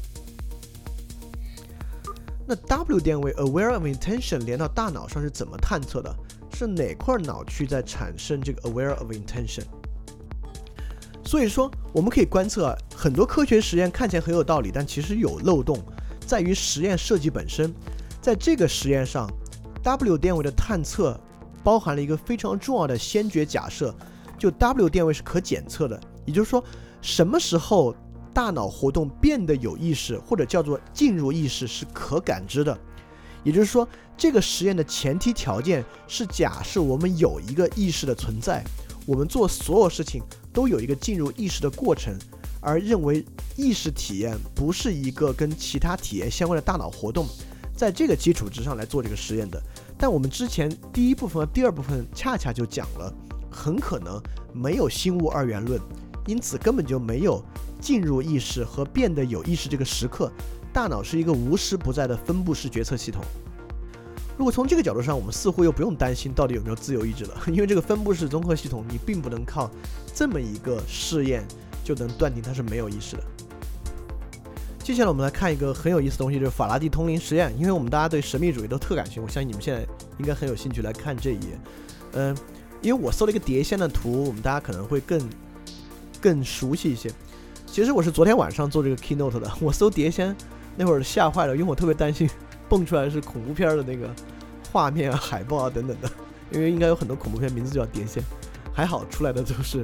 [2.49, 6.15] 那 W 电位 aware of intention 连到大脑上是怎么探测的？
[6.53, 9.63] 是哪块脑区在产生这个 aware of intention？
[11.25, 15.77] 所以说，我们可以观测很多科学实验看起来很有道理，但其实有漏洞，
[16.25, 17.73] 在于实验设计本身。
[18.21, 19.29] 在这个实验上
[19.83, 21.19] ，W 电位的探测
[21.65, 23.93] 包含了一个非常重要的先决假设，
[24.39, 26.63] 就 W 电位是可检测的，也就是说，
[27.01, 27.93] 什么时候？
[28.37, 32.77] 大脑活动变得有意识，或者叫做进入意识，是可感知的。
[33.43, 38.63] 也就是说，这个实验的前提条件是假设我们有一个意识的存在，
[39.07, 40.21] 我们做所有事情
[40.53, 42.15] 都有一个进入意识的过程，
[42.61, 47.25] 而认为意识体验不是一个跟其他体验相关的大脑活动，
[47.75, 49.59] 在这个基础之上来做这个实验的。
[49.97, 53.11] 但我们之前第一部分和第二部分恰恰就讲了，
[53.49, 54.21] 很可能
[54.53, 55.81] 没有心物二元论，
[56.27, 57.43] 因此根本就没有。
[57.79, 60.31] 进入意识和变得有意识这个时刻，
[60.73, 63.23] 大脑是一个无时不在的分布式决策系统。
[64.35, 69.69] 如果从这个角度上，我们似乎又不用担心到底有没有自由意志了， 因为这个分布式综合系统，你并不能靠
[70.11, 71.47] 这么一个试验
[71.83, 73.23] 就能断定它是没有意识的。
[74.79, 77.53] 接下来我们来看一个很有意思的东西，就是法拉第通灵实验。
[77.59, 79.85] 因为我们大家对神秘主义都特感兴趣，我相信你们现在
[80.17, 81.59] 应该很有兴趣来看这一页。
[82.13, 82.35] 嗯，
[82.81, 85.19] 因为我搜了一个碟仙的图，我们大家可能会更
[86.21, 87.11] 更熟悉一些。
[87.65, 90.35] 其实我是昨天晚上做这个 keynote 的， 我搜碟仙
[90.75, 92.29] 那会儿吓坏了，因为我特别担心
[92.69, 94.09] 蹦出来是恐怖片的那个
[94.71, 96.09] 画面啊、海报啊等等的，
[96.51, 98.23] 因为应该有很多恐怖片名字叫碟仙，
[98.73, 99.83] 还好出来的都是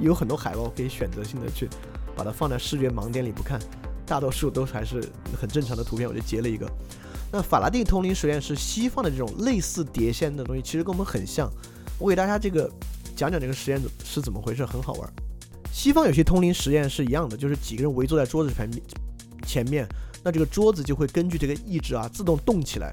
[0.00, 1.68] 有很多海报可以选择性的去
[2.16, 3.60] 把它放在视觉盲点里不看，
[4.06, 5.02] 大多数都还是
[5.38, 6.70] 很正常的图片，我就截了一个。
[7.30, 11.50] 那法拉第通灵实验是西方的这种类似碟仙的东西，其实跟我们很像，
[11.98, 12.70] 我给大家这个
[13.14, 15.12] 讲讲这个实验是怎么回事，很好玩。
[15.78, 18.82] 西方有些通灵实验是一样的，就是几个人围坐在桌子前面，
[19.46, 19.86] 前面，
[20.24, 22.92] 那这个桌子就会根据这个意志啊自动动起来，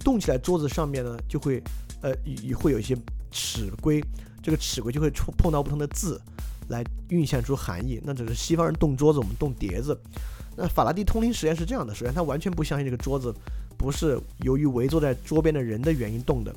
[0.00, 1.62] 动起来桌子上面呢就会
[2.02, 2.98] 呃也会有一些
[3.30, 4.02] 尺规，
[4.42, 6.20] 这个尺规就会触碰到不同的字，
[6.70, 8.00] 来运现出含义。
[8.02, 9.96] 那只是西方人动桌子，我们动碟子。
[10.56, 13.32] 那法拉第通灵实验是这样的，首先他完全不相信这个桌子
[13.78, 16.52] 不是由于围坐在桌边的人的原因动的，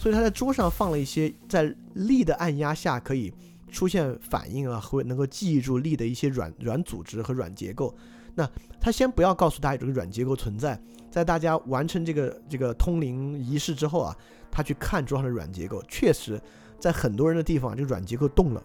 [0.00, 3.32] 所以他在桌上放了一些在力的按压下可以。
[3.72, 7.92] 出现反应啊，会能够记忆住力的一些软软组织和软结构。
[8.34, 8.48] 那
[8.80, 10.80] 他先不要告诉大家这个软结构存在，
[11.10, 14.16] 在大家完成这个这个通灵仪式之后啊，
[14.50, 16.40] 他去看桌上的软结构，确实
[16.78, 18.62] 在很多人的地方这个软结构动了。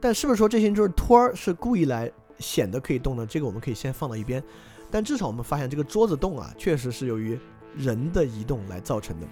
[0.00, 3.26] 但是不是说这些就是托儿是故意来显得可以动呢？
[3.26, 4.42] 这个我们可以先放到一边。
[4.90, 7.38] 但至少我们发现这个桌子动啊，确实是由于
[7.76, 9.26] 人的移动来造成的。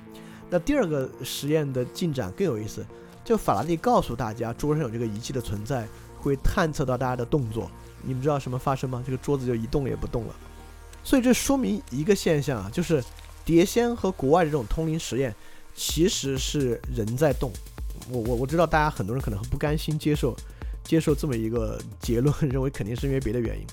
[0.51, 2.87] 那第二个实验的进展更有意思。
[3.29, 5.87] 就法拉第告诉大家，桌上有这个仪器的存在，
[6.17, 7.71] 会探测到大家的动作。
[8.03, 9.05] 你们知道什么发生吗？
[9.05, 10.35] 这个桌子就一动也不动了。
[11.05, 13.05] 所以这说明一个现象啊，就是
[13.45, 15.35] 碟仙和国外的这种通灵实验，
[15.75, 17.53] 其实是人在动。
[18.11, 20.35] 我我我知道大家很多人可能很不甘心接受
[20.83, 23.67] 接受这么一个结论， 认为肯定是因为别的原因。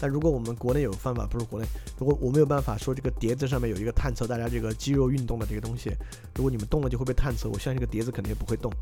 [0.00, 1.66] 但如果我们国内有办法，不是国内，
[1.98, 5.90] 如果我没有办法说这个碟子上面有一个探测大家这个肌肉运动的这个东西，
[6.34, 8.72] 如果你们动了就会被探测，我相信这个碟子肯定也不会动。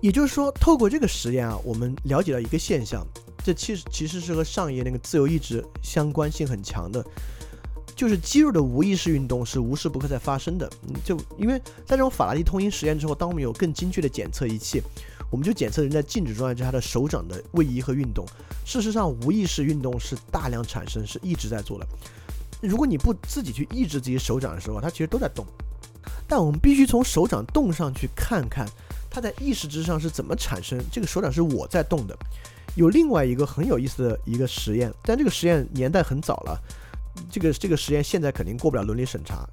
[0.00, 3.06] 也就是说，透过这个实验啊，我们了解到一个现象，
[3.44, 7.04] 这其实其实是和上一页那个自由意志相关性很强的，
[7.94, 10.68] 就是肌肉的无意识运动是无时不刻在发生的。
[11.04, 11.56] 就因为
[11.86, 14.82] 在这种法拉第通音实验之后，当我们有更精确的检测仪器。
[15.32, 18.26] 我们就检测人在静止状态之下的手掌的位移和运动。
[18.66, 21.86] 事实上，无意识运动是大量产生，是一直在做的。
[22.60, 25.46] 如果你不自己去抑制自己手掌的时候，它其实都在动。
[26.28, 28.68] 但我们必须从手掌动上去看看，
[29.10, 30.78] 它在意识之上是怎么产生。
[30.92, 32.14] 这个手掌是我在动的。
[32.76, 36.62] 有另外一个很有意思的一个实验，但这个实验年代很早了。
[37.30, 39.48] 这个这个实验现在肯定过不了伦理审查。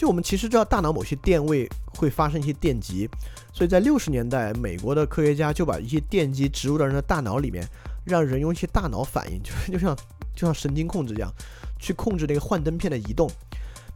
[0.00, 1.68] 就我们其实知道，大脑某些电位
[1.98, 3.06] 会发生一些电极，
[3.52, 7.62] 所以在六十年代，美国的科学家就把一些电极植入到人的大脑里面，
[8.06, 9.94] 让人用一些大脑反应，就 就像
[10.34, 11.30] 就像神经控制一样，
[11.78, 13.30] 去控制那个幻灯片的移动。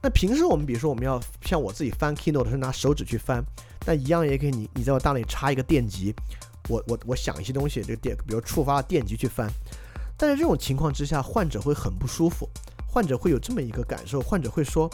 [0.03, 3.43] 那平时我们比如说我们要像我自己翻 Keynote 是拿手指去翻，
[3.87, 6.15] 那一样也可以，你你在我大脑里插一个电极，
[6.69, 9.51] 我我我想一些东西，这个电比如触发了电极去翻。
[10.19, 12.47] 但是这种情况之下，患者会很不舒服，
[12.87, 14.91] 患者会有这么一个感受，患者会说。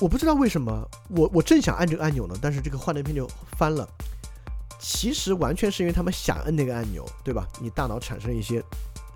[0.00, 3.88] 我不知道为什么，我我正想按这个按钮呢，但是这个幻灯片就翻了。
[4.78, 7.48] 其实完全是因为他们想摁那个按钮，对吧？
[7.62, 8.62] 你大脑产生一些，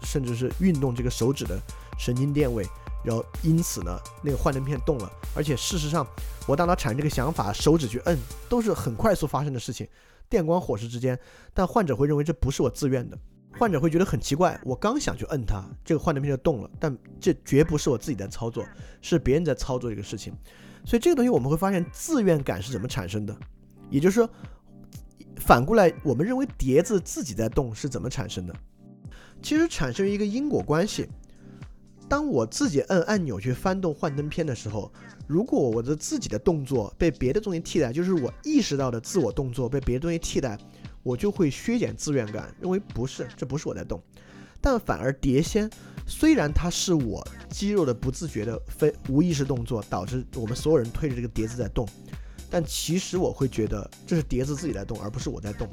[0.03, 1.61] 甚至是运动这个手指的
[1.99, 2.67] 神经电位，
[3.05, 5.13] 然后因此呢，那个幻灯片动了。
[5.37, 6.07] 而且事实上，
[6.47, 9.87] 我大脑产生这个想法，手指去摁，都是很快速发生的事情，
[10.31, 11.19] 电光火石之间。
[11.53, 13.19] 但患者会认为这不是我自愿的，
[13.59, 18.65] 患者会觉得很奇怪，我刚想去摁它，这个幻灯片就动了，但这绝不是我自己在操作，
[19.03, 20.33] 是别人在操作这个事情。
[20.91, 23.37] 所以这个东西我们会发现自愿感是怎么产生的，
[23.91, 24.29] 也就是说，
[25.37, 28.53] 反过来我们认为碟子自己在动是怎么产生的？
[29.41, 31.09] 其实产生于一个因果关系。
[32.09, 34.93] 当我自己摁按钮去翻动幻灯片的时候，
[35.29, 40.59] 如果我的自己的动作被别的东西替代，就是我意识到的自我动作被别的东西替代，
[41.05, 44.03] 我就会削减自愿感，认为不是，这不是我在动。
[44.61, 45.71] 但反而碟仙。
[46.11, 51.89] 虽然它是我肌肉的不自觉的非无意识动作导致我们所有人推着这个碟子在动，
[52.51, 55.69] 但其实我会觉得这是碟子自己在动，而不是我在动。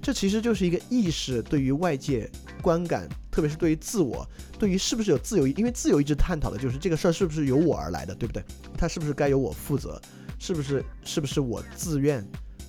[0.00, 2.30] 这其实就是一个意识对于外界
[2.62, 4.24] 观感，特别是对于自我，
[4.60, 8.42] 对于是不是有自由，因为自由一直探讨的就是这个事儿是不是由我而来的，对不对？
[8.78, 10.00] 它是不是该由我负责？
[10.38, 12.24] 是不是是不是我自愿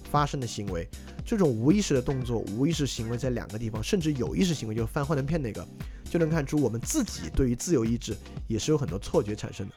[0.09, 0.89] 发生的行为？
[1.23, 5.65] 这种无意识的动作、无意识行为在两个地方，甚至有意识行为，就是翻幻灯片那个。
[6.11, 8.13] 就能看出我们自己对于自由意志
[8.45, 9.73] 也是有很多错觉产生的。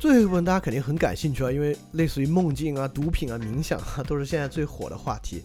[0.00, 5.42] 最后一部分大家肯定很感兴趣啊，因为类似于梦境啊、毒品啊、冥想啊，都是现在最火的话题。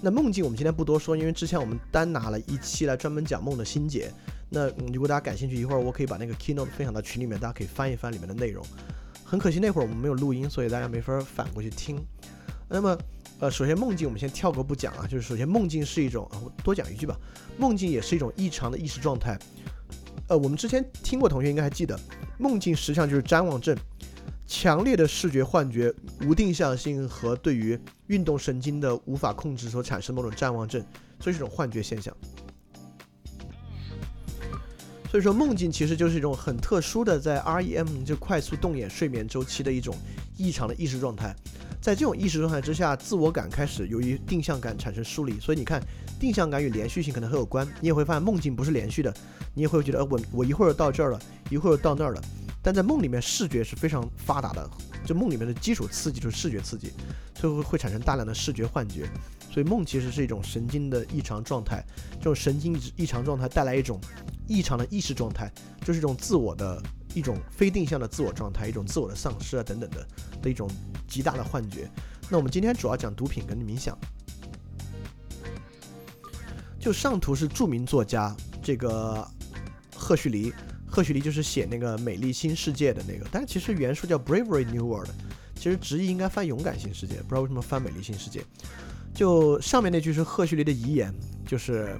[0.00, 4.10] 那梦境我们今天不多说，因为之前我们单拿了一期来专门讲梦的心结。
[4.48, 8.64] 那如果大家感兴趣，一会儿我可以把那个 keynote 分享到群里面，大家可以翻一翻里面的内容。
[9.22, 12.02] 很可惜那会儿我们没有录音，所以大家没法反过去听。
[12.70, 12.96] 那么。
[13.40, 17.18] 呃，首先梦境我们先跳过不讲啊，就是首先梦境是一种，啊我多讲一句吧，
[17.56, 19.38] 梦境也是一种异常的意识状态。
[20.28, 21.98] 呃，我们之前听过同学应该还记得，
[22.38, 23.74] 梦境实际上就是谵妄症，
[24.46, 25.92] 强烈的视觉幻觉、
[26.26, 30.84] 无定向性和对于运动神经的无法控制所产生某种谵妄症，
[31.18, 32.14] 所以是一种幻觉现象。
[35.10, 39.96] 所以说梦境其实就是一种很特殊的在 REM 就快速动眼睡眠周期的一种
[40.36, 41.34] 异常的意识状态。
[41.80, 45.40] 在这种意识状态之下，自我感开始由于定向感产生疏离。
[45.40, 45.82] 所以你看，
[46.18, 47.66] 定向感与连续性可能很有关。
[47.80, 49.12] 你也会发现梦境不是连续的，
[49.54, 52.22] 你也会觉得，呃，我我一会儿到这儿了，一会儿到那儿了。
[52.62, 54.70] 但在梦里面，视觉是非常发达的，
[55.06, 56.92] 就梦里面的基础刺激就是视觉刺激，
[57.34, 59.08] 所以会会产生大量的视觉幻觉。
[59.50, 61.82] 所以梦其实是一种神经的异常状态，
[62.18, 63.98] 这种神经异常状态带来一种
[64.46, 65.50] 异常的意识状态，
[65.82, 66.80] 就是一种自我的
[67.14, 70.06] 一种非定向的自我状态，一种自我的丧失啊等等的
[70.42, 70.70] 的一种
[71.08, 71.90] 极大的幻觉。
[72.28, 73.98] 那我们今天主要讲毒品跟冥想。
[76.78, 79.26] 就上图是著名作家这个
[79.94, 80.52] 赫胥黎。
[80.92, 85.08] 赫胥黎就是写那个《美丽新世界》的那个，但是其实原书叫《Bravery New World》，
[85.54, 88.40] 其实直译应该翻《勇敢新世界》，不知道为什么翻《美丽新世界》。
[89.14, 91.14] 就上面那句是赫胥黎的遗言，
[91.46, 91.96] 就是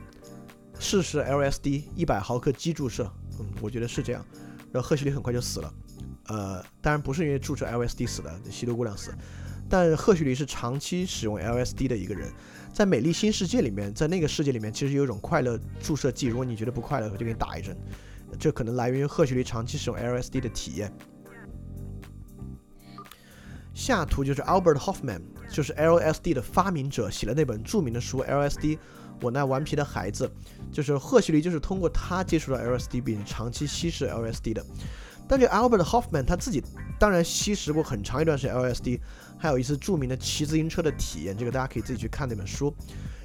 [0.81, 3.09] 试试 LSD 一百毫克基注射，
[3.39, 4.27] 嗯，我觉得是这样。
[4.72, 5.74] 然后赫胥黎很快就死了，
[6.26, 9.12] 呃，当然不是因为注射 LSD 死的，吸毒姑娘死。
[9.68, 12.28] 但赫胥黎是长期使用 LSD 的一个人，
[12.72, 17.76] 在《美丽新世界》里面，在那个世界里面，其实有一种快乐注射剂，如果你觉得不快乐，我就给你打一针。
[18.38, 20.92] 这可能来源于赫胥黎长期使用 LSD 的体验。
[23.72, 25.20] 下图就是 Albert Hoffman，
[25.51, 28.78] 就是 LSD 的发明者，写了那本著名的书《LSD：
[29.20, 30.26] 我那顽皮的孩子》。
[30.72, 34.64] 就是赫胥黎就是通过他接触到 LSD 并长期吸食 LSD 的。
[35.26, 36.62] 但这 Albert Hoffman 他自己
[36.98, 39.01] 当然吸食过很长一段时间 LSD，
[39.38, 42.72] 还有一次著名的骑自行车的体验，这个大家可以自己去看那本书。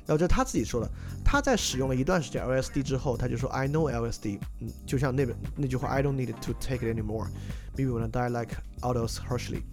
[0.07, 0.87] 然后这他自己说的，
[1.23, 8.29] 他在使用了一段时间 LSD 之后，他就说 I know LSD，嗯，就像那本那句话 I don't need to take it anymore，maybe when I die
[8.29, 9.63] like Aldous Huxley，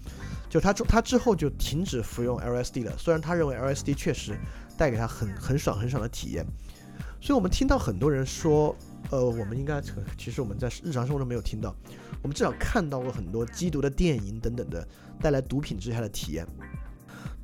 [0.49, 2.97] 就他他之后就停止服用 LSD 了。
[2.97, 4.39] 虽然他认为 LSD 确实
[4.77, 6.45] 带给他很很爽很爽的体验，
[7.21, 8.75] 所以我们听到很多人说，
[9.11, 9.81] 呃，我们应该
[10.19, 11.75] 其实我们在日常生活中没有听到，
[12.23, 14.87] 我们至少看到过很多缉毒的电影等等的
[15.21, 16.47] 带来毒品之下的体验。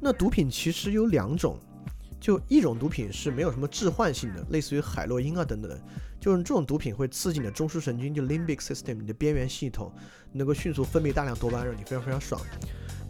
[0.01, 1.59] 那毒品其实有两种。
[2.21, 5.81] 就一种毒品是没有什么致幻性的，类似于海洛因啊等等的，
[6.19, 9.93] 就是这种毒品会刺激你的中枢神经，就 limbic system，你的边缘系统
[10.33, 12.41] 能够迅速分泌大量多巴胺，让你非常非常爽。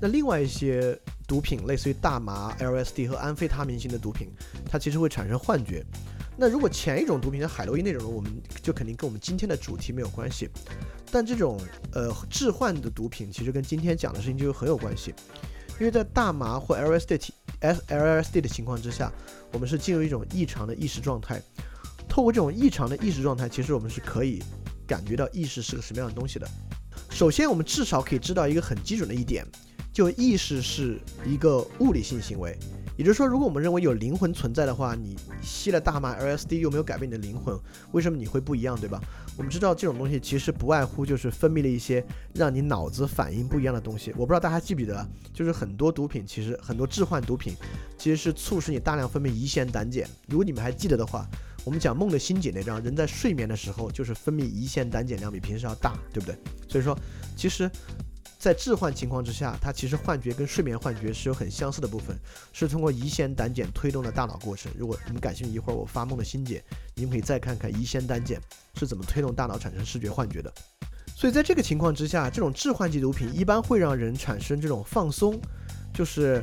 [0.00, 4.28] 那另外一些毒品，类似于大麻、LSD 和安非他明型的毒品，
[4.70, 5.84] 它其实会产生幻觉。
[6.36, 8.30] 那如果前一种毒品像海洛因那种，我们
[8.62, 10.48] 就肯定跟我们今天的主题没有关系。
[11.10, 11.60] 但这种
[11.92, 15.12] 呃致幻的毒品，其实跟今天讲的事情就很有关系。
[15.80, 17.30] 因为在大麻或 LSD、
[17.60, 19.12] S LSD 的情况之下，
[19.52, 21.42] 我们是进入一种异常的意识状态。
[22.08, 24.42] 透过这种异常的意识状态，其实我们是可以
[24.86, 26.48] 感觉到意识是个什么样的东西的。
[27.10, 29.44] 首先，我们至少可以知道一个很基准的一点，
[29.98, 30.96] 就意识是
[31.26, 32.56] 一个物理性行为。
[32.96, 37.58] 也就是说，如果我们认为有灵魂存在的话，你吸了大麻 LSD 又没有改变你的灵魂，
[37.90, 39.00] 为什么你会不一样，对吧？
[39.36, 44.12] 我们知道这种东西其实不外乎就是分泌了一些让你脑子反应不一样的东西。
[44.12, 45.04] 我不知道大家记不记得，
[45.34, 47.56] 就是很多毒品，其实很多致幻毒品
[47.98, 50.08] 其实是促使你大量分泌乙酰胆碱。
[50.28, 51.26] 如果你们还记得的话，
[51.64, 56.38] 我们讲梦的心解那章，人在睡眠的时候就是分泌乙酰胆碱量比平时要大，对不对？
[56.68, 56.96] 所以说，
[57.36, 57.68] 其实。
[58.38, 62.16] 在置换情况之下，它其实幻觉跟睡眠幻觉是有很相似的部分，
[62.52, 64.70] 是通过乙酰胆碱推动的大脑过程。
[64.78, 66.62] 如果你们感兴趣，一会儿我发梦的心解，
[66.94, 68.40] 你们可以再看看乙酰胆碱
[68.74, 70.52] 是怎么推动大脑产生视觉幻觉的。
[71.16, 75.36] 所以在这个情况之下，这种致幻剂毒品一般会让人产生这种放松，
[75.92, 76.40] 就是，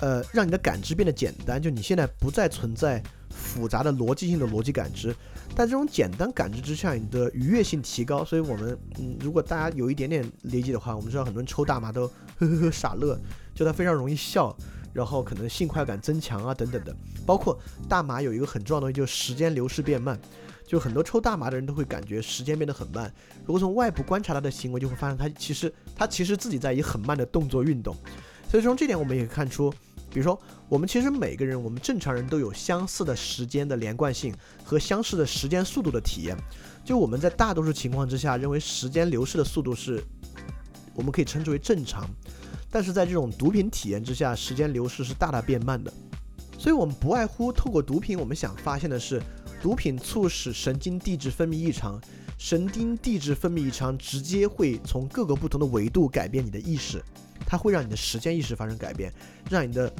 [0.00, 3.00] 呃，让你的感知变得简单，就你现在不再存在
[3.30, 5.14] 复杂的逻辑性的逻辑感知。
[5.58, 8.24] 在这种简单感知之下，你的愉悦性提高。
[8.24, 12.06] 所以，我们嗯，如果大家有一点点理解的话，我们知道很多人抽大麻都
[12.38, 13.18] 呵呵呵傻乐，
[13.56, 14.56] 就他非常容易笑，
[14.92, 16.94] 然后可能性快感增强啊等等的。
[17.26, 17.58] 包括
[17.88, 20.16] 大麻有一个很重要的东西，就是时间流逝变慢。
[20.64, 23.12] 就很多抽大麻的人都会感觉时间变得很慢。
[23.44, 27.96] 如果从外部观察他的行为，就会发现他其实他其实自己在以很慢的动作运动。
[28.48, 29.74] 所以从这点我们也看出。
[30.10, 36.36] 比如说，我们其实每个人，我们正常人都有相似的时间的连贯性和相似的时间速度的体验。
[36.84, 40.02] 就我们在大多数情况之下，认为时间流逝的速度是，
[40.94, 42.08] 我们可以称之为正常。
[42.70, 45.92] 但是在这种毒品体验之下，时间流逝是大大变慢的。
[46.58, 49.22] 所以，我们不外乎透过毒品，我们想发现的是，
[49.62, 52.00] 毒品促使神经递质分泌异常，
[52.36, 57.02] 神经递质分泌异常直接会从各个不同的维度改变你的意识。
[57.50, 59.10] 它会让你的时间意识发生改变，
[59.48, 59.90] 让你的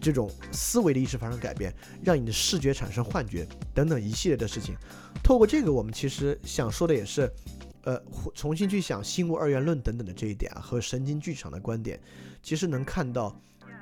[0.00, 1.74] 这种思维的意识发生改变，
[2.04, 4.76] 让你的视觉产生幻觉等等一系列的事情。
[5.20, 7.28] 透过这个，我们其实想说的也是，
[7.82, 8.00] 呃，
[8.36, 12.00] 重新去想心物二元论等等的这一点啊，和神经剧场的观点，
[12.40, 13.36] 其实能看到，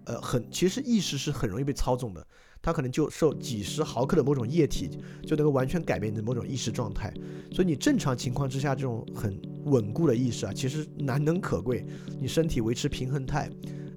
[0.05, 2.27] 呃，很其实意识是很容易被操纵的。
[2.63, 4.91] 它可能就受几十毫克的某种液体
[5.27, 7.13] 就能够完全改变你的某种意识状态，
[7.53, 11.85] 所以你正常情况之下这种很稳固的意识啊，其实难能可贵。
[12.21, 13.51] 你身体维持平衡态，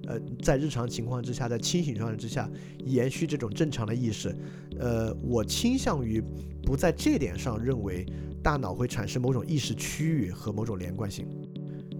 [0.06, 2.50] 呃，在日常情况之下，在清醒状态之下，
[2.84, 4.34] 延续这种正常的意识。
[4.78, 6.22] 呃，我倾向于
[6.62, 8.06] 不在这点上认为
[8.42, 11.26] 大脑会产生某种意识区域和某种连贯性。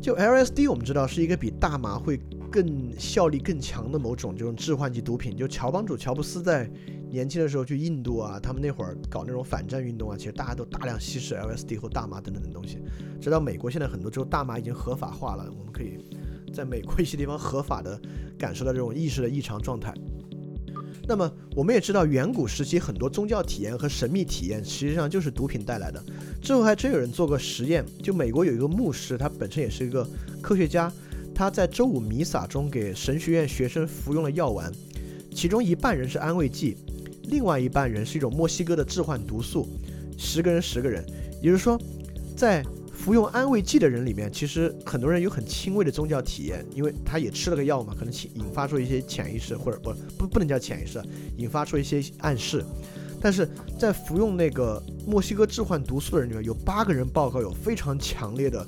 [0.01, 2.19] 就 LSD，我们知道是一个比大麻会
[2.55, 5.36] 更效力更强的某种这种致幻剂毒品。
[5.36, 6.70] 就乔帮主乔布斯在
[7.10, 12.78] 年轻的时候去印度啊，他们那会儿搞那种反战运动啊，其实大家都大量吸食 LSD 或大麻等等的东西。
[13.20, 15.98] 直到美国现在很多州大麻已经合法化了，我们可以
[16.55, 18.01] 在美国一些地方合法的
[18.39, 19.93] 感受到这种意识的异常状态。
[21.06, 26.02] 那么我们也知道，远古时期很多宗教体验和神秘体验，实际上就是毒品带来的。
[26.40, 30.09] 之后还真有人做过实验，就美国有一个牧师，他本身也是一个
[30.40, 30.90] 科学家，
[31.35, 34.73] 他在周五弥撒中给神学院学生服用了药丸，
[35.35, 36.77] 其中一半人是安慰剂，
[37.24, 39.66] 另外一半人是一种墨西哥的致幻毒素，
[40.16, 41.05] 十个人十个人，
[41.43, 41.78] 也就是说，
[42.36, 42.65] 在。
[42.97, 51.02] 服用安慰剂的人里面，其实很多人有很轻微的宗教体验，因为他也吃了个药嘛，可能引引发出一些潜意识，或者不不不能叫潜意识，
[51.36, 52.65] 引发出一些暗示。
[53.20, 53.47] 但是
[53.78, 58.66] 在服用那个墨西哥致幻毒素的人里面，有八个人报告有非常强烈的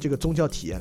[0.00, 0.80] 这个宗教体验。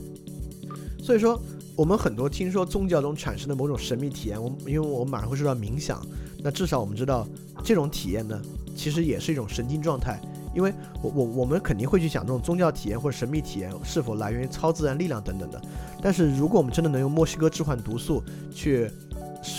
[1.03, 1.37] 所以说，
[1.75, 6.01] 我们很多听说宗教中产生的某种神秘体验，我因为我们马上会说到冥想，
[6.41, 7.27] 那至少我们知道
[7.61, 8.41] 这种体验呢，
[8.73, 10.17] 其实也是一种神经状态。
[10.55, 10.71] 因为
[11.01, 15.61] 我我我们肯定会去想这种宗教体验或者神秘体验是否来源于超自然力量等等的，
[16.01, 18.23] 但是如果我们真的能用墨西哥致幻毒素
[18.53, 18.89] 去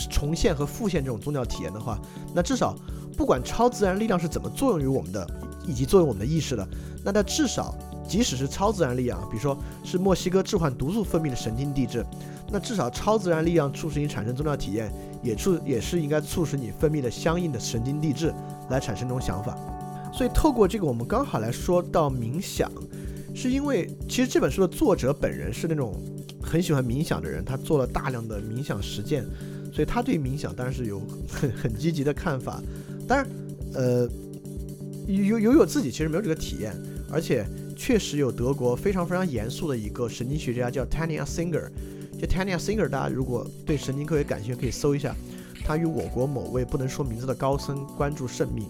[0.08, 2.00] 重现和复现这种宗教体验的话，
[2.32, 2.74] 那至少
[3.18, 5.28] 不管超自然力量是怎么作用于我们的，
[5.66, 6.66] 以及作用我们的意识的，
[7.04, 7.74] 那它至少
[8.06, 12.04] 即使是超自然力量，比如说是墨西哥致幻毒素分泌的神经递质，
[12.52, 18.32] 那至少超自然力量促使你产生宗教体验，也促也是应该促使你分泌的相应的神经递质
[18.70, 19.56] 来产生这种想法。
[20.12, 22.70] 所以透过这个，我们刚好来说到冥想，
[23.34, 26.00] 是因为其实这本书的作者本人是那种
[26.40, 29.24] 很喜欢冥想的人，他做了大量的冥想实践，
[29.72, 32.62] 所以他对冥想当然是有很很积极的看法。
[33.08, 33.26] 当然，
[33.74, 34.08] 呃，
[35.08, 36.72] 有有有自己其实没有这个体验，
[37.10, 37.44] 而且
[37.74, 41.68] 确实有德国非常非常严肃的一个神经学家叫 Tania Singer，
[42.18, 45.14] 就 Tania Singer，大家如果对神经科学感兴趣，可以搜一下，
[45.64, 48.66] 他与我国某位不能说名字的高僧关注甚密。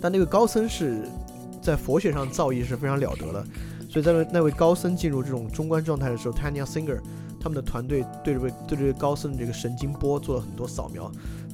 [0.00, 1.02] 但那个高僧是
[1.62, 3.46] 在佛学上造诣是非常了得的，
[3.88, 6.98] 所以在那位高僧进入这种中观状态的时候，Tania Singer
[7.38, 11.10] 他们的团队对这位对这位高僧的这个神经波做了很多扫描，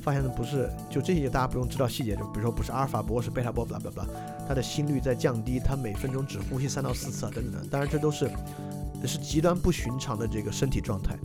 [0.07, 4.09] 发现的不是就这些大家不用知道细节，就比如说不是阿尔法波是贝塔波，巴拉巴拉，
[4.47, 8.31] 他的心率在降低，他每分钟只呼吸三到四次啊等等等，当然这都是
[9.05, 11.17] 是极端不寻常的这个身体状态，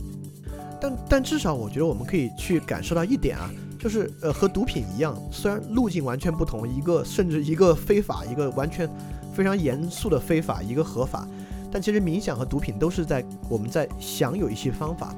[0.80, 3.48] 但但至少我觉得我们可以去感受到一点啊。
[3.78, 8.88] 就是呃和毒品一样，虽然路径完全不同，一个甚至一个非法，一个完全
[9.34, 11.26] 非常严肃的非法，一个合法，
[11.68, 15.12] 但其实冥想和毒品都是在我们在享有一些方法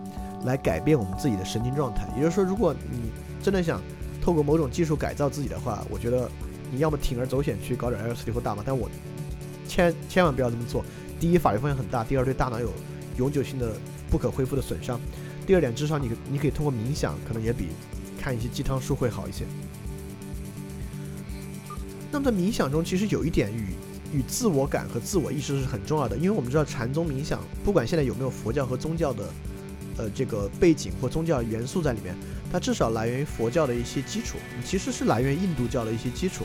[0.47, 2.09] 来改变我们自己的神经状态。
[2.17, 3.13] 也就是说，如果你
[3.45, 3.79] 真的想
[4.23, 6.31] 透过某种技术改造自己的话，我觉得
[6.73, 8.91] 你要么铤而走险去搞点 LSD 或大麻，但我
[9.69, 10.83] 千千万不要这么做。
[11.21, 12.73] 第一，法律风险很大；第二，对大脑有
[13.19, 13.77] 永久性的
[14.11, 14.99] 不可恢复的损伤；
[15.47, 17.69] 第二点，至少你你可以通过冥想，可能也比。
[18.17, 19.45] 看一些鸡汤书会好一些。
[22.11, 23.75] 那么在冥想中，其实有一点与
[24.17, 29.29] 与自我感和自我意识是很重要的，因为我们知道禅宗冥想，不管现在有没有佛教和宗教的
[29.99, 32.17] 呃这个背景或宗教元素在里面，
[32.53, 36.45] 它至少来源于佛教的一些基础，其实是来源于印度教的一些基础。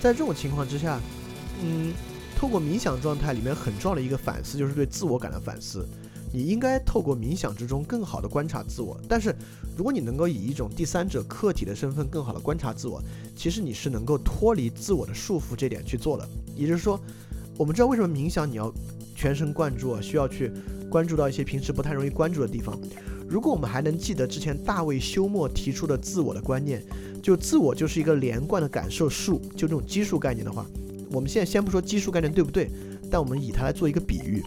[0.00, 0.98] 在这种情况之下，
[1.62, 1.92] 嗯，
[2.36, 5.86] 透过冥想状态里面很重要的一个反思，就是对自我感的反思。
[6.32, 9.32] 你应该透过冥想之中更好的观察自我，但是
[9.76, 13.00] 如果你能够以一种第三者客体的身份更好的观察自我，
[13.36, 16.28] 其实你是能够脱离自我的束缚这点去做的。
[16.56, 16.98] 也就是说，
[17.56, 18.72] 我们知道为什么冥想你要
[19.14, 20.50] 全神贯注啊，需要去
[20.90, 22.76] 关注到一些平时不太容易关注的地方。
[23.34, 26.80] 如果我们还能记得之前大卫休谟提出的自我的观念，
[27.20, 30.64] 就自我就是一个连贯的感受数，就这种基数概念的话，
[31.10, 32.70] 我们现在先不说基数概念对不对，
[33.10, 34.40] 但我们以它来做一个比喻。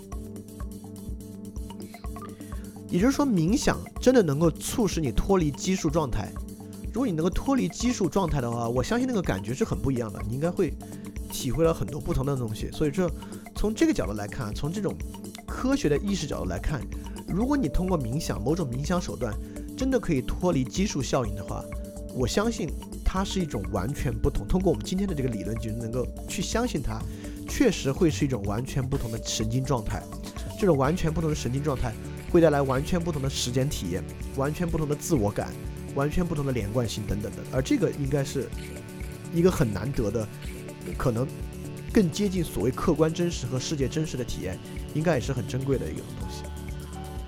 [2.90, 6.32] 也就是说，冥想真的能够促使你脱离基数状态。
[6.94, 10.18] 如果你能够脱离基数状态的话，我相信那个感觉是很不一样的。
[10.30, 10.74] 你应该会
[11.30, 12.72] 体会到很多不同的东西。
[12.72, 13.12] 所以，这
[13.54, 14.96] 从这个角度来看，从这种
[15.46, 16.82] 科学的意识角度来看，
[17.28, 19.34] 如果你通过冥想某种冥想手段
[19.78, 21.64] 真的可以脱离激素效应的话，
[22.16, 22.70] 我相信
[23.04, 24.48] 它是一种完全不同。
[24.48, 27.00] 通过我们今天的这个理论，就能够去相信它，
[27.48, 30.02] 确实会是一种完全不同的神经状态。
[30.60, 31.94] 这种完全不同的神经状态。
[32.30, 34.04] 会带来完全不同的时间体验，
[34.36, 35.54] 完全不同的自我感，
[35.96, 38.50] 完全不同的连贯性等等的，而这个应该是
[39.34, 40.28] 一个很难得的，
[40.98, 41.26] 可能
[41.94, 44.60] 更接近所谓客观真实和世界真实的体验，
[44.94, 46.44] 应该也是很珍贵的一个东西。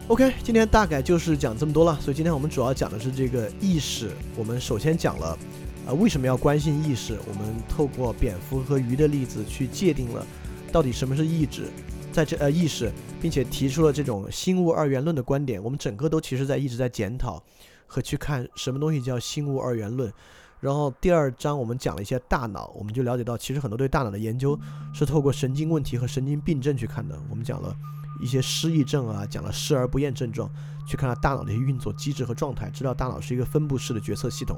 [0.10, 1.96] OK，今天大概就是讲这么多了。
[2.02, 4.10] 所以今天我们主要讲的是这个意识。
[4.36, 5.38] 我们首先讲了，
[5.86, 7.16] 呃，为什么要关心意识？
[7.28, 10.26] 我们透过蝙蝠和鱼的例子去界定了
[10.72, 11.68] 到底什么是意志，
[12.12, 12.92] 在这呃意识，
[13.22, 15.64] 并且提出了这种心物二元论的观点。
[15.64, 17.40] 我们整个都其实在一直在检讨
[17.86, 20.12] 和去看什么东西叫心物二元论。
[20.60, 24.60] 然后第二章我们讲了一些大脑，我们就了解到其实很多对大脑的研究
[24.92, 27.16] 是透过神经问题和神经病症去看的。
[27.30, 27.76] 我们讲了。
[28.20, 30.50] 一些失忆症啊，讲了视而不厌症状，
[30.88, 34.58] 去看大脑的一些运作机制和状态，知道大脑是一个分布式的决策系统。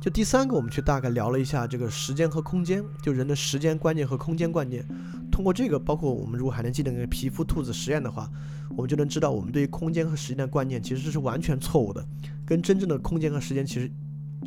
[0.00, 4.86] 就第三个，我们去大概聊了一下这个时间和空间，就人的时间观念和空间观念。
[5.30, 8.30] 通过这个，包括我们如果还能记得那个皮肤兔子实验的话，
[8.76, 12.06] 我们就能知道我们对于空间和时间的观念其实是完全错误的，
[12.46, 13.90] 跟真正的空间和时间其实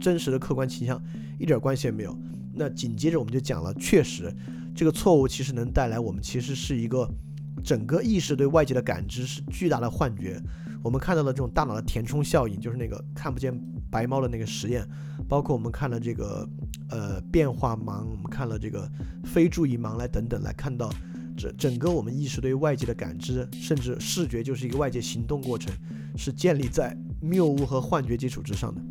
[0.01, 1.01] 真实的客观倾向
[1.37, 2.17] 一点关系也没有。
[2.53, 4.33] 那紧接着我们就讲了，确实
[4.73, 7.07] 这个错误其实能带来我们其实是一个。
[7.63, 10.41] 整个意识对外界的感知是巨大的幻觉，
[10.83, 13.57] 我们看到了这种大脑的填充效应，就是那个看不见
[13.89, 14.87] 白猫的那个实验，
[15.27, 16.47] 包括我们看了这个
[16.89, 18.89] 呃变化盲，我们看了这个
[19.23, 20.91] 非注意盲来等等，来看到
[21.37, 25.73] 这整个我们意识对外界的感知，甚至视觉就是一个外界行动过程，
[26.17, 28.81] 是建立在谬误和幻觉基础之上的。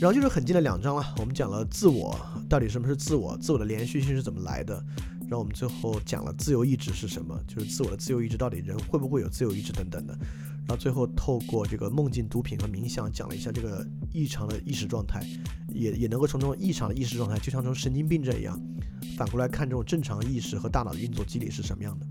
[0.00, 2.18] 然后就是很近的两章了，我们讲了自我
[2.48, 4.84] 到底什么是自我，自我的连续性是怎么来的。
[5.28, 10.16] 然后我们最后讲了自由意志是什么，就是自我的自由意志到底人会不会有自由意志等等的。
[10.66, 15.22] 然后最后透过这个梦境、毒品和冥想讲了一下这个异常的意识状态，
[15.68, 18.58] 也也能够从这种异常的意识状态，就像这种神经病症一样，
[19.16, 22.06] 反过来看这种正常意识和大脑的运作机理是什么样的。